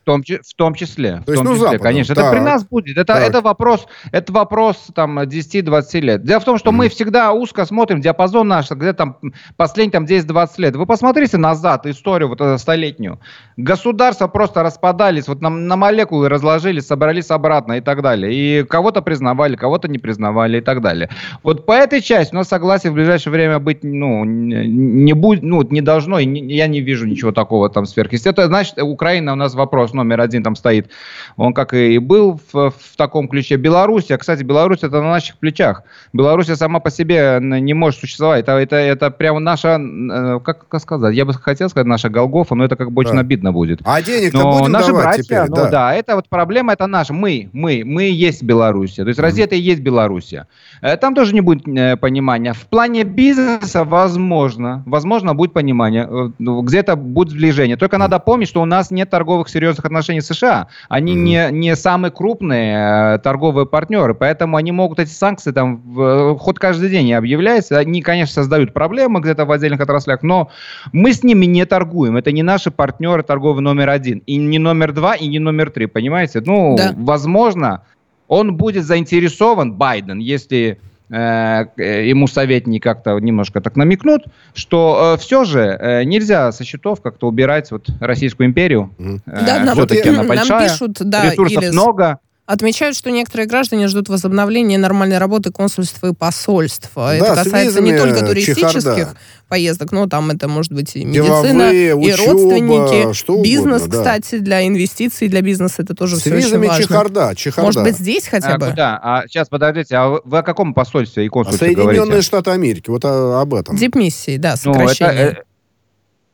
Том, 0.10 0.24
в 0.24 0.54
том 0.56 0.74
числе. 0.74 1.22
То 1.26 1.34
есть, 1.34 1.44
ну, 1.44 1.52
числе, 1.52 1.66
Западом. 1.66 1.84
конечно. 1.84 2.16
Так. 2.16 2.26
Это 2.26 2.34
при 2.34 2.40
нас 2.40 2.66
будет. 2.66 2.98
Это, 2.98 3.14
это, 3.14 3.42
вопрос, 3.42 3.88
это 4.12 4.34
вопрос 4.34 4.88
там 4.96 5.20
10-20 5.20 6.00
лет. 6.00 6.24
Дело 6.24 6.40
в 6.40 6.46
том, 6.46 6.58
что 6.58 6.72
mm. 6.72 6.74
мы 6.74 6.90
всегда 6.90 7.32
узко 7.34 7.66
смотрим 7.66 8.02
диапазон 8.02 8.48
наш, 8.48 8.72
где 8.72 8.94
там 8.94 9.18
последние 9.58 9.92
там 9.92 10.06
10-20 10.06 10.50
лет. 10.58 10.76
Вы 10.76 10.86
посмотрите 10.86 11.38
назад 11.38 11.86
историю 11.86 12.30
вот 12.30 12.42
эту 12.42 12.58
столетнюю. 12.58 13.20
Государства 13.58 14.28
просто 14.28 14.64
распадались, 14.64 15.28
вот 15.28 15.42
на, 15.42 15.50
на 15.50 15.76
молекулы 15.76 16.30
разложились, 16.30 16.88
собрались 16.88 17.30
обратно 17.30 17.74
и 17.74 17.82
так 17.82 18.02
далее. 18.02 18.34
И 18.34 18.64
кого-то 18.64 19.02
признавали, 19.02 19.56
кого-то 19.56 19.88
не 19.88 20.00
признавали 20.00 20.58
и 20.58 20.62
так 20.62 20.82
далее. 20.82 21.10
Вот 21.44 21.66
по 21.66 21.74
этой 21.74 22.02
части 22.02 22.34
у 22.34 22.38
нас 22.38 22.48
согласие 22.48 22.92
в 22.92 22.96
ближайшее 22.96 23.34
время 23.34 23.60
быть, 23.60 23.84
ну, 23.84 24.24
не 24.26 25.14
будет, 25.14 25.44
ну, 25.44 25.62
не 25.64 25.82
должно, 25.82 26.20
и 26.20 26.26
не, 26.26 26.56
я 26.56 26.68
не 26.68 26.82
вижу 26.82 27.06
ничего 27.06 27.32
такого 27.32 27.70
там 27.70 27.86
сверхъестественного. 27.86 28.46
Это 28.46 28.48
значит, 28.48 28.82
Украина 28.82 29.34
у 29.34 29.36
нас 29.36 29.54
вопрос 29.54 29.94
номер 30.00 30.22
один 30.22 30.44
там 30.44 30.56
стоит. 30.56 30.90
Он 31.38 31.54
как 31.54 31.74
и 31.74 31.98
был 32.00 32.40
в, 32.52 32.72
в 32.72 32.98
таком 32.98 33.28
ключе. 33.28 33.56
Беларусь, 33.56 34.12
а, 34.12 34.18
кстати, 34.18 34.44
Беларусь 34.44 34.80
это 34.84 35.02
на 35.02 35.10
наших 35.10 35.38
плечах. 35.38 35.84
Беларусь 36.14 36.48
сама 36.48 36.80
по 36.80 36.90
себе 36.90 37.40
не 37.42 37.74
может 37.74 38.00
существовать. 38.00 38.42
Это, 38.42 38.54
это, 38.54 38.76
это 38.76 39.12
прямо 39.12 39.40
наша, 39.40 39.80
э, 39.80 40.40
как, 40.44 40.68
как 40.68 40.82
сказать, 40.82 41.16
я 41.16 41.26
бы 41.26 41.34
хотел 41.34 41.70
сказать 41.70 41.88
наша 41.88 42.10
Голгофа, 42.10 42.56
но 42.56 42.66
это 42.66 42.76
как 42.76 42.92
бы 42.92 43.00
очень 43.02 43.14
да. 43.14 43.20
обидно 43.20 43.52
будет. 43.52 43.82
А 43.84 44.02
денег-то 44.02 44.38
но 44.38 44.60
будем 44.60 44.72
наши 44.72 44.92
братья, 44.94 45.24
теперь, 45.24 45.40
ну 45.48 45.56
да. 45.56 45.70
да, 45.70 45.94
это 45.94 46.16
вот 46.16 46.30
проблема, 46.30 46.74
это 46.74 46.88
наша. 46.88 47.14
Мы, 47.14 47.50
мы, 47.54 47.84
мы 47.86 48.04
есть 48.04 48.44
Белоруссия. 48.44 49.04
То 49.04 49.10
есть 49.10 49.20
mm-hmm. 49.20 49.24
Россия 49.24 49.46
это 49.46 49.56
и 49.56 49.60
есть 49.60 49.82
Белоруссия. 49.82 50.48
Э, 50.82 50.98
там 50.98 51.16
тоже 51.16 51.34
не 51.34 51.42
будет 51.42 51.68
э, 51.68 51.98
понимания. 51.98 52.54
В 52.54 52.66
плане 52.68 53.04
бизнеса 53.04 53.84
возможно, 53.84 54.84
возможно 54.86 55.36
будет 55.36 55.54
понимание, 55.54 56.08
ну, 56.40 56.62
где-то 56.62 56.96
будет 56.96 57.30
сближение. 57.30 57.78
Только 57.78 57.96
mm-hmm. 57.96 58.00
надо 58.00 58.20
помнить, 58.20 58.48
что 58.48 58.62
у 58.62 58.66
нас 58.66 58.92
нет 58.92 59.10
торговых 59.10 59.50
серьезных 59.50 59.89
отношений 59.90 60.22
с 60.22 60.28
США. 60.28 60.68
Они 60.88 61.14
mm-hmm. 61.14 61.52
не, 61.52 61.60
не 61.60 61.76
самые 61.76 62.12
крупные 62.12 63.16
э, 63.16 63.20
торговые 63.20 63.66
партнеры, 63.66 64.14
поэтому 64.14 64.58
они 64.58 64.72
могут 64.72 65.00
эти 65.00 65.12
санкции 65.12 65.52
там 65.52 65.78
в, 65.78 66.38
ход 66.38 66.60
каждый 66.60 66.90
день 66.90 67.14
объявляются. 67.14 67.78
Они, 67.78 68.02
конечно, 68.02 68.34
создают 68.34 68.74
проблемы 68.74 69.20
где-то 69.20 69.46
в 69.46 69.52
отдельных 69.52 69.82
отраслях, 69.82 70.24
но 70.24 70.50
мы 70.92 71.14
с 71.14 71.24
ними 71.24 71.46
не 71.46 71.66
торгуем. 71.66 72.18
Это 72.18 72.32
не 72.32 72.44
наши 72.44 72.72
партнеры 72.72 73.24
торговые 73.24 73.62
номер 73.62 73.90
один, 73.90 74.20
и 74.26 74.38
не 74.38 74.60
номер 74.60 74.94
два, 74.94 75.16
и 75.16 75.28
не 75.28 75.40
номер 75.40 75.70
три, 75.72 75.86
понимаете? 75.88 76.42
Ну, 76.46 76.76
да. 76.78 76.94
возможно, 76.96 77.84
он 78.28 78.56
будет 78.56 78.86
заинтересован, 78.86 79.74
Байден, 79.74 80.20
если 80.20 80.80
э, 80.82 80.89
ему 81.10 82.28
советники 82.28 82.82
как-то 82.82 83.18
немножко 83.20 83.62
так 83.62 83.76
намекнут, 83.76 84.26
что 84.54 85.16
э, 85.16 85.20
все 85.20 85.44
же 85.44 85.62
э, 85.62 86.04
нельзя 86.04 86.52
со 86.52 86.64
счетов 86.64 87.02
как-то 87.02 87.28
убирать 87.28 87.72
вот 87.72 87.88
Российскую 88.00 88.48
империю. 88.48 88.92
Mm. 89.00 89.20
Э, 89.26 89.46
да, 89.46 89.60
нам, 89.60 89.76
все-таки 89.76 90.10
она 90.10 90.24
большая, 90.24 90.60
нам 90.60 90.70
пишут, 90.70 90.98
да, 91.00 91.26
ресурсов 91.32 91.64
Ирис, 91.64 91.74
много. 91.74 92.20
Отмечают, 92.50 92.98
что 92.98 93.12
некоторые 93.12 93.46
граждане 93.46 93.88
ждут 93.88 94.10
возобновления 94.10 94.80
нормальной 94.80 95.20
работы 95.20 95.52
консульства 95.52 96.08
и 96.08 96.14
посольства. 96.16 97.12
Да, 97.20 97.34
это 97.34 97.44
касается 97.44 97.80
не 97.80 97.96
только 97.96 98.26
туристических 98.26 98.74
чехарда. 98.74 99.18
поездок, 99.48 99.92
но 99.92 100.08
там 100.08 100.32
это 100.32 100.48
может 100.48 100.72
быть 100.72 100.96
и 100.96 101.06
медицина, 101.06 101.44
Деловые, 101.70 101.90
и 101.90 101.94
учеба, 101.94 102.32
родственники, 102.32 103.14
что 103.14 103.40
бизнес, 103.44 103.84
угодно, 103.84 103.88
да. 103.88 103.98
кстати, 104.00 104.40
для 104.40 104.66
инвестиций, 104.66 105.28
для 105.28 105.44
бизнеса 105.44 105.84
это 105.84 105.94
тоже 105.94 106.16
с 106.16 106.22
все 106.22 106.36
очень 106.36 106.58
важно. 106.58 106.84
чехарда, 106.84 107.36
чехарда. 107.36 107.66
Может 107.68 107.84
быть, 107.84 107.98
здесь 108.00 108.28
хотя 108.28 108.56
а, 108.56 108.58
бы? 108.58 108.74
Да, 108.76 109.00
а 109.00 109.28
сейчас, 109.28 109.48
подождите, 109.48 109.96
а 109.96 110.20
вы 110.26 110.38
о 110.40 110.42
каком 110.42 110.74
посольстве 110.74 111.28
и 111.28 111.30
консульстве 111.30 111.68
а 111.68 111.70
Соединенные 111.70 112.04
говорите? 112.04 112.22
Штаты 112.24 112.50
Америки, 112.50 112.90
вот 112.90 113.06
об 113.06 113.54
этом. 113.54 113.76
Дипмиссии, 113.76 114.38
да, 114.38 114.56
сокращение. 114.56 115.14
Ну, 115.14 115.22
это, 115.22 115.44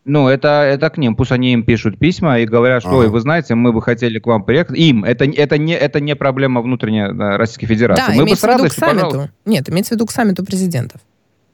ну, 0.05 0.27
это, 0.27 0.47
это 0.63 0.89
к 0.91 0.97
ним. 0.97 1.15
Пусть 1.15 1.31
они 1.31 1.51
им 1.51 1.63
пишут 1.63 1.97
письма 1.97 2.39
и 2.39 2.45
говорят, 2.45 2.83
что, 2.83 2.99
ага. 2.99 3.09
вы 3.09 3.19
знаете, 3.19 3.55
мы 3.55 3.73
бы 3.73 3.81
хотели 3.81 4.19
к 4.19 4.27
вам 4.27 4.43
приехать. 4.43 4.77
Им. 4.77 5.03
Это, 5.03 5.25
это, 5.25 5.57
не, 5.57 5.73
это 5.73 5.99
не 5.99 6.15
проблема 6.15 6.61
внутренняя 6.61 7.11
Российской 7.37 7.65
Федерации. 7.65 8.03
Да, 8.07 8.13
мы 8.13 8.23
имеется 8.23 8.47
бы 8.47 8.53
с 8.53 8.57
радостью, 8.57 8.85
в 8.85 8.93
виду 8.93 8.99
к 8.99 9.11
саммиту. 9.11 9.31
Нет, 9.45 9.69
имеется 9.69 9.93
в 9.93 9.97
виду 9.97 10.05
к 10.05 10.11
саммиту 10.11 10.45
президентов. 10.45 11.01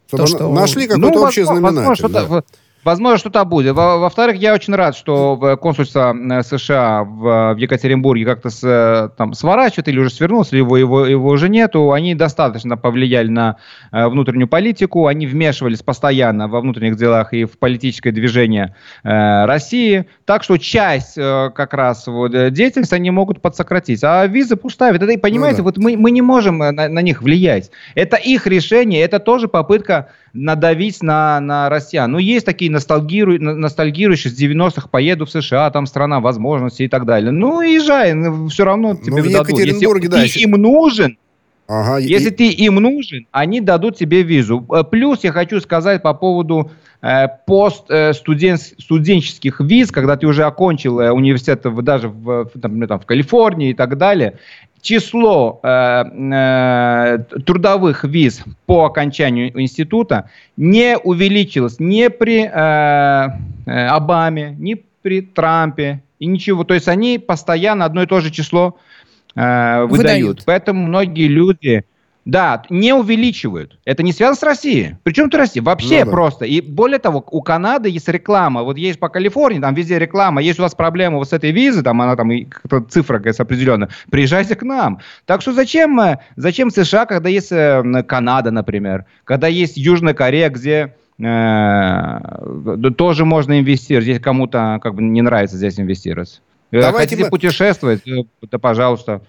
Чтобы 0.07 0.23
То, 0.23 0.27
что... 0.27 0.53
Нашли 0.53 0.87
какой-то 0.87 1.19
ну, 1.19 1.25
общий 1.25 1.43
знаменатель. 1.43 1.87
Возможно, 1.87 2.09
да. 2.09 2.43
Возможно, 2.83 3.17
что-то 3.19 3.45
будет. 3.45 3.75
Во-вторых, 3.75 4.37
я 4.37 4.53
очень 4.53 4.73
рад, 4.73 4.95
что 4.95 5.57
консульство 5.61 6.15
э, 6.15 6.41
США 6.41 7.03
в, 7.03 7.53
в 7.53 7.57
Екатеринбурге 7.57 8.25
как-то 8.25 8.49
с, 8.49 8.63
э, 8.63 9.09
там 9.15 9.33
сворачивает 9.33 9.87
или 9.87 9.99
уже 9.99 10.09
свернулся, 10.09 10.57
его, 10.57 10.77
его, 10.77 11.05
его 11.05 11.29
уже 11.29 11.47
нету. 11.47 11.91
Они 11.91 12.15
достаточно 12.15 12.77
повлияли 12.77 13.27
на 13.27 13.57
э, 13.91 14.07
внутреннюю 14.07 14.47
политику, 14.47 15.05
они 15.05 15.27
вмешивались 15.27 15.83
постоянно 15.83 16.47
во 16.47 16.59
внутренних 16.61 16.97
делах 16.97 17.33
и 17.33 17.45
в 17.45 17.59
политическое 17.59 18.11
движение 18.11 18.75
э, 19.03 19.45
России. 19.45 20.07
Так 20.25 20.43
что 20.43 20.57
часть 20.57 21.17
э, 21.17 21.51
как 21.53 21.75
раз 21.75 22.07
вот, 22.07 22.31
деятельности 22.31 22.95
они 22.95 23.11
могут 23.11 23.41
подсократить. 23.41 24.03
А 24.03 24.25
визы 24.25 24.55
пусть 24.55 24.81
Это, 24.81 25.05
понимаете, 25.19 25.61
ну, 25.61 25.63
да. 25.63 25.63
вот 25.63 25.77
мы, 25.77 25.97
мы 25.97 26.09
не 26.09 26.23
можем 26.23 26.57
на, 26.57 26.71
на 26.71 27.01
них 27.01 27.21
влиять. 27.21 27.69
Это 27.93 28.17
их 28.17 28.47
решение, 28.47 29.03
это 29.03 29.19
тоже 29.19 29.47
попытка 29.47 30.09
надавить 30.33 31.01
на, 31.03 31.39
на 31.39 31.69
россиян. 31.69 32.11
Ну, 32.11 32.17
есть 32.17 32.45
такие 32.45 32.71
ностальгиру, 32.71 33.39
ностальгирующие 33.39 34.31
с 34.31 34.39
90-х, 34.39 34.87
поеду 34.89 35.25
в 35.25 35.31
США, 35.31 35.69
там 35.71 35.85
страна 35.85 36.19
возможностей 36.19 36.85
и 36.85 36.87
так 36.87 37.05
далее. 37.05 37.31
Ну, 37.31 37.61
езжай, 37.61 38.13
ну, 38.13 38.47
все 38.47 38.65
равно 38.65 38.95
тебе 38.95 39.23
ну, 39.23 39.31
дадут. 39.31 39.59
Если 39.59 40.07
да, 40.07 40.23
ты 40.23 40.39
им 40.39 40.51
нужен, 40.51 41.17
Ага, 41.73 41.99
Если 41.99 42.29
и... 42.29 42.31
ты 42.31 42.49
им 42.49 42.75
нужен, 42.75 43.27
они 43.31 43.61
дадут 43.61 43.95
тебе 43.95 44.23
визу. 44.23 44.65
Э, 44.73 44.83
плюс 44.83 45.23
я 45.23 45.31
хочу 45.31 45.61
сказать 45.61 46.01
по 46.01 46.13
поводу 46.13 46.69
э, 47.01 47.27
пост 47.47 47.85
э, 47.89 48.11
студент, 48.11 48.59
студенческих 48.77 49.61
виз, 49.61 49.89
когда 49.89 50.17
ты 50.17 50.27
уже 50.27 50.43
окончил 50.43 50.99
э, 50.99 51.11
университет 51.11 51.63
в, 51.63 51.81
даже 51.81 52.09
в, 52.09 52.49
там, 52.61 52.85
там, 52.87 52.99
в 52.99 53.05
Калифорнии 53.05 53.69
и 53.69 53.73
так 53.73 53.97
далее 53.97 54.37
число 54.81 55.59
э, 55.63 56.03
э, 56.33 57.17
трудовых 57.45 58.03
виз 58.03 58.43
по 58.65 58.85
окончанию 58.85 59.59
института 59.61 60.29
не 60.57 60.97
увеличилось 60.97 61.79
ни 61.79 62.07
при 62.07 62.43
э, 62.43 63.29
э, 63.65 63.87
Обаме, 63.87 64.55
ни 64.59 64.83
при 65.01 65.21
Трампе 65.21 66.01
и 66.19 66.25
ничего. 66.25 66.63
То 66.63 66.73
есть 66.73 66.87
они 66.87 67.19
постоянно 67.19 67.85
одно 67.85 68.03
и 68.03 68.07
то 68.07 68.19
же 68.21 68.31
число 68.31 68.77
э, 69.35 69.83
выдают. 69.83 69.89
выдают. 69.89 70.43
Поэтому 70.45 70.87
многие 70.87 71.27
люди 71.27 71.83
да, 72.25 72.63
не 72.69 72.93
увеличивают. 72.93 73.79
Это 73.83 74.03
не 74.03 74.13
связано 74.13 74.35
с 74.35 74.43
Россией. 74.43 74.95
Причем 75.03 75.27
это 75.27 75.39
Россия? 75.39 75.63
Вообще 75.63 75.99
ну, 75.99 76.05
да. 76.05 76.11
просто. 76.11 76.45
И 76.45 76.61
более 76.61 76.99
того, 76.99 77.25
у 77.31 77.41
Канады 77.41 77.89
есть 77.89 78.07
реклама. 78.07 78.61
Вот 78.63 78.77
есть 78.77 78.99
по 78.99 79.09
Калифорнии, 79.09 79.59
там 79.59 79.73
везде 79.73 79.97
реклама. 79.97 80.41
Есть 80.41 80.59
у 80.59 80.61
вас 80.61 80.75
проблема 80.75 81.17
вот 81.17 81.29
с 81.29 81.33
этой 81.33 81.51
визой, 81.51 81.83
там 81.83 81.99
она 82.01 82.15
там 82.15 82.29
цифра 82.89 83.17
говорится, 83.17 83.43
определенная. 83.43 83.89
Приезжайте 84.11 84.55
к 84.55 84.61
нам. 84.61 84.99
Так 85.25 85.41
что 85.41 85.53
зачем, 85.53 85.99
э, 85.99 86.19
зачем 86.35 86.69
США, 86.69 87.07
когда 87.07 87.27
есть 87.27 87.51
э, 87.51 88.03
Канада, 88.07 88.51
например, 88.51 89.05
когда 89.23 89.47
есть 89.47 89.75
Южная 89.77 90.13
Корея, 90.13 90.49
где 90.49 90.93
э, 91.17 92.91
тоже 92.97 93.25
можно 93.25 93.59
инвестировать. 93.59 94.03
Здесь 94.03 94.19
кому-то 94.19 94.79
как 94.83 94.93
бы 94.93 95.01
не 95.01 95.23
нравится 95.23 95.57
здесь 95.57 95.79
инвестировать. 95.79 96.39
Э, 96.71 96.81
Давайте 96.81 97.15
Хотите 97.15 97.23
мы... 97.23 97.29
путешествовать, 97.31 98.03
да, 98.05 98.59
пожалуйста. 98.59 99.21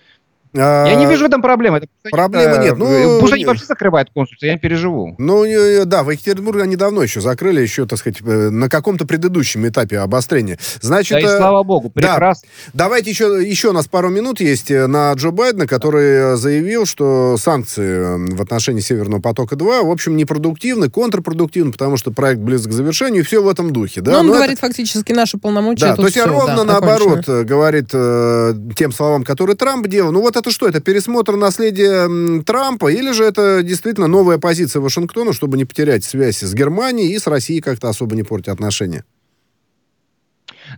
А, 0.54 0.86
я 0.86 0.94
не 0.96 1.06
вижу 1.06 1.24
в 1.24 1.28
этом 1.28 1.40
проблемы. 1.40 1.78
Это, 1.78 1.86
Проблемы 2.10 2.58
нет. 2.58 2.76
Ну, 2.76 3.20
Пусть 3.20 3.32
они 3.32 3.44
вообще 3.44 3.64
закрывают 3.64 4.10
консульство, 4.14 4.46
я 4.46 4.52
не 4.52 4.58
переживу. 4.58 5.14
Ну, 5.18 5.44
да, 5.86 6.02
в 6.02 6.10
Екатеринбурге 6.10 6.62
они 6.62 6.76
давно 6.76 7.02
еще 7.02 7.20
закрыли, 7.20 7.60
еще, 7.60 7.86
так 7.86 7.98
сказать, 7.98 8.20
э, 8.22 8.50
на 8.50 8.68
каком-то 8.68 9.06
предыдущем 9.06 9.66
этапе 9.66 9.98
обострения. 9.98 10.58
Значит, 10.80 11.12
да 11.12 11.20
и 11.20 11.24
э, 11.24 11.36
слава 11.36 11.62
богу, 11.62 11.90
прекрасно. 11.90 12.48
Да, 12.74 12.84
давайте 12.84 13.10
еще, 13.10 13.40
еще 13.42 13.70
у 13.70 13.72
нас 13.72 13.86
пару 13.86 14.10
минут 14.10 14.40
есть 14.40 14.70
э, 14.70 14.86
на 14.86 15.12
Джо 15.14 15.30
Байдена, 15.30 15.66
который 15.66 16.36
заявил, 16.36 16.84
что 16.84 17.36
санкции 17.38 18.34
в 18.34 18.42
отношении 18.42 18.80
Северного 18.80 19.20
потока-2, 19.20 19.86
в 19.86 19.90
общем, 19.90 20.16
непродуктивны, 20.16 20.90
контрпродуктивны, 20.90 21.72
потому 21.72 21.96
что 21.96 22.10
проект 22.10 22.40
близок 22.40 22.72
к 22.72 22.74
завершению, 22.74 23.22
и 23.22 23.24
все 23.24 23.42
в 23.42 23.48
этом 23.48 23.72
духе. 23.72 24.00
Да? 24.00 24.12
Но 24.12 24.20
он 24.20 24.26
Но 24.26 24.34
говорит 24.34 24.58
это... 24.58 24.66
фактически 24.66 25.12
наши 25.12 25.38
полномочия. 25.38 25.86
Да, 25.86 25.96
то 25.96 26.02
есть 26.02 26.16
все, 26.16 26.26
ровно 26.26 26.56
да, 26.56 26.64
наоборот 26.64 27.26
говорит 27.26 27.90
э, 27.92 28.54
тем 28.76 28.92
словам, 28.92 29.24
которые 29.24 29.56
Трамп 29.56 29.86
делал. 29.86 30.12
Ну 30.12 30.20
вот 30.20 30.36
это 30.42 30.50
что? 30.50 30.68
Это 30.68 30.80
пересмотр 30.80 31.36
наследия 31.36 32.42
Трампа 32.42 32.92
или 32.92 33.12
же 33.12 33.24
это 33.24 33.62
действительно 33.62 34.08
новая 34.08 34.38
позиция 34.38 34.80
Вашингтона, 34.80 35.32
чтобы 35.32 35.56
не 35.56 35.64
потерять 35.64 36.04
связь 36.04 36.40
с 36.40 36.52
Германией 36.52 37.14
и 37.14 37.18
с 37.18 37.26
Россией 37.26 37.60
как-то 37.60 37.88
особо 37.88 38.16
не 38.16 38.24
портить 38.24 38.48
отношения? 38.48 39.04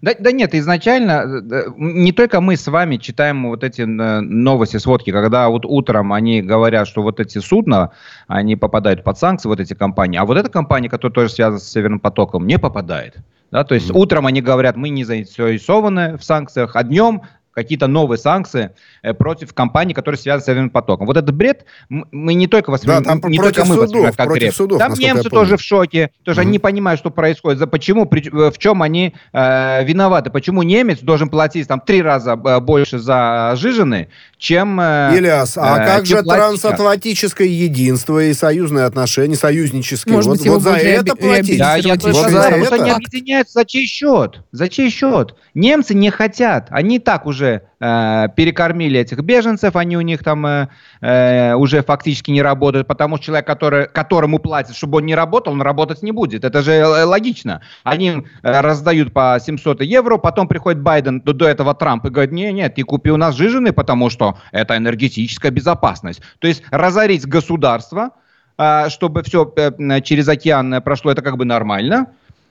Да, 0.02 0.12
да 0.18 0.32
нет, 0.32 0.54
изначально 0.54 1.42
э, 1.50 1.64
не 1.76 2.12
только 2.12 2.40
мы 2.40 2.56
с 2.56 2.66
вами 2.66 2.96
читаем 2.96 3.48
вот 3.48 3.62
эти 3.62 3.82
э, 3.82 4.20
новости, 4.20 4.76
сводки, 4.78 5.12
когда 5.12 5.48
вот 5.48 5.64
утром 5.64 6.12
они 6.12 6.42
говорят, 6.42 6.88
что 6.88 7.02
вот 7.02 7.20
эти 7.20 7.38
судна, 7.38 7.90
они 8.26 8.56
попадают 8.56 9.04
под 9.04 9.18
санкции, 9.18 9.48
вот 9.48 9.60
эти 9.60 9.74
компании, 9.74 10.18
а 10.18 10.24
вот 10.24 10.36
эта 10.36 10.50
компания, 10.50 10.88
которая 10.88 11.14
тоже 11.14 11.32
связана 11.32 11.60
с 11.60 11.70
Северным 11.70 12.00
потоком, 12.00 12.46
не 12.46 12.58
попадает. 12.58 13.16
Да, 13.50 13.62
то 13.62 13.74
есть 13.74 13.90
mm-hmm. 13.90 13.98
утром 13.98 14.26
они 14.26 14.40
говорят, 14.40 14.76
мы 14.76 14.88
не 14.88 15.04
заинтересованы 15.04 16.16
в 16.18 16.24
санкциях, 16.24 16.74
а 16.74 16.82
днем 16.82 17.22
какие-то 17.54 17.86
новые 17.86 18.18
санкции 18.18 18.72
э, 19.02 19.14
против 19.14 19.54
компаний, 19.54 19.94
которые 19.94 20.18
связаны 20.18 20.42
с 20.42 20.46
Северным 20.46 20.70
потоком. 20.70 21.06
Вот 21.06 21.16
этот 21.16 21.34
бред 21.34 21.64
мы 21.88 22.34
не 22.34 22.48
только 22.48 22.70
воспринимаем, 22.70 23.04
да, 23.04 23.10
там 23.20 23.30
не 23.30 23.38
только 23.38 23.64
мы 23.64 23.76
воспринимаем 23.76 24.14
как 24.14 24.30
бред. 24.30 24.54
Судов, 24.54 24.78
там 24.78 24.92
немцы 24.94 25.30
тоже 25.30 25.56
в 25.56 25.62
шоке, 25.62 26.10
тоже 26.24 26.40
mm-hmm. 26.40 26.42
они 26.42 26.50
не 26.52 26.58
понимают, 26.58 27.00
что 27.00 27.10
происходит, 27.10 27.58
за 27.58 27.66
почему, 27.66 28.06
при, 28.06 28.26
э, 28.26 28.50
в 28.50 28.58
чем 28.58 28.82
они 28.82 29.14
э, 29.32 29.84
виноваты, 29.84 30.30
почему 30.30 30.62
немец 30.62 30.98
должен 31.00 31.28
платить 31.28 31.68
там 31.68 31.80
три 31.80 32.02
раза 32.02 32.32
э, 32.32 32.60
больше 32.60 32.98
за 32.98 33.54
жижины, 33.56 34.08
чем 34.38 34.80
э, 34.80 35.12
Ильяс, 35.16 35.56
а 35.56 35.82
э, 35.82 35.86
как 35.86 36.06
же 36.06 36.22
трансатлантическое 36.22 37.46
единство 37.46 38.22
и 38.22 38.34
союзные 38.34 38.84
отношения, 38.84 39.36
союзнические? 39.36 40.14
Может 40.14 40.28
вот, 40.28 40.38
быть, 40.38 40.48
вот 40.48 40.62
за 40.62 40.76
это 40.76 41.14
платить? 41.14 41.58
Да, 41.58 41.76
я 41.76 41.94
вот 41.94 42.02
за 42.02 42.38
это. 42.38 42.74
они 42.74 42.90
объединяются 42.90 43.60
за 43.60 43.64
чей 43.64 43.86
счет? 43.86 44.40
За 44.50 44.68
чей 44.68 44.90
счет? 44.90 45.34
Немцы 45.54 45.94
не 45.94 46.10
хотят, 46.10 46.66
они 46.70 46.98
так 46.98 47.26
уже 47.26 47.43
уже 47.44 47.62
э, 47.80 48.28
перекормили 48.36 49.00
этих 49.00 49.18
беженцев, 49.20 49.76
они 49.76 49.96
у 49.96 50.00
них 50.00 50.22
там 50.22 50.46
э, 50.46 50.68
э, 51.00 51.54
уже 51.54 51.82
фактически 51.82 52.30
не 52.30 52.42
работают, 52.42 52.86
потому 52.86 53.16
что 53.16 53.26
человек, 53.26 53.46
который, 53.46 53.86
которому 53.86 54.38
платят, 54.38 54.76
чтобы 54.76 54.98
он 54.98 55.06
не 55.06 55.14
работал, 55.14 55.52
он 55.52 55.62
работать 55.62 56.02
не 56.02 56.12
будет. 56.12 56.44
Это 56.44 56.62
же 56.62 56.72
э, 56.72 57.04
логично. 57.04 57.60
Они 57.84 58.10
э, 58.10 58.60
раздают 58.60 59.12
по 59.12 59.38
700 59.40 59.82
евро, 59.82 60.18
потом 60.18 60.48
приходит 60.48 60.80
Байден 60.80 61.20
до, 61.20 61.32
до 61.32 61.46
этого 61.46 61.74
Трамп 61.74 62.06
и 62.06 62.10
говорит, 62.10 62.32
нет, 62.32 62.54
нет, 62.54 62.74
ты 62.74 62.82
купи 62.82 63.10
у 63.10 63.16
нас 63.16 63.34
жижены, 63.36 63.72
потому 63.72 64.10
что 64.10 64.36
это 64.52 64.76
энергетическая 64.76 65.50
безопасность. 65.50 66.22
То 66.38 66.48
есть 66.48 66.62
разорить 66.70 67.26
государство, 67.26 68.10
э, 68.58 68.88
чтобы 68.88 69.22
все 69.22 69.52
э, 69.56 70.00
через 70.00 70.28
океан 70.28 70.82
прошло, 70.82 71.12
это 71.12 71.22
как 71.22 71.36
бы 71.36 71.44
нормально. 71.44 72.06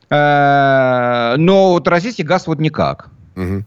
Но 0.10 1.72
вот 1.72 1.88
российский 1.88 2.22
газ 2.22 2.46
вот 2.46 2.60
никак. 2.60 3.10
Угу. 3.36 3.64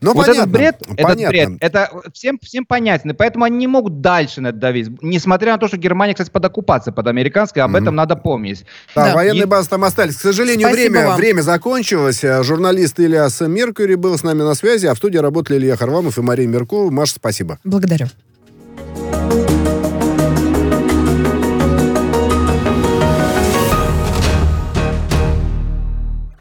Ну, 0.00 0.14
вот 0.14 0.26
понятно, 0.26 0.40
этот 0.40 0.50
бред, 0.50 0.76
понятно. 0.86 1.10
этот 1.10 1.28
бред, 1.28 1.50
это 1.60 1.90
всем, 2.12 2.38
всем 2.42 2.64
понятен, 2.64 3.10
и 3.10 3.14
поэтому 3.14 3.44
они 3.44 3.58
не 3.58 3.66
могут 3.66 4.00
дальше 4.00 4.40
надавить, 4.40 5.02
несмотря 5.02 5.52
на 5.52 5.58
то, 5.58 5.68
что 5.68 5.76
Германия, 5.76 6.14
кстати, 6.14 6.30
под 6.30 6.44
оккупацией, 6.44 6.94
под 6.94 7.06
американской, 7.06 7.62
об 7.62 7.72
угу. 7.72 7.78
этом 7.78 7.94
надо 7.94 8.16
помнить. 8.16 8.64
Да, 8.94 9.06
да. 9.06 9.14
военные 9.14 9.42
и... 9.42 9.46
базы 9.46 9.68
там 9.68 9.84
остались. 9.84 10.16
К 10.16 10.20
сожалению, 10.20 10.70
время, 10.70 11.14
время 11.16 11.42
закончилось. 11.42 12.22
Журналист 12.42 13.00
Ильяс 13.00 13.40
Меркьюри 13.40 13.94
был 13.94 14.16
с 14.16 14.22
нами 14.22 14.42
на 14.42 14.54
связи, 14.54 14.86
а 14.86 14.94
в 14.94 14.98
студии 14.98 15.18
работали 15.18 15.58
Илья 15.58 15.76
Харвамов 15.76 16.18
и 16.18 16.22
Мария 16.22 16.46
Меркулова. 16.46 16.90
Маша, 16.90 17.14
спасибо. 17.14 17.58
Благодарю. 17.64 18.06